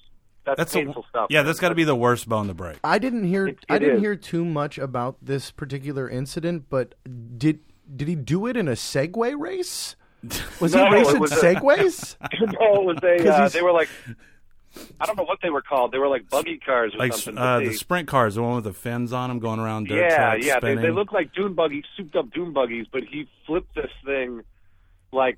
that's, 0.45 0.57
That's 0.57 0.73
painful 0.73 1.03
a, 1.03 1.09
stuff. 1.09 1.27
Yeah, 1.29 1.43
that's 1.43 1.59
got 1.59 1.69
to 1.69 1.75
be 1.75 1.83
the 1.85 1.95
worst 1.95 2.27
bone 2.27 2.47
to 2.47 2.53
break. 2.53 2.77
I 2.83 2.99
didn't 2.99 3.23
hear. 3.25 3.47
It- 3.47 3.65
I 3.69 3.79
didn't 3.79 3.95
is. 3.97 4.01
hear 4.01 4.15
too 4.15 4.43
much 4.45 4.77
about 4.77 5.17
this 5.21 5.51
particular 5.51 6.09
incident, 6.09 6.65
but 6.69 6.95
did 7.37 7.59
did 7.95 8.07
he 8.07 8.15
do 8.15 8.45
it 8.47 8.55
in 8.57 8.67
a 8.67 8.73
Segway 8.73 9.37
race? 9.39 9.95
Was 10.61 10.73
No, 10.73 10.85
he 10.87 10.93
racing 10.93 11.19
was 11.19 11.31
a- 11.31 11.35
Segways? 11.35 12.15
no, 12.39 12.75
it 12.75 12.85
was 12.85 12.97
a. 13.03 13.17
'Cause 13.23 13.27
Uh, 13.27 13.49
they 13.49 13.61
were 13.61 13.73
like, 13.73 13.89
I 14.99 15.05
don't 15.05 15.17
know 15.17 15.23
what 15.23 15.39
they 15.43 15.49
were 15.49 15.61
called. 15.61 15.91
They 15.91 15.97
were 15.99 16.07
like 16.07 16.29
buggy 16.29 16.57
cars 16.57 16.93
or 16.95 16.97
Like 16.99 17.13
something. 17.13 17.37
uh, 17.37 17.57
but 17.57 17.63
the 17.65 17.69
they- 17.69 17.75
sprint 17.75 18.07
cars, 18.07 18.35
the 18.35 18.41
one 18.43 18.55
with 18.55 18.63
the 18.63 18.73
fins 18.73 19.13
on 19.13 19.29
them, 19.29 19.39
going 19.39 19.59
around 19.59 19.87
dirt 19.87 19.97
yeah, 19.99 20.15
tracks, 20.15 20.45
yeah. 20.45 20.59
They, 20.59 20.75
they 20.75 20.91
look 20.91 21.11
like 21.11 21.33
dune 21.33 21.53
buggies, 21.53 21.83
souped 21.95 22.15
up 22.15 22.31
dune 22.31 22.53
buggies, 22.53 22.87
but 22.91 23.03
he 23.03 23.27
flipped 23.45 23.75
this 23.75 23.91
thing 24.05 24.41
like 25.11 25.37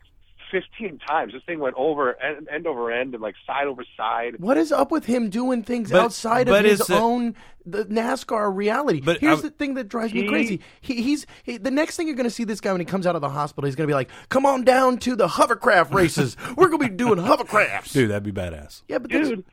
15 0.51 0.99
times. 0.99 1.33
This 1.33 1.43
thing 1.43 1.59
went 1.59 1.75
over 1.77 2.21
end, 2.21 2.47
end 2.51 2.67
over 2.67 2.91
end 2.91 3.13
and 3.13 3.21
like 3.23 3.35
side 3.45 3.67
over 3.67 3.83
side. 3.97 4.35
What 4.39 4.57
is 4.57 4.71
up 4.71 4.91
with 4.91 5.05
him 5.05 5.29
doing 5.29 5.63
things 5.63 5.91
But- 5.91 6.01
outside 6.01 6.47
of 6.49 6.63
his 6.65 6.81
it's 6.81 6.89
a- 6.89 6.97
own 6.99 7.35
the 7.65 7.85
NASCAR 7.85 8.55
reality? 8.55 9.01
But 9.01 9.19
Here's 9.19 9.39
I- 9.39 9.43
the 9.43 9.49
thing 9.49 9.73
that 9.75 9.87
drives 9.89 10.13
me 10.13 10.21
He- 10.23 10.27
crazy. 10.27 10.59
He, 10.81 11.01
he's 11.01 11.25
he, 11.43 11.57
the 11.57 11.71
next 11.71 11.97
thing 11.97 12.07
you're 12.07 12.15
going 12.15 12.25
to 12.25 12.29
see 12.29 12.43
this 12.43 12.61
guy 12.61 12.71
when 12.71 12.81
he 12.81 12.85
comes 12.85 13.05
out 13.07 13.15
of 13.15 13.21
the 13.21 13.29
hospital. 13.29 13.65
He's 13.65 13.75
going 13.75 13.87
to 13.87 13.91
be 13.91 13.95
like, 13.95 14.09
"Come 14.29 14.45
on 14.45 14.63
down 14.63 14.97
to 14.99 15.15
the 15.15 15.27
hovercraft 15.27 15.93
races. 15.93 16.37
We're 16.55 16.67
going 16.69 16.81
to 16.81 16.89
be 16.89 16.95
doing 16.95 17.19
hovercrafts." 17.19 17.91
Dude, 17.93 18.09
that'd 18.11 18.23
be 18.23 18.31
badass. 18.31 18.83
Yeah, 18.87 18.99
but 18.99 19.11
that's- 19.11 19.29
Dude, 19.29 19.45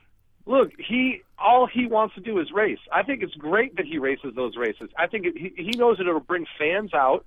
look, 0.45 0.71
he 0.77 1.21
all 1.39 1.67
he 1.67 1.85
wants 1.87 2.15
to 2.15 2.21
do 2.21 2.39
is 2.39 2.51
race. 2.53 2.79
I 2.91 3.03
think 3.03 3.21
it's 3.21 3.33
great 3.35 3.75
that 3.75 3.85
he 3.85 3.97
races 3.97 4.33
those 4.35 4.55
races. 4.55 4.89
I 4.97 5.07
think 5.07 5.25
it, 5.25 5.37
he 5.37 5.51
he 5.57 5.77
knows 5.77 5.97
that 5.97 6.07
it'll 6.07 6.19
bring 6.21 6.45
fans 6.57 6.93
out. 6.93 7.25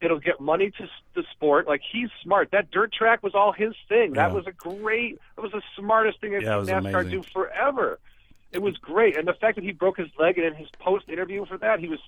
It'll 0.00 0.20
get 0.20 0.40
money 0.40 0.70
to 0.72 0.82
s- 0.84 0.88
the 1.14 1.24
sport. 1.32 1.66
Like 1.66 1.80
he's 1.90 2.08
smart. 2.22 2.50
That 2.52 2.70
dirt 2.70 2.92
track 2.92 3.22
was 3.22 3.34
all 3.34 3.52
his 3.52 3.74
thing. 3.88 4.12
That 4.12 4.28
Yeah. 4.30 4.34
was 4.34 4.46
a 4.46 4.52
great. 4.52 5.18
That 5.36 5.42
was 5.42 5.52
the 5.52 5.62
smartest 5.76 6.20
thing 6.20 6.32
that 6.32 6.42
Yeah, 6.42 6.58
NASCAR 6.60 7.00
amazing. 7.00 7.10
do 7.10 7.22
forever. 7.32 7.98
It 8.52 8.62
was 8.62 8.76
great, 8.78 9.16
and 9.18 9.26
the 9.28 9.34
fact 9.34 9.56
that 9.56 9.64
he 9.64 9.72
broke 9.72 9.98
his 9.98 10.08
leg 10.18 10.38
and 10.38 10.46
in 10.46 10.54
his 10.54 10.70
post 10.78 11.08
interview 11.08 11.44
for 11.44 11.58
that, 11.58 11.80
he 11.80 11.88
was 11.88 11.98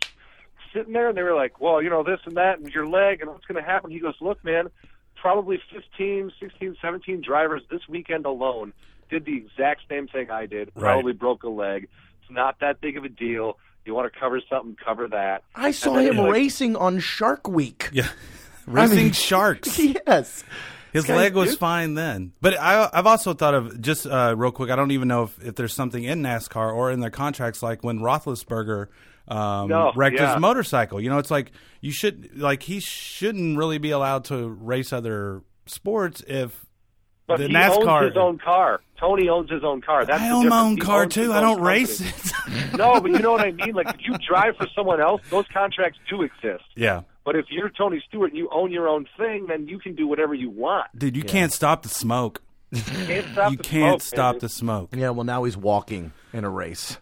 sitting 0.73 0.93
there 0.93 1.09
and 1.09 1.19
they 1.19 1.23
were 1.23 1.35
like, 1.35 1.61
"Well, 1.61 1.83
you 1.83 1.91
know 1.91 2.03
this 2.05 2.21
and 2.25 2.37
that, 2.37 2.59
and 2.61 2.73
your 2.73 2.87
leg, 2.87 3.21
and 3.21 3.31
what's 3.31 3.45
going 3.45 3.63
to 3.63 3.69
happen?" 3.69 3.91
He 3.91 3.99
goes, 3.99 4.15
"Look, 4.21 4.43
man, 4.45 4.71
probably 5.17 5.61
15, 5.73 6.31
16, 6.41 6.77
17 6.81 7.21
drivers 7.21 7.63
this 7.71 7.87
weekend 7.89 8.25
alone 8.25 8.73
did 9.11 9.25
the 9.25 9.37
exact 9.37 9.83
same 9.89 10.07
thing 10.07 10.31
I 10.31 10.47
did. 10.47 10.71
Right. 10.75 10.93
Probably 10.93 11.13
broke 11.13 11.43
a 11.43 11.49
leg. 11.49 11.89
It's 12.23 12.31
not 12.31 12.61
that 12.61 12.81
big 12.81 12.97
of 12.97 13.05
a 13.05 13.09
deal. 13.09 13.59
You 13.85 13.95
want 13.95 14.13
to 14.13 14.19
cover 14.19 14.41
something, 14.49 14.77
cover 14.85 15.09
that." 15.09 15.43
I 15.55 15.71
saw 15.71 15.95
him 15.95 16.15
he's 16.15 16.21
like, 16.21 16.33
racing 16.33 16.77
on 16.77 16.99
Shark 17.01 17.49
Week. 17.49 17.89
Yeah, 17.93 18.09
racing 18.67 18.97
mean- 18.97 19.13
sharks. 19.13 19.79
yes. 20.07 20.45
His 20.93 21.05
Guys, 21.05 21.17
leg 21.17 21.35
was 21.35 21.51
dude. 21.51 21.59
fine 21.61 21.95
then, 21.95 22.33
but 22.41 22.59
I, 22.59 22.91
I've 22.93 23.07
also 23.07 23.33
thought 23.33 23.55
of 23.55 23.81
just 23.81 24.07
uh, 24.07 24.35
real 24.37 24.51
quick. 24.51 24.71
I 24.71 24.77
don't 24.77 24.91
even 24.91 25.07
know 25.07 25.23
if, 25.23 25.39
if 25.41 25.55
there's 25.55 25.73
something 25.73 26.03
in 26.03 26.21
NASCAR 26.21 26.75
or 26.75 26.91
in 26.91 26.99
their 26.99 27.11
contracts, 27.11 27.63
like 27.63 27.85
when 27.85 28.01
Roethlisberger 28.01 28.89
um, 29.29 29.69
No, 29.69 29.93
wrecked 29.95 30.17
yeah. 30.17 30.33
his 30.33 30.41
motorcycle. 30.41 31.01
You 31.01 31.09
know, 31.09 31.19
it's 31.19 31.31
like 31.31 31.53
you 31.81 31.93
should 31.93 32.37
like 32.37 32.65
he 32.65 32.81
shouldn't 32.81 33.57
really 33.57 33.79
be 33.79 33.93
allowed 33.93 34.25
to 34.27 34.49
race 34.49 34.93
other 34.93 35.43
sports 35.67 36.25
if 36.27 36.67
But 37.31 37.39
the 37.39 37.49
he 37.49 37.55
NASCAR. 37.55 37.87
owns 38.03 38.07
his 38.09 38.17
own 38.17 38.39
car. 38.39 38.81
Tony 38.99 39.29
owns 39.29 39.51
his 39.51 39.65
own 39.65 39.81
car. 39.81 40.05
That's 40.05 40.21
I 40.23 40.31
own 40.31 40.49
my 40.49 40.61
own 40.61 40.75
He 40.77 40.81
car 40.83 41.03
owns 41.05 41.15
his 41.15 41.27
too. 41.27 41.33
I 41.33 41.41
don't 41.41 41.57
company. 41.57 41.69
race 41.81 42.01
it. 42.01 42.33
no, 42.77 43.01
but 43.01 43.11
you 43.11 43.19
know 43.19 43.33
what 43.33 43.41
I 43.41 43.51
mean. 43.53 43.73
Like 43.75 43.89
if 43.95 44.01
you 44.07 44.17
drive 44.19 44.57
for 44.57 44.67
someone 44.75 45.01
else, 45.01 45.23
those 45.31 45.47
contracts 45.53 45.99
do 46.09 46.23
exist. 46.23 46.65
yeah, 46.77 47.03
But 47.25 47.37
if 47.37 47.47
you're 47.51 47.71
Tony 47.71 48.03
Stewart 48.09 48.31
and 48.31 48.37
you 48.39 48.49
own 48.53 48.71
your 48.71 48.89
own 48.89 49.07
thing, 49.17 49.47
then 49.49 49.67
you 49.69 49.79
can 49.79 49.95
do 49.95 50.07
whatever 50.07 50.35
you 50.35 50.51
want. 50.51 50.87
dude, 50.99 51.17
you 51.17 51.23
can't 51.23 51.53
stop 51.53 51.83
the 51.83 51.89
smoke. 51.89 52.43
You 52.73 52.83
can't 52.83 53.27
stop 53.33 53.51
you 53.51 53.57
the 53.57 53.63
can't 53.65 54.03
smoke, 54.03 54.15
stop 54.17 54.39
the 54.41 54.49
smoke. 54.49 54.91
Yeah. 54.95 55.11
Well, 55.11 55.25
now 55.25 55.45
he's 55.45 55.57
walking 55.57 56.13
in 56.33 56.45
a 56.45 56.51
race. 56.51 56.99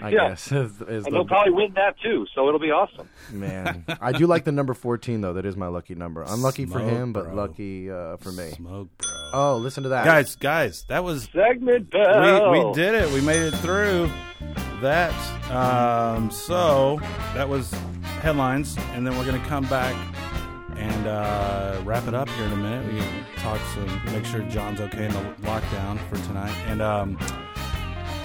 I 0.00 0.10
Yeah. 0.10 0.28
guess 0.28 0.52
is, 0.52 0.70
is 0.82 1.06
And 1.06 1.06
the, 1.06 1.10
he'll 1.10 1.24
probably 1.24 1.52
win 1.52 1.72
that 1.74 1.96
too, 2.00 2.26
so 2.34 2.46
it'll 2.46 2.60
be 2.60 2.70
awesome. 2.70 3.08
man. 3.32 3.84
I 4.00 4.12
do 4.12 4.26
like 4.28 4.44
the 4.44 4.52
number 4.52 4.74
fourteen 4.74 5.20
though. 5.22 5.32
That 5.32 5.44
is 5.46 5.56
my 5.56 5.66
lucky 5.68 5.94
number. 5.94 6.22
Unlucky 6.26 6.66
for 6.66 6.78
Smoke, 6.78 6.90
him, 6.90 7.12
but 7.12 7.24
bro. 7.24 7.34
lucky 7.34 7.90
uh, 7.90 8.16
for 8.18 8.30
me. 8.32 8.50
Smoke, 8.50 8.88
bro. 8.98 9.10
Oh, 9.32 9.56
listen 9.58 9.82
to 9.82 9.90
that, 9.90 10.04
Guys, 10.04 10.36
guys, 10.36 10.84
that 10.88 11.04
was 11.04 11.28
Segment 11.32 11.90
bell. 11.90 12.50
we, 12.50 12.64
we 12.64 12.72
did 12.72 12.94
it. 12.94 13.10
We 13.12 13.20
made 13.20 13.42
it 13.42 13.54
through 13.56 14.10
that. 14.80 15.12
Um, 15.52 16.30
so 16.30 16.98
that 17.34 17.48
was 17.48 17.70
headlines, 18.22 18.76
and 18.92 19.06
then 19.06 19.16
we're 19.18 19.26
gonna 19.26 19.44
come 19.46 19.64
back 19.66 19.94
and 20.76 21.06
uh, 21.06 21.80
wrap 21.84 22.06
it 22.06 22.14
up 22.14 22.28
here 22.30 22.46
in 22.46 22.52
a 22.52 22.56
minute. 22.56 22.92
We 22.92 23.00
can 23.00 23.24
talk 23.36 23.60
some, 23.74 24.02
make 24.12 24.24
sure 24.24 24.40
Jon's 24.42 24.80
okay 24.80 25.06
in 25.06 25.12
the 25.12 25.20
lockdown 25.42 25.98
for 26.08 26.16
tonight. 26.26 26.54
And 26.66 26.80
um, 26.80 27.18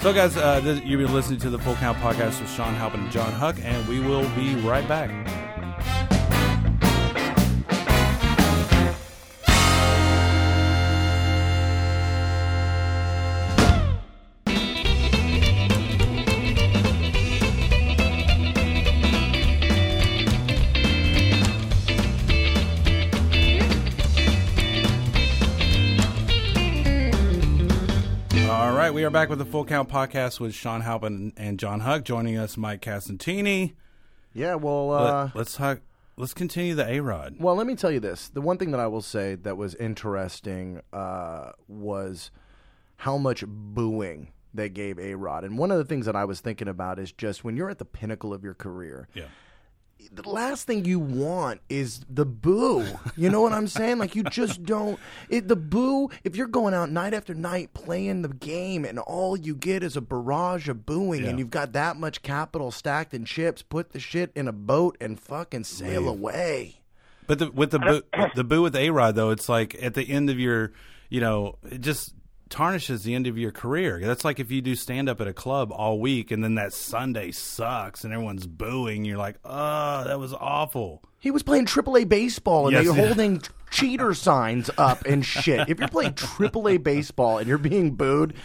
so, 0.02 0.14
guys, 0.14 0.38
uh, 0.38 0.60
this, 0.60 0.82
you've 0.84 1.00
been 1.02 1.14
listening 1.14 1.40
to 1.40 1.50
the 1.50 1.58
Full 1.60 1.76
Count 1.76 1.98
Podcast 1.98 2.40
with 2.42 2.50
Shawn 2.52 2.76
Halpin 2.76 3.02
and 3.02 3.12
Jon 3.12 3.32
Huck, 3.34 3.56
and 3.62 3.88
we 3.88 4.00
will 4.00 4.28
be 4.36 4.56
right 4.56 4.88
back. 4.88 5.10
We 29.04 29.08
are 29.08 29.12
back 29.12 29.28
with 29.28 29.40
the 29.40 29.46
Full 29.46 29.66
Count 29.66 29.90
Podcast 29.90 30.40
with 30.40 30.56
Shawn 30.56 30.80
Halpin 30.80 31.34
and 31.36 31.60
Jon 31.60 31.82
Huck. 31.82 32.06
Joining 32.06 32.38
us, 32.38 32.56
Mike 32.56 32.80
Casentini. 32.80 33.74
Yeah. 34.34 34.56
Well. 34.56 34.92
Uh, 34.94 35.30
Let, 35.36 35.60
us. 35.60 35.80
Let's 36.16 36.34
continue 36.34 36.74
the 36.74 36.88
A 36.90 37.02
Rod. 37.02 37.36
Well, 37.38 37.54
let 37.54 37.68
me 37.68 37.76
tell 37.76 37.92
you 37.92 38.00
this. 38.00 38.30
The 38.30 38.40
one 38.40 38.58
thing 38.58 38.72
that 38.72 38.80
I 38.80 38.88
will 38.88 39.02
say 39.02 39.36
that 39.36 39.58
was 39.58 39.76
interesting 39.76 40.80
uh, 40.94 41.52
was 41.68 42.32
how 42.96 43.18
much 43.18 43.44
booing 43.46 44.32
they 44.54 44.70
gave 44.70 44.98
A 44.98 45.16
Rod. 45.16 45.44
And 45.44 45.58
one 45.58 45.70
of 45.70 45.78
the 45.80 45.84
things 45.84 46.06
that 46.06 46.16
I 46.16 46.24
was 46.24 46.40
thinking 46.40 46.70
about 46.70 46.98
is 46.98 47.12
just 47.12 47.44
when 47.44 47.58
you're 47.58 47.70
at 47.70 47.80
the 47.80 47.86
pinnacle 47.86 48.34
of 48.34 48.42
your 48.42 48.54
career, 48.54 49.10
Yeah. 49.14 49.26
The 50.12 50.28
last 50.28 50.68
thing 50.68 50.86
you 50.86 51.00
want 51.00 51.62
is 51.70 52.02
the 52.10 52.26
boo. 52.26 52.86
You 53.16 53.30
know 53.30 53.42
what 53.42 53.54
I'm 53.54 53.68
saying? 53.68 54.00
Like 54.00 54.16
you 54.16 54.24
just 54.24 54.64
don't. 54.64 55.00
It, 55.30 55.48
the 55.48 55.56
boo. 55.56 56.10
If 56.24 56.36
you're 56.36 56.48
going 56.48 56.74
out 56.74 56.90
night 56.90 57.14
after 57.14 57.34
night 57.36 57.74
playing 57.74 58.24
the 58.24 58.30
game 58.30 58.86
and 58.86 58.98
all 59.00 59.38
you 59.38 59.56
get 59.56 59.84
is 59.84 59.96
a 59.96 60.02
barrage 60.02 60.68
of 60.68 60.86
booing, 60.86 61.24
Yeah. 61.24 61.30
and 61.30 61.40
you've 61.40 61.52
got 61.52 61.74
that 61.74 61.96
much 61.98 62.22
capital 62.24 62.72
stacked 62.72 63.14
in 63.14 63.26
chips, 63.26 63.62
put 63.62 63.92
the 63.92 64.00
shit 64.00 64.32
in 64.36 64.48
a 64.48 64.52
boat 64.52 64.98
and 65.00 65.20
fucking 65.20 65.64
sail 65.66 66.10
away. 66.10 66.82
But 67.28 67.40
the, 67.40 67.52
with 67.52 67.72
the 67.72 67.80
boo, 67.80 68.02
the 68.36 68.44
boo 68.44 68.64
with 68.64 68.76
A 68.76 68.90
Rod 68.90 69.16
though, 69.16 69.30
it's 69.30 69.48
like 69.48 69.76
at 69.82 69.94
the 69.94 70.10
end 70.10 70.30
of 70.30 70.40
your, 70.40 70.72
you 71.10 71.22
know, 71.22 71.56
just 71.80 72.14
tarnishes 72.50 73.04
the 73.04 73.16
end 73.16 73.28
of 73.28 73.38
your 73.38 73.52
career. 73.52 74.00
That's 74.02 74.24
like 74.26 74.40
if 74.40 74.52
you 74.52 74.62
do 74.62 74.76
stand 74.76 75.10
up 75.10 75.22
at 75.22 75.28
a 75.28 75.34
club 75.34 75.72
all 75.72 76.00
week 76.00 76.32
and 76.32 76.44
then 76.44 76.56
that 76.56 76.74
Sunday 76.74 77.32
sucks 77.32 78.04
and 78.04 78.14
everyone's 78.14 78.48
booing. 78.48 79.06
You're 79.06 79.18
like, 79.18 79.38
oh, 79.44 80.04
that 80.04 80.20
was 80.20 80.34
awful. 80.34 81.04
He 81.20 81.32
was 81.32 81.42
playing 81.42 81.66
AAA 81.66 82.08
baseball 82.10 82.68
and 82.68 82.74
Yes, 82.74 82.86
they're 82.86 82.96
yeah. 82.96 83.06
holding 83.08 83.42
cheater 83.72 84.14
signs 84.14 84.70
up 84.78 85.06
and 85.06 85.26
shit. 85.26 85.70
If 85.70 85.80
you're 85.80 85.88
playing 85.88 86.14
AAA 86.14 86.84
baseball 86.84 87.38
and 87.38 87.48
you're 87.48 87.58
being 87.58 87.96
booed, 87.96 88.36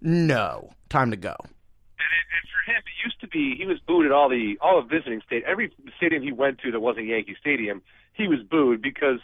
no, 0.00 0.70
time 0.88 1.10
to 1.10 1.16
go. 1.16 1.34
And, 1.40 1.50
it, 1.50 2.26
and 2.32 2.48
for 2.48 2.70
him, 2.70 2.78
it 2.78 3.04
used 3.04 3.20
to 3.20 3.28
be 3.28 3.56
he 3.58 3.66
was 3.66 3.78
booed 3.86 4.06
at 4.06 4.12
all 4.12 4.28
the 4.28 4.56
all 4.60 4.80
the 4.80 4.88
visiting 4.88 5.20
state. 5.26 5.42
Every 5.46 5.72
stadium 5.96 6.22
he 6.22 6.32
went 6.32 6.58
to 6.60 6.70
that 6.70 6.80
wasn't 6.80 7.06
Yankee 7.06 7.36
Stadium, 7.40 7.82
he 8.14 8.28
was 8.28 8.38
booed 8.48 8.80
because 8.80 9.18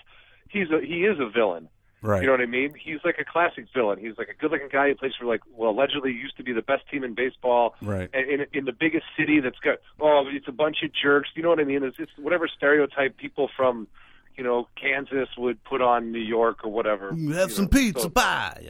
he's 0.49 0.69
a 0.71 0.85
he 0.85 1.05
is 1.05 1.19
a 1.21 1.29
villain. 1.31 1.69
Right. 2.07 2.21
You 2.21 2.27
know 2.27 2.35
what 2.35 2.43
I 2.43 2.47
mean? 2.47 2.75
He's 2.79 2.99
like 3.03 3.17
a 3.19 3.25
classic 3.25 3.65
villain. 3.75 3.99
He's 3.99 4.19
like 4.19 4.29
a 4.29 4.35
good-looking 4.35 4.69
guy 4.71 4.89
who 4.89 4.95
plays 4.95 5.13
for 5.19 5.25
like 5.25 5.41
well, 5.51 5.71
allegedly 5.71 6.11
used 6.13 6.37
to 6.37 6.43
be 6.45 6.53
the 6.53 6.61
best 6.61 6.83
team 6.91 7.03
in 7.03 7.15
baseball. 7.15 7.75
Right. 7.81 8.11
And 8.13 8.29
in 8.31 8.47
in 8.53 8.65
the 8.67 8.73
biggest 8.79 9.07
city 9.19 9.41
that's 9.41 9.59
got 9.61 9.79
oh, 9.99 10.25
it's 10.31 10.47
a 10.47 10.53
bunch 10.53 10.79
of 10.85 10.91
jerks. 10.93 11.31
You 11.35 11.43
know 11.43 11.49
what 11.49 11.61
I 11.61 11.65
mean? 11.65 11.83
It's, 11.83 11.97
it's 11.99 12.13
whatever 12.19 12.47
stereotype 12.47 13.17
people 13.17 13.49
from 13.57 13.89
you 14.37 14.45
know 14.45 14.69
Kansas 14.79 15.31
would 15.39 15.65
put 15.65 15.81
on 15.81 16.13
New 16.13 16.19
York 16.21 16.59
or 16.63 16.71
whatever. 16.71 17.09
have 17.09 17.17
you 17.19 17.49
some 17.49 17.65
know, 17.65 17.69
pizza 17.71 18.03
so- 18.03 18.11
pie. 18.11 18.61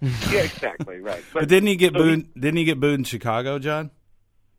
yeah, 0.00 0.40
exactly 0.40 1.00
right. 1.00 1.24
But 1.32 1.48
didn't 1.48 1.68
he 1.68 1.76
get 1.76 1.94
so 1.94 2.02
he- 2.04 2.16
booed? 2.16 2.34
didn't 2.34 2.56
he 2.58 2.64
get 2.64 2.78
booed 2.78 2.98
in 2.98 3.04
Chicago, 3.04 3.58
Jon? 3.58 3.90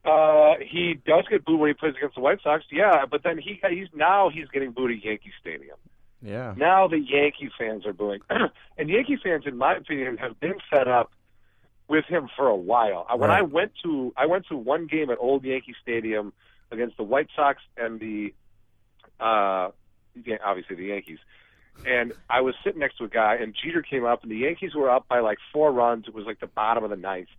Uh, 0.03 0.55
he 0.59 0.95
does 1.05 1.25
get 1.29 1.45
booed 1.45 1.59
when 1.59 1.69
he 1.69 1.73
plays 1.75 1.93
against 1.95 2.15
the 2.15 2.21
White 2.21 2.39
Sox. 2.43 2.63
Yeah, 2.71 3.05
but 3.09 3.21
then 3.23 3.37
he 3.37 3.59
he's 3.69 3.87
now 3.93 4.29
he's 4.33 4.47
getting 4.47 4.71
booed 4.71 4.89
at 4.91 5.03
Yankee 5.05 5.31
Stadium. 5.39 5.77
Yeah. 6.23 6.53
Now 6.57 6.87
the 6.87 6.99
Yankee 6.99 7.49
fans 7.57 7.85
are 7.85 7.93
booing, 7.93 8.21
and 8.77 8.89
Yankee 8.89 9.17
fans, 9.21 9.43
in 9.45 9.57
my 9.57 9.75
opinion, 9.75 10.17
have 10.17 10.39
been 10.39 10.55
fed 10.71 10.87
up 10.87 11.11
with 11.89 12.05
him 12.05 12.29
for 12.35 12.47
a 12.47 12.55
while. 12.55 13.05
Uh, 13.09 13.17
When 13.17 13.29
Right. 13.29 13.39
I 13.39 13.41
went 13.41 13.73
to 13.83 14.13
I 14.15 14.25
went 14.25 14.47
to 14.47 14.55
one 14.57 14.87
game 14.87 15.09
at 15.09 15.17
Old 15.19 15.43
Yankee 15.43 15.75
Stadium 15.81 16.31
against 16.71 16.95
the 16.97 17.03
White 17.03 17.27
Sox 17.35 17.61
and 17.77 17.99
the 17.99 18.33
uh 19.19 19.69
obviously 20.45 20.75
the 20.75 20.85
Yankees. 20.85 21.19
And 21.85 22.13
I 22.29 22.41
was 22.41 22.55
sitting 22.63 22.79
next 22.79 22.97
to 22.99 23.03
a 23.03 23.09
guy 23.09 23.35
and 23.35 23.53
Jeter 23.53 23.81
came 23.81 24.05
up 24.05 24.23
and 24.23 24.31
the 24.31 24.37
Yankees 24.37 24.73
were 24.75 24.89
up 24.89 25.07
by 25.07 25.19
like 25.19 25.39
four 25.51 25.71
runs. 25.71 26.05
It 26.07 26.13
was 26.13 26.25
like 26.25 26.39
the 26.39 26.47
bottom 26.47 26.83
of 26.83 26.89
the 26.89 26.95
ninth. 26.95 27.29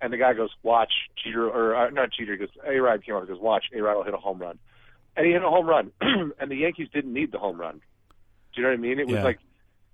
And 0.00 0.12
the 0.12 0.16
guy 0.16 0.32
goes, 0.32 0.50
"Watch 0.64 0.92
Jeter 1.22 1.48
or 1.48 1.76
uh, 1.76 1.90
not 1.90 2.10
Jeter." 2.10 2.32
He 2.32 2.38
goes, 2.38 2.48
"A 2.66 2.76
Rod 2.80 3.04
came 3.04 3.14
up." 3.14 3.22
He 3.22 3.28
goes, 3.28 3.38
"Watch 3.40 3.66
A 3.72 3.80
Rod 3.80 3.94
will 3.98 4.02
hit 4.02 4.14
a 4.14 4.16
home 4.16 4.40
run," 4.40 4.58
and 5.16 5.24
he 5.24 5.30
hit 5.32 5.42
a 5.44 5.48
home 5.48 5.66
run. 5.68 5.92
and 6.00 6.50
the 6.50 6.56
Yankees 6.56 6.88
didn't 6.92 7.12
need 7.12 7.30
the 7.30 7.38
home 7.38 7.56
run. 7.60 7.80
Do 8.54 8.60
you 8.60 8.62
know 8.66 8.72
what 8.72 8.78
I 8.78 8.82
mean? 8.82 8.98
It 8.98 9.06
was 9.06 9.16
Yeah. 9.16 9.24
like 9.24 9.38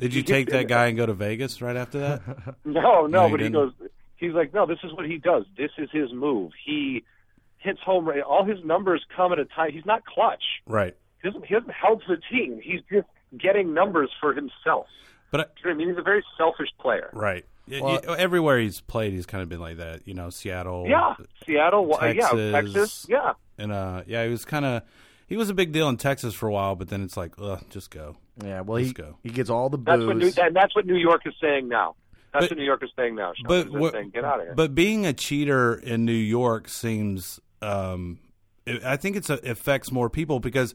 Did 0.00 0.14
you 0.14 0.22
take 0.22 0.48
that 0.50 0.68
guy 0.68 0.86
and 0.86 0.96
go 0.96 1.06
to 1.06 1.14
Vegas 1.14 1.60
right 1.62 1.76
after 1.76 1.98
that? 2.00 2.22
No, 2.64 3.06
No, 3.06 3.06
no, 3.06 3.28
but 3.28 3.40
he 3.40 3.48
didn't? 3.48 3.52
goes. 3.52 3.72
He's 4.16 4.32
like, 4.32 4.52
no, 4.52 4.66
this 4.66 4.78
is 4.82 4.92
what 4.94 5.06
he 5.06 5.18
does. 5.18 5.44
This 5.56 5.70
is 5.78 5.88
his 5.92 6.12
move. 6.12 6.50
He 6.64 7.04
hits 7.58 7.80
home 7.80 8.04
run. 8.08 8.20
All 8.22 8.44
his 8.44 8.64
numbers 8.64 9.04
come 9.16 9.32
at 9.32 9.38
a 9.38 9.44
time. 9.44 9.70
He's 9.72 9.86
not 9.86 10.04
clutch. 10.04 10.42
right. 10.66 10.94
He 11.22 11.28
doesn't. 11.28 11.46
He 11.46 11.54
doesn't 11.54 11.72
help 11.72 12.00
the 12.08 12.16
team. 12.30 12.60
He's 12.62 12.80
just 12.92 13.08
getting 13.36 13.74
numbers 13.74 14.10
for 14.20 14.32
himself. 14.34 14.86
But 15.32 15.40
I, 15.40 15.44
Do 15.44 15.48
you 15.56 15.64
know 15.64 15.70
what 15.70 15.74
I 15.74 15.78
mean? 15.78 15.88
He's 15.88 15.98
a 15.98 16.02
very 16.02 16.24
selfish 16.36 16.68
player. 16.80 17.10
right. 17.12 17.44
Well- 17.68 18.00
y- 18.06 18.16
everywhere 18.18 18.58
he's 18.60 18.80
played, 18.80 19.12
he's 19.12 19.26
kind 19.26 19.42
of 19.42 19.48
been 19.50 19.60
like 19.60 19.76
that. 19.76 20.06
You 20.08 20.14
know, 20.14 20.30
Seattle. 20.30 20.86
Yeah, 20.88 21.14
Seattle. 21.44 21.84
wa- 21.86 21.98
Yeah, 22.02 22.12
Texas. 22.28 22.52
Texas. 22.52 23.06
Yeah, 23.10 23.32
And 23.58 23.72
uh, 23.72 24.02
yeah, 24.06 24.24
he 24.24 24.30
was 24.30 24.44
kind 24.44 24.64
of. 24.64 24.82
He 25.28 25.36
was 25.36 25.50
a 25.50 25.54
big 25.54 25.72
deal 25.72 25.88
in 25.88 25.96
Texas 25.98 26.34
for 26.34 26.48
a 26.48 26.52
while, 26.52 26.74
but 26.74 26.88
then 26.88 27.02
it's 27.02 27.16
like, 27.16 27.34
ugh, 27.38 27.62
just 27.70 27.90
go. 27.90 28.16
Yeah, 28.42 28.62
well, 28.62 28.78
he 28.82 28.92
go. 28.92 29.18
he 29.22 29.28
gets 29.30 29.50
all 29.50 29.68
the 29.68 29.76
that's 29.78 30.02
what. 30.02 30.16
New, 30.16 30.24
booze. 30.24 30.34
that, 30.36 30.54
that's 30.54 30.74
what 30.74 30.86
New 30.86 30.96
York 30.96 31.22
is 31.26 31.34
saying 31.40 31.68
now. 31.68 31.94
That's 32.32 32.44
But- 32.46 32.50
what 32.52 32.58
New 32.58 32.64
York 32.64 32.82
is 32.82 32.90
saying 32.96 33.14
now. 33.14 33.32
Shawn. 33.34 33.44
But 33.46 33.70
They're 33.70 33.80
what- 33.80 33.92
saying, 33.92 34.10
get 34.10 34.24
out 34.24 34.40
of 34.40 34.46
here. 34.46 34.54
But 34.54 34.74
being 34.74 35.06
a 35.06 35.12
cheater 35.12 35.74
in 35.74 36.04
New 36.04 36.12
York 36.12 36.68
seems, 36.68 37.40
um, 37.62 38.18
it- 38.66 38.82
I 38.84 38.96
think 38.96 39.16
it's 39.16 39.28
a, 39.30 39.34
affects 39.44 39.90
more 39.92 40.08
people 40.10 40.40
because 40.40 40.74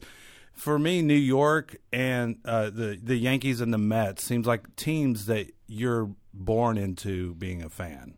for 0.52 0.78
me, 0.78 1.02
New 1.02 1.14
York 1.14 1.76
and 1.92 2.36
uh, 2.44 2.70
the 2.70 2.98
the 3.02 3.16
Yankees 3.16 3.60
and 3.60 3.72
the 3.74 3.78
Mets 3.78 4.22
seems 4.22 4.46
like 4.46 4.76
teams 4.76 5.26
that 5.26 5.48
you're 5.66 6.10
born 6.32 6.76
into 6.78 7.34
being 7.34 7.62
a 7.62 7.68
fan, 7.68 8.14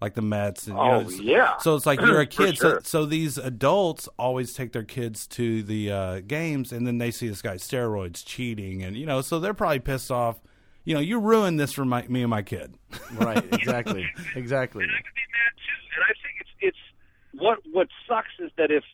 like 0.00 0.14
the 0.14 0.22
Mets. 0.22 0.66
And, 0.66 0.76
you 0.76 0.82
know, 0.82 0.90
Oh, 0.92 1.00
it's- 1.00 1.20
yeah. 1.20 1.56
So 1.58 1.74
it's 1.74 1.86
like 1.86 2.00
you're 2.00 2.20
a 2.20 2.26
kid. 2.38 2.56
sure. 2.58 2.80
So 2.84 3.00
so 3.00 3.06
these 3.06 3.36
adults 3.38 4.08
always 4.18 4.52
take 4.52 4.72
their 4.72 4.84
kids 4.84 5.26
to 5.28 5.62
the 5.62 5.90
uh, 5.92 6.20
games, 6.20 6.72
and 6.72 6.86
then 6.86 6.98
they 6.98 7.10
see 7.10 7.28
this 7.28 7.42
guy 7.42 7.56
steroids 7.56 8.24
cheating, 8.24 8.82
and 8.82 8.96
you 8.96 9.06
know, 9.06 9.20
so 9.20 9.40
they're 9.40 9.54
probably 9.54 9.80
pissed 9.80 10.10
off. 10.10 10.40
You 10.84 10.94
know, 10.94 11.00
you 11.00 11.18
ruined 11.20 11.60
this 11.60 11.72
for 11.72 11.84
my, 11.84 12.06
me 12.08 12.22
and 12.22 12.30
my 12.30 12.40
kid. 12.42 12.74
right, 13.12 13.44
exactly, 13.52 14.08
exactly. 14.34 14.84
And 14.84 14.92
I 14.92 14.96
could 14.96 15.14
be 15.14 15.26
mad 15.34 15.52
too. 15.56 15.80
And 15.96 16.04
I 16.04 16.14
think 16.22 16.36
it's 16.40 16.50
it's 16.60 17.42
what 17.42 17.58
what 17.72 17.88
sucks 18.08 18.28
is 18.38 18.50
that 18.56 18.70
if 18.70 18.84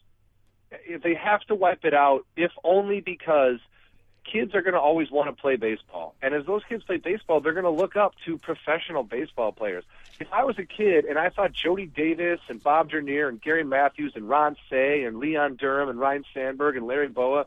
if 0.87 1.03
they 1.03 1.15
have 1.15 1.41
to 1.43 1.55
wipe 1.55 1.85
it 1.85 1.95
out, 1.95 2.27
if 2.37 2.51
only 2.65 3.01
because 3.01 3.59
kids 4.31 4.55
are 4.55 4.63
going 4.63 4.75
to 4.75 4.81
always 4.81 5.11
want 5.11 5.29
to 5.35 5.41
play 5.41 5.57
baseball, 5.57 6.15
and 6.23 6.35
as 6.35 6.45
those 6.47 6.63
kids 6.69 6.83
play 6.85 6.97
baseball, 6.97 7.41
they're 7.41 7.53
going 7.53 7.65
to 7.65 7.71
look 7.71 7.95
up 7.97 8.15
to 8.27 8.39
professional 8.39 9.03
baseball 9.05 9.53
players. 9.53 9.85
If 10.21 10.29
I 10.33 10.45
was 10.45 10.59
a 10.59 10.65
kid 10.65 11.05
and 11.05 11.19
I 11.19 11.29
thought 11.31 11.53
Jody 11.53 11.87
Davis 11.87 12.41
and 12.49 12.63
Bob 12.63 12.91
Dernier 12.91 13.29
and 13.29 13.41
Gary 13.41 13.65
Matthews 13.65 14.13
and 14.15 14.29
Ron 14.29 14.57
Cey 14.71 15.05
and 15.05 15.19
Leon 15.19 15.57
Durham 15.57 15.89
and 15.89 15.99
Ryne 15.99 16.25
Sandberg 16.33 16.77
and 16.77 16.87
Larry 16.87 17.09
Bowa 17.09 17.47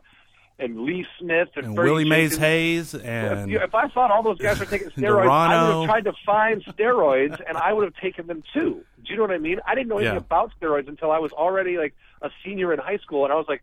and 0.58 0.80
Lee 0.82 1.06
Smith 1.18 1.48
and, 1.56 1.66
and 1.66 1.76
Willie 1.78 2.04
Mays 2.08 2.36
Hayes 2.36 2.92
and 2.94 3.50
you- 3.50 3.60
if 3.60 3.74
I 3.74 3.88
thought 3.88 4.10
all 4.10 4.22
those 4.22 4.38
guys 4.38 4.58
were 4.58 4.66
taking 4.66 4.88
steroids, 4.96 5.28
I 5.30 5.68
would 5.68 5.74
have 5.76 5.84
tried 5.86 6.04
to 6.04 6.12
find 6.26 6.64
steroids, 6.64 7.40
and 7.48 7.56
I 7.56 7.72
would 7.72 7.84
have 7.84 7.94
taken 7.96 8.26
them 8.26 8.42
too. 8.52 8.82
Do 9.04 9.12
you 9.12 9.16
know 9.16 9.22
what 9.22 9.30
I 9.30 9.38
mean? 9.38 9.60
I 9.66 9.74
didn't 9.74 9.88
know 9.88 9.98
anything 9.98 10.14
Yeah. 10.14 10.18
about 10.18 10.52
steroids 10.60 10.88
until 10.88 11.10
I 11.10 11.18
was 11.18 11.32
already 11.32 11.78
like 11.78 11.94
a 12.22 12.30
senior 12.44 12.72
in 12.72 12.78
high 12.80 12.98
school, 12.98 13.24
and 13.24 13.32
I 13.32 13.36
was 13.36 13.46
like, 13.48 13.62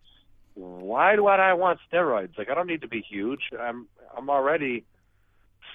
"Why 0.55 1.15
do 1.15 1.27
I 1.27 1.53
want 1.53 1.79
steroids? 1.91 2.37
Like, 2.37 2.49
I 2.49 2.55
don't 2.55 2.67
need 2.67 2.81
to 2.81 2.87
be 2.87 3.01
huge. 3.01 3.41
I'm 3.59 3.87
I'm 4.17 4.29
already 4.29 4.85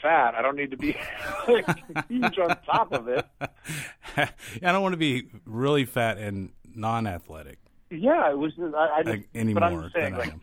fat. 0.03 0.35
I 0.35 0.43
don't 0.43 0.57
need 0.57 0.71
to 0.73 0.77
be 0.77 0.97
like, 1.49 1.67
huge 2.09 2.39
on 2.39 2.57
top 2.67 2.93
of 2.93 3.09
it." 3.09 3.25
I 4.17 4.29
don't 4.61 4.83
want 4.83 4.95
to 4.95 4.97
be 4.99 5.29
really 5.45 5.85
fat 5.85 6.19
and 6.19 6.51
non-athletic 6.75 7.59
Yeah, 7.91 8.31
it 8.31 8.39
was. 8.39 8.53
I, 8.59 8.89
I 8.99 9.03
just, 9.03 9.09
like, 9.17 9.29
but 9.33 9.39
anymore 9.41 9.65
I'm 9.65 9.83
just 9.83 9.95
saying, 9.95 10.13
than 10.13 10.19
like, 10.21 10.29
I 10.31 10.33
am. 10.33 10.41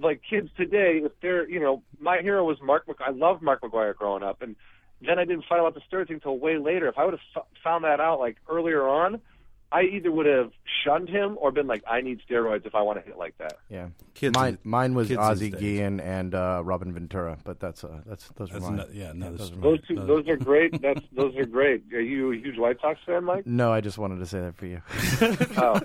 like 0.00 0.20
kids 0.28 0.50
today, 0.56 1.00
if 1.04 1.12
they're, 1.20 1.48
you 1.48 1.60
know, 1.60 1.82
my 2.00 2.18
hero 2.18 2.44
was 2.44 2.58
Mark. 2.62 2.86
Mc- 2.88 3.00
I 3.00 3.10
loved 3.10 3.42
Mark 3.42 3.62
McGwire 3.62 3.94
growing 3.94 4.22
up, 4.22 4.42
and 4.42 4.56
then 5.00 5.18
I 5.18 5.24
didn't 5.24 5.44
find 5.48 5.60
out 5.62 5.74
the 5.74 5.80
steroid 5.80 6.08
thing 6.08 6.16
until 6.16 6.38
way 6.38 6.58
later. 6.58 6.88
If 6.88 6.98
I 6.98 7.04
would 7.04 7.14
have 7.14 7.20
f- 7.36 7.46
found 7.62 7.84
that 7.84 8.00
out 8.00 8.18
like 8.20 8.36
earlier 8.48 8.86
on, 8.88 9.20
I 9.72 9.82
either 9.82 10.12
would 10.12 10.26
have 10.26 10.52
shunned 10.84 11.08
him 11.08 11.36
or 11.40 11.50
been 11.50 11.66
like, 11.66 11.82
I 11.90 12.00
need 12.00 12.20
steroids 12.30 12.66
if 12.66 12.74
I 12.74 12.82
want 12.82 13.00
to 13.00 13.04
hit 13.04 13.18
like 13.18 13.36
that. 13.38 13.58
Yeah, 13.68 13.88
Kids 14.14 14.34
mine 14.36 14.52
these- 14.54 14.64
mine 14.64 14.94
was 14.94 15.08
kids 15.08 15.18
Ozzie 15.18 15.46
these 15.50 15.60
days. 15.60 15.60
Guillen 15.78 16.00
and 16.00 16.34
uh, 16.34 16.62
Robin 16.64 16.92
Ventura, 16.92 17.36
but 17.44 17.58
that's 17.58 17.82
uh, 17.82 18.00
that's 18.06 18.28
those 18.36 18.48
That's 18.50 18.64
are 18.64 18.68
mine. 18.70 18.76
no- 18.76 18.86
yeah, 18.92 19.12
no, 19.12 19.30
those 19.32 19.50
that's- 19.50 19.50
are 19.50 19.54
mine. 19.54 19.62
Those 19.62 19.86
two, 19.88 19.98
Uh, 20.00 20.04
those 20.06 20.28
are 20.28 20.36
great. 20.36 20.80
That's 20.86 21.00
those 21.12 21.36
are 21.36 21.46
great. 21.46 21.84
Are 21.92 22.00
you 22.00 22.32
a 22.32 22.36
huge 22.36 22.58
White 22.58 22.80
Sox 22.80 23.00
fan, 23.04 23.24
Mike? 23.24 23.46
No, 23.46 23.72
I 23.72 23.80
just 23.80 23.98
wanted 23.98 24.18
to 24.20 24.26
say 24.26 24.40
that 24.40 24.56
for 24.56 24.66
you. 24.66 24.80
Oh. 25.58 25.80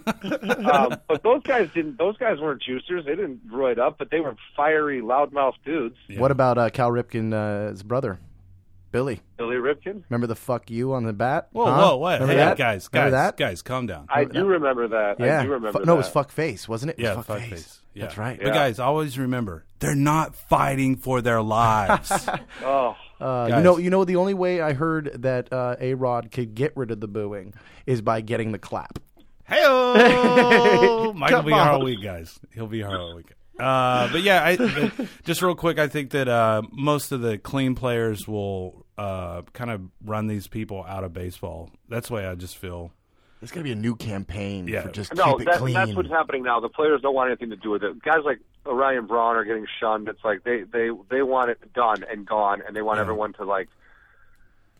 um, 0.72 0.98
but 1.08 1.24
those 1.24 1.42
guys 1.44 1.70
didn't. 1.74 1.98
Those 1.98 2.18
guys 2.18 2.40
weren't 2.40 2.62
juicers. 2.62 3.06
They 3.06 3.16
didn't 3.16 3.48
roid 3.50 3.78
up, 3.80 3.98
but 3.98 4.12
they 4.12 4.20
were 4.20 4.36
fiery, 4.56 5.02
loudmouth 5.02 5.54
dudes. 5.66 5.96
Yeah. 6.08 6.20
What 6.20 6.32
about 6.32 6.58
uh, 6.58 6.70
Cal 6.70 6.92
Ripken's 6.92 7.84
brother, 7.84 8.20
Billy? 8.92 9.22
Billy 9.38 9.56
Ripken. 9.56 10.04
Remember 10.10 10.28
the 10.28 10.36
fuck 10.36 10.70
you 10.70 10.94
on 10.94 11.04
the 11.06 11.14
bat? 11.14 11.48
Whoa, 11.52 11.66
Huh? 11.66 11.78
whoa, 11.82 11.98
what? 11.98 12.14
Remember 12.22 12.34
Hey, 12.34 12.38
that? 12.40 12.58
guys, 12.58 12.90
Remember 12.92 13.12
guys, 13.16 13.28
that? 13.28 13.38
guys, 13.38 13.62
calm 13.62 13.88
down. 13.88 14.06
I 14.10 14.26
do 14.26 14.46
remember 14.46 14.88
that. 14.90 15.20
Yeah. 15.20 15.40
I 15.40 15.44
do 15.44 15.52
remember 15.52 15.80
Fu- 15.80 15.86
no, 15.86 15.94
it 15.94 15.98
was 15.98 16.10
fuck 16.10 16.32
face, 16.32 16.68
wasn't 16.68 16.92
it? 16.92 17.00
It 17.00 17.04
was 17.04 17.10
yeah, 17.10 17.16
fuck, 17.16 17.26
fuck 17.26 17.40
face. 17.40 17.50
face. 17.50 17.82
Yeah. 17.94 18.04
That's 18.06 18.18
right. 18.18 18.40
But 18.42 18.54
guys, 18.54 18.80
always 18.80 19.18
remember, 19.18 19.66
they're 19.80 19.96
not 19.96 20.36
fighting 20.36 20.96
for 20.98 21.22
their 21.22 21.42
lives. 21.42 22.12
Oh, 22.64 22.96
Uh, 23.20 23.48
you 23.56 23.62
know, 23.64 23.78
you 23.78 23.90
know, 23.92 24.04
the 24.04 24.16
only 24.16 24.34
way 24.34 24.62
I 24.62 24.74
heard 24.74 25.12
that 25.22 25.52
uh, 25.54 25.76
A 25.80 25.94
Rod 25.94 26.32
could 26.32 26.56
get 26.56 26.76
rid 26.76 26.90
of 26.92 27.00
the 27.00 27.08
booing 27.08 27.54
is 27.86 28.02
by 28.02 28.22
getting 28.22 28.52
the 28.52 28.58
clap. 28.60 28.98
Hey, 29.48 29.62
Mike 31.16 31.32
will 31.32 31.44
be 31.44 31.52
here 31.52 31.60
all 31.62 31.82
week, 31.84 32.02
guys. 32.02 32.40
He'll 32.54 32.68
be 32.68 32.78
here 32.78 32.90
all 32.90 33.16
week. 33.16 33.32
Uh, 33.60 34.12
but 34.12 34.22
yeah, 34.22 34.44
I, 34.44 34.92
just 35.24 35.42
real 35.42 35.54
quick, 35.56 35.78
I 35.78 35.88
think 35.88 36.12
that 36.12 36.28
uh, 36.28 36.64
most 36.72 37.12
of 37.12 37.22
the 37.22 37.38
clean 37.38 37.76
players 37.76 38.28
will 38.28 38.81
uh, 38.98 39.42
kind 39.54 39.72
of 39.72 39.82
run 40.04 40.28
these 40.28 40.48
people 40.48 40.84
out 40.88 41.04
of 41.04 41.14
baseball. 41.14 41.70
That's 41.90 42.10
the 42.10 42.16
way 42.16 42.26
I 42.28 42.36
just 42.36 42.58
feel. 42.58 42.92
There's 43.40 43.52
gonna 43.52 43.64
be 43.64 43.72
a 43.72 43.76
new 43.76 43.96
campaign 43.96 44.68
Yeah. 44.68 44.84
for 44.84 44.90
just 44.92 45.16
no, 45.16 45.32
keep 45.38 45.42
it 45.42 45.46
that, 45.52 45.58
clean. 45.58 45.74
that's 45.74 45.96
what's 45.96 46.10
happening 46.10 46.44
now. 46.44 46.60
The 46.60 46.70
players 46.70 47.02
don't 47.02 47.16
want 47.16 47.30
anything 47.30 47.50
to 47.50 47.56
do 47.56 47.72
with 47.72 47.84
it. 47.84 48.00
Guys 48.04 48.20
like 48.24 48.40
Ryan 48.66 49.08
Braun 49.08 49.36
are 49.36 49.44
getting 49.44 49.66
shunned. 49.80 50.08
It's 50.08 50.24
like 50.24 50.44
they 50.44 50.62
they 50.64 50.90
they 51.10 51.24
want 51.24 51.50
it 51.50 51.74
done 51.74 52.04
and 52.10 52.26
gone, 52.26 52.62
and 52.66 52.76
they 52.76 52.84
want 52.84 52.98
Yeah. 52.98 53.02
everyone 53.02 53.34
to 53.34 53.44
like, 53.46 53.68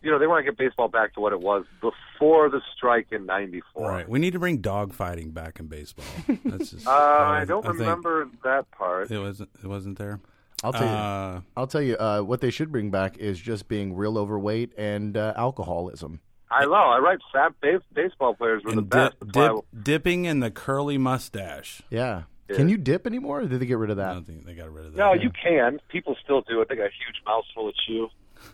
you 0.00 0.12
know, 0.12 0.20
they 0.20 0.28
want 0.28 0.44
to 0.44 0.48
get 0.52 0.56
baseball 0.56 0.86
back 0.86 1.14
to 1.14 1.20
what 1.20 1.32
it 1.32 1.40
was 1.40 1.64
before 1.80 2.48
the 2.50 2.60
strike 2.76 3.08
in 3.10 3.26
'94. 3.26 3.88
Right. 3.88 4.08
We 4.08 4.20
need 4.20 4.34
to 4.34 4.38
bring 4.38 4.58
dog 4.58 4.92
fighting 4.92 5.32
back 5.32 5.58
in 5.58 5.66
baseball. 5.66 6.04
That's 6.44 6.70
just. 6.70 6.86
Uh, 6.86 6.90
I 6.90 7.44
don't 7.44 7.62
think 7.64 7.78
remember 7.78 8.28
that 8.44 8.70
part. 8.70 9.10
It 9.10 9.18
wasn't. 9.18 9.50
It 9.60 9.66
wasn't 9.66 9.98
there. 9.98 10.20
I'll 10.62 10.72
tell 10.72 10.82
you. 10.82 10.88
Uh, 10.88 11.40
I'll 11.56 11.66
tell 11.66 11.82
you. 11.82 11.96
Uh, 11.96 12.20
what 12.20 12.40
they 12.40 12.50
should 12.50 12.70
bring 12.72 12.90
back 12.90 13.18
is 13.18 13.38
just 13.40 13.68
being 13.68 13.94
real 13.96 14.16
overweight 14.18 14.72
and 14.78 15.16
uh, 15.16 15.32
alcoholism. 15.36 16.20
I 16.50 16.64
know. 16.66 16.72
I 16.74 16.98
write 16.98 17.18
fat 17.32 17.52
base, 17.60 17.80
baseball 17.94 18.34
players 18.34 18.62
were 18.64 18.72
the 18.72 18.78
and 18.78 18.88
best. 18.90 19.18
dip, 19.20 19.32
That's 19.32 19.54
dip, 19.72 19.84
dipping 19.84 20.24
in 20.26 20.40
the 20.40 20.50
curly 20.50 20.98
mustache. 20.98 21.82
Yeah. 21.90 22.24
Yeah. 22.50 22.56
Can 22.56 22.68
you 22.68 22.76
dip 22.76 23.06
anymore? 23.06 23.40
Or 23.40 23.46
did 23.46 23.60
they 23.60 23.66
get 23.66 23.78
rid 23.78 23.90
of 23.90 23.98
I 23.98 24.02
that? 24.02 24.12
don't 24.14 24.26
think 24.26 24.44
they 24.44 24.54
got 24.54 24.70
rid 24.70 24.84
of 24.84 24.92
that. 24.92 24.98
no, 24.98 25.14
you 25.14 25.30
can. 25.30 25.80
People 25.88 26.14
still 26.22 26.42
do 26.42 26.60
it. 26.60 26.68
They 26.68 26.76
got 26.76 26.86
a 26.86 26.90
huge 26.90 27.22
mouthful 27.26 27.68
of 27.68 27.74
chew. 27.86 28.08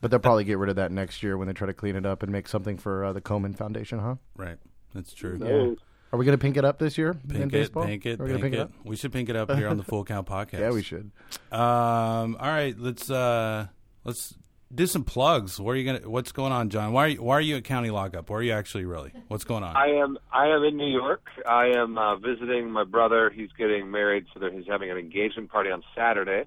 But 0.00 0.12
they'll 0.12 0.20
probably 0.20 0.44
get 0.44 0.58
rid 0.58 0.70
of 0.70 0.76
that 0.76 0.92
next 0.92 1.24
year 1.24 1.36
when 1.36 1.48
they 1.48 1.54
try 1.54 1.66
to 1.66 1.72
clean 1.72 1.96
it 1.96 2.06
up 2.06 2.22
and 2.22 2.30
make 2.30 2.46
something 2.46 2.76
for 2.78 3.04
uh, 3.04 3.12
the 3.12 3.20
Komen 3.20 3.56
Foundation, 3.56 3.98
huh? 3.98 4.14
Right. 4.36 4.56
That's 4.94 5.12
true. 5.12 5.38
No. 5.38 5.74
Are 6.12 6.18
we 6.18 6.24
going 6.24 6.36
to 6.36 6.40
pink 6.42 6.56
it 6.56 6.64
up 6.64 6.78
this 6.78 6.96
year 6.96 7.10
in 7.10 7.18
Pink 7.28 7.44
it, 7.44 7.50
baseball? 7.50 7.84
pink 7.84 8.06
it, 8.06 8.18
Are 8.20 8.24
we 8.24 8.30
gonna 8.30 8.40
pink, 8.42 8.54
pink 8.54 8.54
it. 8.54 8.60
up? 8.60 8.72
We 8.84 8.96
should 8.96 9.12
pink 9.12 9.28
it 9.28 9.36
up 9.36 9.50
here 9.52 9.68
on 9.68 9.76
the 9.76 9.82
Full 9.84 10.04
Count 10.04 10.26
podcast. 10.28 10.60
Yeah, 10.60 10.70
we 10.70 10.82
should. 10.82 11.10
Um. 11.52 12.36
All 12.40 12.48
right. 12.48 12.74
Let's 12.78 13.10
uh. 13.10 13.66
Let's 14.04 14.34
do 14.74 14.86
some 14.86 15.04
plugs. 15.04 15.58
Where 15.60 15.74
are 15.74 15.78
you 15.78 15.84
gonna? 15.84 16.08
What's 16.08 16.32
going 16.32 16.52
on, 16.52 16.70
Jon? 16.70 16.92
Why 16.92 17.04
are 17.04 17.08
you, 17.08 17.22
Why 17.22 17.34
are 17.36 17.40
you 17.40 17.56
at 17.56 17.64
county 17.64 17.90
lockup? 17.90 18.30
Where 18.30 18.40
are 18.40 18.42
you 18.42 18.52
actually 18.52 18.84
really? 18.86 19.12
What's 19.28 19.44
going 19.44 19.62
on? 19.64 19.76
I 19.76 19.88
am 20.02 20.18
I 20.32 20.46
am 20.48 20.62
in 20.64 20.76
New 20.76 20.86
York. 20.90 21.26
I 21.46 21.66
am 21.76 21.98
uh, 21.98 22.16
visiting 22.16 22.70
my 22.70 22.84
brother. 22.84 23.28
He's 23.30 23.50
getting 23.58 23.90
married, 23.90 24.26
so 24.32 24.40
that 24.40 24.52
he's 24.52 24.66
having 24.66 24.90
an 24.90 24.96
engagement 24.96 25.50
party 25.50 25.70
on 25.70 25.82
Saturday. 25.94 26.44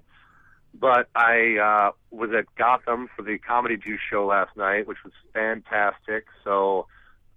But 0.74 1.08
I 1.14 1.58
uh, 1.88 1.92
was 2.10 2.30
at 2.36 2.46
Gotham 2.56 3.08
for 3.14 3.22
the 3.22 3.38
Comedy 3.38 3.76
Juice 3.76 4.00
show 4.10 4.24
last 4.26 4.56
night, 4.56 4.86
which 4.88 5.04
was 5.04 5.12
fantastic. 5.34 6.24
So, 6.44 6.86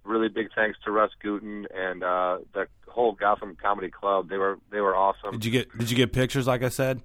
really 0.06 0.28
big 0.28 0.48
thanks 0.54 0.78
to 0.84 0.90
Russ 0.90 1.10
Guton 1.24 1.64
and 1.74 2.02
uh, 2.02 2.38
the 2.54 2.66
whole 2.88 3.12
Gotham 3.12 3.56
Comedy 3.60 3.90
Club. 3.90 4.28
They 4.28 4.38
were 4.38 4.58
they 4.70 4.80
were 4.80 4.96
awesome. 4.96 5.32
did 5.32 5.44
you 5.44 5.50
get 5.50 5.76
Did 5.78 5.90
you 5.90 5.96
get 5.96 6.12
pictures? 6.12 6.46
Like 6.46 6.62
I 6.62 6.68
said. 6.68 7.02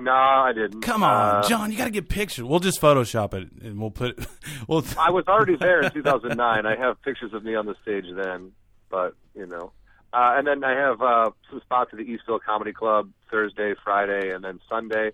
No, 0.00 0.10
I 0.10 0.52
didn't. 0.54 0.80
Come 0.80 1.02
on, 1.04 1.36
Uh, 1.44 1.48
Jon, 1.48 1.70
you 1.70 1.76
got 1.76 1.84
to 1.84 1.90
get 1.90 2.08
pictures. 2.08 2.44
We'll 2.44 2.60
just 2.60 2.80
Photoshop 2.80 3.34
it 3.34 3.50
and 3.62 3.78
we'll 3.78 3.90
put. 3.90 4.18
We'll. 4.68 4.84
I 4.98 5.10
was 5.10 5.24
already 5.28 5.56
there 5.56 5.82
in 5.82 5.90
2009. 5.92 6.66
I 6.66 6.76
have 6.76 7.00
pictures 7.02 7.32
of 7.34 7.44
me 7.44 7.54
on 7.56 7.66
the 7.66 7.74
stage 7.82 8.04
then, 8.14 8.52
but 8.90 9.14
you 9.34 9.46
know. 9.46 9.72
Uh, 10.14 10.34
and 10.36 10.46
then 10.46 10.62
I 10.64 10.72
have 10.72 11.00
uh, 11.02 11.30
some 11.50 11.60
spots 11.60 11.90
at 11.92 11.98
the 11.98 12.04
Eastville 12.04 12.40
Comedy 12.40 12.72
Club 12.72 13.10
Thursday, 13.30 13.74
Friday, 13.82 14.30
and 14.32 14.42
then 14.44 14.60
Sunday. 14.68 15.10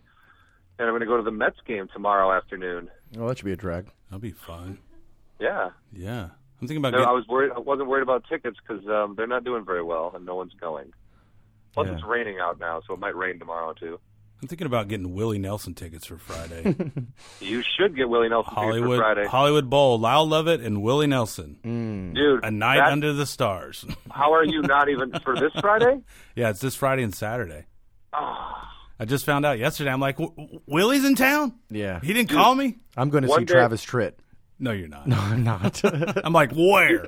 And 0.79 0.87
I'm 0.87 0.91
going 0.91 1.01
to 1.01 1.07
go 1.07 1.16
to 1.16 1.23
the 1.23 1.31
Mets 1.31 1.57
game 1.66 1.89
tomorrow 1.93 2.33
afternoon. 2.33 2.89
Oh, 3.19 3.27
that 3.29 3.39
should 3.39 3.45
be 3.47 3.53
a 3.53 3.57
drag. 3.57 3.87
That'll 4.11 4.21
be 4.21 4.31
fun. 4.33 4.79
Yeah, 5.41 5.71
Yeah, 5.93 6.29
I'm 6.61 6.67
thinking 6.69 6.85
about. 6.85 6.93
no, 6.99 7.05
I 7.05 7.13
was 7.13 7.27
worried. 7.29 7.53
I 7.55 7.61
wasn't 7.61 7.89
worried 7.89 8.03
about 8.03 8.25
tickets 8.29 8.57
because 8.67 8.87
um, 8.89 9.15
they're 9.17 9.27
not 9.29 9.45
doing 9.45 9.65
very 9.65 9.83
well, 9.83 10.13
and 10.15 10.27
no 10.27 10.35
one's 10.35 10.55
going. 10.55 10.93
Plus, 11.75 11.87
Yeah. 11.87 11.95
it's 11.95 12.05
raining 12.05 12.39
out 12.41 12.59
now, 12.59 12.81
so 12.87 12.95
it 12.95 13.01
might 13.01 13.15
rain 13.17 13.39
tomorrow 13.39 13.73
too. 13.75 14.01
I'm 14.41 14.47
thinking 14.47 14.67
about 14.69 14.87
getting 14.87 15.15
Willie 15.15 15.39
Nelson 15.39 15.75
tickets 15.75 16.07
for 16.07 16.17
Friday. 16.17 16.77
You 17.41 17.63
should 17.77 17.97
get 17.97 18.09
Willie 18.09 18.29
Nelson 18.29 18.51
tickets 18.55 18.67
for 18.67 18.71
Hollywood 18.79 18.99
Friday, 18.99 19.27
Hollywood 19.27 19.69
Bowl. 19.71 19.99
Lyle 19.99 20.27
Lovett 20.29 20.61
and 20.61 20.83
Willie 20.83 21.07
Nelson. 21.09 22.13
dude. 22.15 22.45
A 22.45 22.51
night 22.51 22.77
that- 22.79 22.93
under 22.93 23.13
the 23.13 23.27
stars. 23.27 23.85
How 24.11 24.33
are 24.33 24.45
you 24.45 24.63
not 24.63 24.89
even 24.89 25.13
for 25.25 25.35
this 25.35 25.53
Friday? 25.61 26.01
yeah, 26.37 26.51
it's 26.51 26.61
this 26.61 26.75
Friday 26.77 27.03
and 27.03 27.15
Saturday. 27.15 27.67
Ah. 28.13 28.73
I 29.01 29.05
just 29.05 29.25
found 29.25 29.47
out 29.47 29.59
yesterday. 29.61 29.91
I'm 29.91 30.01
like, 30.01 30.17
"W- 30.19 30.35
w- 30.37 30.61
Willie's 30.67 31.05
in 31.05 31.15
town. 31.15 31.55
Yeah. 31.71 32.01
He 32.03 32.13
didn't 32.13 32.31
call 32.31 32.55
me. 32.55 32.79
I'm 32.97 33.11
going 33.11 33.23
to 33.23 33.29
see 33.29 33.45
day- 33.45 33.53
Travis 33.55 33.85
Tritt. 33.85 34.15
No, 34.61 34.73
you're 34.73 34.89
not. 34.89 35.07
No, 35.07 35.17
I'm 35.17 35.45
not. 35.45 35.81
I'm 36.25 36.33
like, 36.33 36.53
where? 36.53 37.07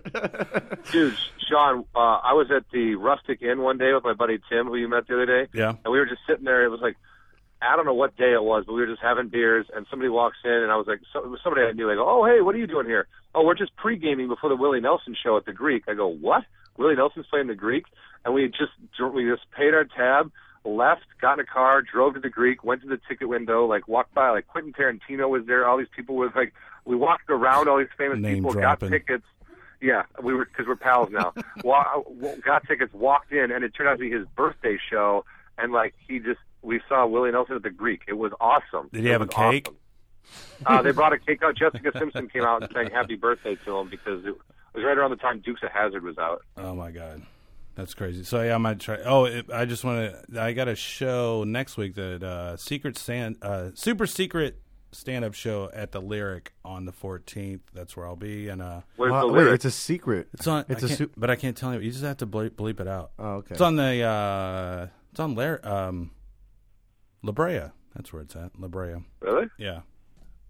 Dude, 0.92 1.16
Shawn, 1.48 1.84
uh, 1.94 1.98
I 1.98 2.32
was 2.32 2.48
at 2.54 2.64
the 2.72 2.94
Rustic 2.94 3.42
Inn 3.42 3.60
one 3.60 3.78
day 3.78 3.92
with 3.92 4.04
my 4.04 4.14
buddy 4.14 4.38
Tim, 4.48 4.66
who 4.66 4.76
you 4.76 4.88
met 4.88 5.06
the 5.08 5.14
other 5.14 5.26
day. 5.26 5.48
Yeah. 5.52 5.70
And 5.84 5.92
we 5.92 5.98
were 5.98 6.06
just 6.06 6.20
sitting 6.28 6.44
there. 6.44 6.64
It 6.64 6.68
was 6.68 6.80
like, 6.80 6.96
I 7.62 7.76
don't 7.76 7.84
know 7.84 7.94
what 7.94 8.16
day 8.16 8.32
it 8.32 8.42
was, 8.42 8.64
but 8.66 8.72
we 8.72 8.80
were 8.80 8.86
just 8.86 9.02
having 9.02 9.28
beers, 9.28 9.66
and 9.74 9.86
somebody 9.90 10.08
walks 10.08 10.38
in, 10.44 10.50
and 10.50 10.70
I 10.72 10.76
was 10.76 10.86
like, 10.86 11.00
so, 11.12 11.24
it 11.24 11.28
was 11.28 11.40
somebody 11.44 11.66
I 11.66 11.72
knew. 11.72 11.90
I 11.90 11.94
go, 11.94 12.08
oh, 12.08 12.24
hey, 12.24 12.40
what 12.40 12.54
are 12.54 12.58
you 12.58 12.66
doing 12.66 12.86
here? 12.86 13.06
Oh, 13.34 13.44
we're 13.44 13.54
just 13.54 13.76
pre-gaming 13.76 14.28
before 14.28 14.48
the 14.48 14.56
Willie 14.56 14.80
Nelson 14.80 15.14
show 15.20 15.36
at 15.36 15.44
the 15.44 15.52
Greek. 15.52 15.84
I 15.88 15.94
go, 15.94 16.06
what? 16.08 16.44
Willie 16.78 16.94
Nelson's 16.96 17.26
playing 17.28 17.48
the 17.48 17.54
Greek? 17.54 17.84
And 18.24 18.34
we 18.34 18.48
just 18.48 18.72
we 19.14 19.24
just 19.28 19.50
paid 19.50 19.74
our 19.74 19.84
tab, 19.84 20.30
left, 20.64 21.04
got 21.20 21.34
in 21.34 21.40
a 21.40 21.44
car, 21.44 21.82
drove 21.82 22.14
to 22.14 22.20
the 22.20 22.28
Greek, 22.28 22.62
went 22.64 22.82
to 22.82 22.88
the 22.88 23.00
ticket 23.08 23.28
window, 23.28 23.66
like 23.66 23.88
walked 23.88 24.14
by, 24.14 24.30
like 24.30 24.46
Quentin 24.46 24.72
Tarantino 24.72 25.28
was 25.28 25.46
there. 25.46 25.66
All 25.68 25.78
these 25.78 25.88
people 25.94 26.16
was 26.16 26.30
like, 26.34 26.52
we 26.84 26.96
walked 26.96 27.30
around 27.30 27.68
all 27.68 27.78
these 27.78 27.88
famous 27.96 28.18
Name 28.18 28.36
people, 28.36 28.52
dropping. 28.52 28.88
got 28.90 28.94
tickets. 28.96 29.24
Yeah, 29.82 30.02
we 30.22 30.34
were 30.34 30.44
because 30.44 30.66
we're 30.66 30.76
pals 30.76 31.08
now. 31.10 31.32
Wa- 31.64 32.02
got 32.44 32.66
tickets, 32.66 32.92
walked 32.92 33.32
in, 33.32 33.50
and 33.50 33.64
it 33.64 33.74
turned 33.74 33.88
out 33.88 33.94
to 33.94 33.98
be 33.98 34.10
his 34.10 34.26
birthday 34.36 34.78
show. 34.90 35.24
And 35.56 35.72
like 35.72 35.94
he 36.06 36.18
just, 36.18 36.40
we 36.62 36.80
saw 36.88 37.06
Willie 37.06 37.30
Nelson 37.32 37.56
at 37.56 37.62
the 37.62 37.70
Greek. 37.70 38.02
It 38.06 38.14
was 38.18 38.32
awesome. 38.40 38.88
Did 38.92 39.02
he 39.04 39.08
It 39.08 39.12
have 39.12 39.22
a 39.22 39.26
cake? 39.26 39.68
awesome. 39.68 39.76
Uh, 40.66 40.82
they 40.82 40.92
brought 40.92 41.12
a 41.14 41.18
cake 41.26 41.42
out. 41.42 41.56
Jessica 41.56 41.90
Simpson 41.98 42.28
came 42.28 42.42
out 42.44 42.62
and 42.62 42.70
sang 42.72 42.90
happy 42.90 43.16
birthday 43.16 43.56
to 43.64 43.78
him 43.78 43.88
because 43.88 44.24
it 44.26 44.34
was 44.74 44.84
right 44.84 44.96
around 44.96 45.10
the 45.10 45.16
time 45.16 45.40
Dukes 45.40 45.62
of 45.62 45.70
Hazzard 45.70 46.02
was 46.04 46.18
out. 46.18 46.42
Oh 46.58 46.74
my 46.74 46.90
god, 46.90 47.22
that's 47.74 47.94
crazy. 47.94 48.24
So 48.24 48.42
yeah, 48.42 48.54
I 48.54 48.58
might 48.58 48.78
try. 48.80 48.98
Oh, 49.04 49.24
it, 49.24 49.46
I 49.52 49.64
just 49.64 49.84
want 49.84 50.12
to. 50.32 50.40
I 50.42 50.52
got 50.52 50.68
a 50.68 50.74
show 50.74 51.44
next 51.44 51.76
week 51.76 51.94
that 51.94 52.22
uh, 52.22 52.56
secret 52.56 52.98
stand, 52.98 53.36
uh, 53.42 53.70
super 53.74 54.06
secret 54.06 54.60
stand 54.92 55.24
up 55.24 55.34
show 55.34 55.70
at 55.72 55.92
the 55.92 56.00
Lyric 56.00 56.52
on 56.64 56.84
the 56.84 56.92
14th. 56.92 57.60
That's 57.72 57.96
where 57.96 58.06
I'll 58.06 58.16
be, 58.16 58.48
and 58.48 58.60
uh, 58.60 58.80
Where's 58.96 59.12
Wow, 59.12 59.20
the 59.22 59.32
wait, 59.32 59.38
lyric? 59.42 59.54
it's 59.54 59.64
a 59.64 59.70
secret. 59.70 60.28
it's 60.34 60.46
on. 60.46 60.64
It's 60.68 60.82
I 60.82 60.86
a 60.86 60.88
can't- 60.88 60.98
su- 60.98 61.10
but 61.16 61.30
I 61.30 61.36
can't 61.36 61.56
tell 61.56 61.72
you. 61.74 61.80
You 61.80 61.90
just 61.92 62.04
have 62.04 62.16
to 62.18 62.26
bleep, 62.26 62.50
bleep 62.50 62.80
it 62.80 62.88
out. 62.88 63.12
Oh, 63.18 63.34
okay. 63.36 63.52
It's 63.54 63.60
on 63.62 63.76
the. 63.76 64.02
Uh, 64.02 64.86
it's 65.12 65.20
on 65.20 65.34
Lar- 65.34 65.60
um, 65.66 66.10
La 67.22 67.32
Brea. 67.32 67.70
That's 67.94 68.12
where 68.12 68.22
it's 68.22 68.36
at. 68.36 68.52
La 68.58 68.68
Brea. 68.68 68.96
really? 69.20 69.48
Yeah. 69.58 69.80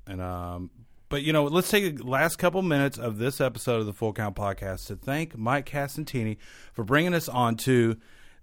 And 0.07 0.21
um 0.21 0.71
but 1.11 1.23
you 1.23 1.35
know, 1.35 1.45
let's 1.45 1.69
take 1.69 1.99
the 1.99 2.05
last 2.05 2.37
couple 2.37 2.63
minutes 2.63 2.97
of 2.97 3.19
this 3.19 3.41
episode 3.41 3.81
of 3.81 3.87
the 3.87 3.93
Full 3.93 4.15
Count 4.15 4.37
podcast 4.37 4.87
to 4.87 4.97
thank 4.97 5.37
Mike 5.37 5.69
Casentini 5.69 6.39
for 6.73 6.85
bringing 6.85 7.13
us 7.13 7.29
on 7.29 7.57
to 7.57 7.97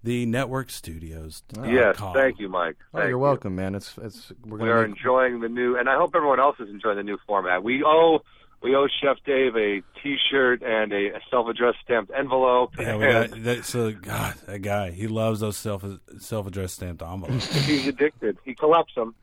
the 0.04 0.26
network 0.26 0.70
studios. 0.70 1.42
yes, 1.64 1.96
thank 1.98 2.38
you, 2.38 2.48
Mike. 2.48 2.76
Oh, 2.94 3.00
you're 3.00 3.08
you. 3.08 3.18
welcome, 3.18 3.56
man. 3.56 3.74
It's 3.74 3.96
it's 4.00 4.30
we're 4.44 4.58
We 4.58 4.70
are 4.70 4.86
make, 4.86 4.96
enjoying 4.96 5.40
the 5.40 5.48
new, 5.48 5.76
and 5.76 5.88
I 5.88 5.96
hope 5.96 6.14
everyone 6.14 6.38
else 6.38 6.56
is 6.60 6.68
enjoying 6.68 6.98
the 6.98 7.02
new 7.02 7.18
format. 7.26 7.64
We 7.64 7.82
owe 7.82 8.20
we 8.62 8.74
owe 8.76 8.86
Chef 9.00 9.16
Dave 9.24 9.56
a 9.56 9.82
T-shirt 10.02 10.62
and 10.62 10.92
a, 10.92 11.16
a 11.16 11.20
self-addressed 11.30 11.78
stamped 11.82 12.12
envelope. 12.16 12.74
Yeah, 12.78 12.96
we 12.96 13.06
got, 13.06 13.30
that, 13.44 13.64
so 13.64 13.92
God, 13.92 14.34
that 14.46 14.60
guy, 14.60 14.90
he 14.90 15.06
loves 15.06 15.40
those 15.40 15.56
self 15.56 15.84
self 16.18 16.46
addressed 16.46 16.74
stamped 16.74 17.02
envelopes. 17.02 17.46
he's 17.66 17.86
addicted. 17.86 18.36
He 18.44 18.54
collects 18.54 18.94
them. 18.94 19.14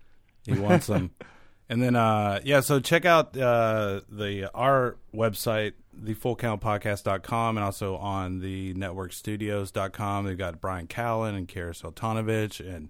he 0.46 0.54
wants 0.54 0.88
them. 0.88 1.12
And 1.70 1.82
then 1.82 1.96
uh 1.96 2.40
yeah, 2.44 2.60
so 2.60 2.80
check 2.80 3.06
out 3.06 3.36
uh 3.38 4.02
the 4.10 4.50
our 4.54 4.98
website, 5.14 5.74
thefullcountpodcast.com 6.00 7.58
and 7.58 7.64
also 7.64 7.96
on 7.98 8.40
the 8.40 8.74
networkstudios.com. 8.76 10.26
They've 10.26 10.38
got 10.38 10.62
Bryan 10.62 10.88
Callen 10.88 11.36
and 11.36 11.48
Kara 11.48 11.72
Sultanovich 11.74 12.60
and 12.60 12.90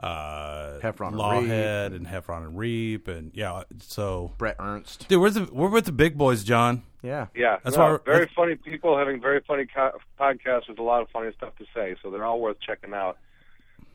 uh 0.00 0.78
Heffron 0.82 1.08
and 1.08 1.16
Lawhead 1.16 1.94
and 1.94 2.06
Heffron 2.06 2.44
and 2.44 2.58
Reap 2.58 3.08
and 3.08 3.30
yeah, 3.34 3.62
so 3.78 4.32
Brett 4.38 4.56
Ernst. 4.58 5.06
dude, 5.08 5.20
we're 5.20 5.30
the 5.30 5.48
we're 5.52 5.68
with 5.68 5.84
the 5.84 5.92
big 5.92 6.16
boys, 6.18 6.42
Jon. 6.44 6.82
Yeah. 7.02 7.26
Yeah, 7.34 7.58
That's 7.64 7.76
no, 7.76 7.82
why 7.82 7.98
very 8.04 8.18
that's- 8.20 8.34
funny 8.34 8.54
people 8.54 8.96
having 8.96 9.20
very 9.20 9.40
funny 9.40 9.66
co- 9.66 9.98
podcasts 10.20 10.68
with 10.68 10.78
a 10.78 10.82
lot 10.82 11.02
of 11.02 11.08
funny 11.10 11.32
stuff 11.36 11.54
to 11.58 11.64
say. 11.74 11.96
So 12.02 12.10
they're 12.10 12.24
all 12.24 12.40
worth 12.40 12.58
checking 12.60 12.94
out. 12.94 13.18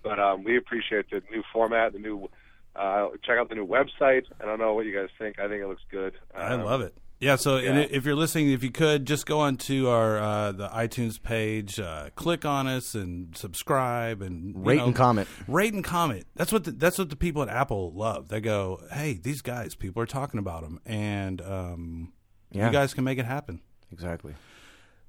But 0.03 0.19
um, 0.19 0.43
we 0.43 0.57
appreciate 0.57 1.09
the 1.09 1.21
new 1.31 1.41
format, 1.53 1.93
the 1.93 1.99
new. 1.99 2.29
Uh, 2.77 3.07
check 3.23 3.37
out 3.39 3.49
the 3.49 3.55
new 3.55 3.65
website. 3.65 4.23
I 4.41 4.45
don't 4.45 4.59
know 4.59 4.73
what 4.73 4.85
you 4.85 4.93
guys 4.95 5.09
think. 5.17 5.39
I 5.39 5.47
think 5.47 5.63
it 5.63 5.67
looks 5.67 5.81
good. 5.89 6.13
I 6.35 6.53
Um, 6.53 6.63
love 6.63 6.81
it. 6.81 6.93
Yeah, 7.19 7.35
so 7.35 7.57
and 7.57 7.79
yeah. 7.79 7.87
if 7.89 8.05
you're 8.05 8.15
listening, 8.15 8.51
if 8.51 8.61
you 8.63 8.69
could 8.69 9.07
just 9.07 9.25
go 9.25 9.39
onto 9.39 9.87
our 9.87 10.19
uh, 10.19 10.51
the 10.51 10.67
iTunes 10.69 11.19
page, 11.19 11.79
uh, 11.79 12.11
click 12.15 12.45
on 12.45 12.67
us 12.67 12.93
and 12.93 13.35
subscribe 13.35 14.21
and 14.21 14.53
you 14.55 14.61
Rate 14.61 14.77
know, 14.77 14.85
and 14.85 14.95
comment. 14.95 15.27
Rate 15.47 15.73
and 15.73 15.83
comment. 15.83 16.27
That's 16.35 16.51
what 16.51 16.65
the, 16.65 16.71
that's 16.71 16.99
what 16.99 17.09
the 17.09 17.15
people 17.15 17.41
at 17.41 17.49
Apple 17.49 17.91
love. 17.95 18.29
They 18.29 18.39
go, 18.39 18.81
"Hey, 18.91 19.13
these 19.13 19.41
guys, 19.41 19.73
people 19.73 19.99
are 20.03 20.05
talking 20.05 20.39
about 20.39 20.61
them, 20.61 20.79
and 20.85 21.41
um, 21.41 22.13
Yeah. 22.51 22.67
you 22.67 22.71
guys 22.71 22.93
can 22.93 23.03
make 23.03 23.17
it 23.17 23.25
happen." 23.25 23.61
Exactly. 23.91 24.35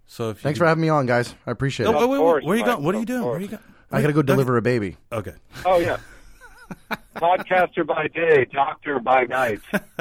So 0.06 0.30
if 0.30 0.38
you 0.38 0.42
Thanks 0.44 0.58
for 0.58 0.64
having 0.64 0.80
me 0.80 0.88
on, 0.88 1.04
guys. 1.04 1.34
I 1.46 1.50
appreciate 1.50 1.84
Oh, 1.86 1.90
it. 1.90 1.94
wait, 1.96 2.00
wait, 2.04 2.08
wait, 2.08 2.18
course, 2.18 2.44
where 2.44 2.56
you 2.56 2.64
going? 2.64 2.82
What 2.82 2.94
are 2.94 2.98
you 2.98 3.02
of 3.02 3.06
doing? 3.08 3.22
Where 3.22 3.32
course. 3.32 3.42
you 3.42 3.48
going? 3.48 3.62
I 3.92 4.00
gotta 4.00 4.14
go 4.14 4.22
deliver 4.22 4.56
a 4.56 4.62
baby. 4.62 4.96
Okay. 5.12 5.34
Oh 5.66 5.76
yeah. 5.78 5.98
Podcaster 7.16 7.86
by 7.86 8.08
day, 8.08 8.46
doctor 8.52 8.98
by 9.00 9.24
night. 9.24 9.60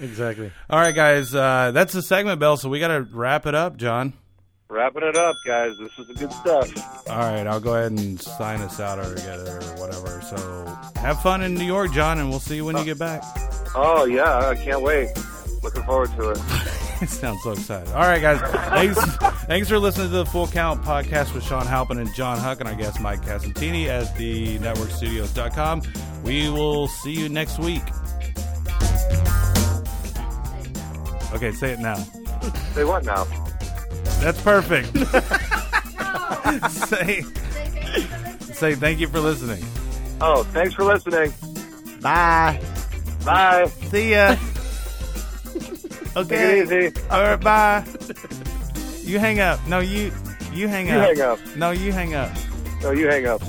Exactly. 0.00 0.50
All 0.68 0.80
right, 0.80 0.94
guys. 0.94 1.32
Uh, 1.34 1.70
that's 1.72 1.92
the 1.92 2.02
segment 2.02 2.40
bell, 2.40 2.56
so 2.56 2.68
we 2.68 2.80
got 2.80 2.88
to 2.88 3.06
wrap 3.12 3.46
it 3.46 3.54
up, 3.54 3.76
Jon. 3.76 4.12
Wrapping 4.68 5.04
it 5.04 5.16
up, 5.16 5.36
guys. 5.46 5.76
This 5.78 5.96
is 5.98 6.08
the 6.08 6.14
good 6.14 6.32
stuff. 6.32 7.08
All 7.08 7.16
right, 7.16 7.46
I'll 7.46 7.60
go 7.60 7.74
ahead 7.76 7.92
and 7.92 8.20
sign 8.20 8.60
us 8.60 8.80
out 8.80 8.98
or 8.98 9.14
together 9.14 9.60
or 9.60 9.80
whatever. 9.80 10.20
So 10.22 10.76
have 11.00 11.22
fun 11.22 11.42
in 11.42 11.54
New 11.54 11.64
York, 11.64 11.92
Jon, 11.92 12.18
and 12.18 12.28
we'll 12.28 12.40
see 12.40 12.56
you 12.56 12.64
when 12.64 12.76
you 12.76 12.84
get 12.84 12.98
back. 12.98 13.22
Oh 13.76 14.04
yeah, 14.04 14.48
I 14.48 14.56
can't 14.56 14.82
wait. 14.82 15.10
Looking 15.62 15.84
forward 15.84 16.10
to 16.16 16.30
it. 16.30 16.38
I 17.00 17.06
sound 17.06 17.40
so 17.40 17.52
excited. 17.52 17.92
All 17.92 18.02
right, 18.02 18.20
guys. 18.20 18.40
Thanks, 18.40 19.16
thanks 19.46 19.68
for 19.68 19.78
listening 19.78 20.08
to 20.08 20.16
the 20.16 20.26
Full 20.26 20.46
Count 20.46 20.82
podcast 20.82 21.34
with 21.34 21.44
Shawn 21.44 21.66
Halpin 21.66 21.98
and 21.98 22.12
Jon 22.14 22.38
Huck 22.38 22.60
and 22.60 22.68
our 22.68 22.74
guest 22.74 23.00
Mike 23.00 23.22
Casentini 23.22 23.86
at 23.86 24.16
the 24.16 24.58
networkstudios.com. 24.58 25.82
We 26.22 26.48
will 26.50 26.88
see 26.88 27.12
you 27.12 27.28
next 27.28 27.58
week. 27.58 27.82
Okay, 31.32 31.52
say 31.52 31.72
it 31.72 31.80
now. 31.80 31.96
Say 32.74 32.84
what 32.84 33.04
now? 33.04 33.24
That's 34.20 34.40
perfect. 34.40 34.86
say, 36.70 37.22
say 38.40 38.74
thank 38.74 39.00
you 39.00 39.08
for 39.08 39.20
listening. 39.20 39.64
Oh, 40.20 40.44
thanks 40.44 40.74
for 40.74 40.84
listening. 40.84 41.32
Bye. 42.00 42.60
Bye. 43.24 43.66
See 43.90 44.12
ya. 44.12 44.36
Okay. 46.16 46.62
Take 46.62 46.70
it 46.72 46.96
easy. 46.96 47.00
All 47.10 47.22
right, 47.22 47.40
bye. 47.40 47.84
You 49.02 49.18
hang 49.18 49.40
up. 49.40 49.60
No, 49.66 49.80
you 49.80 50.12
you 50.52 50.68
hang 50.68 50.86
You 50.88 50.94
up. 50.94 51.08
hang 51.08 51.20
up. 51.20 51.38
No, 51.56 51.70
you 51.72 51.92
hang 51.92 52.14
up. 52.14 52.30
No, 52.82 52.92
you 52.92 53.08
hang 53.08 53.26
up. 53.26 53.42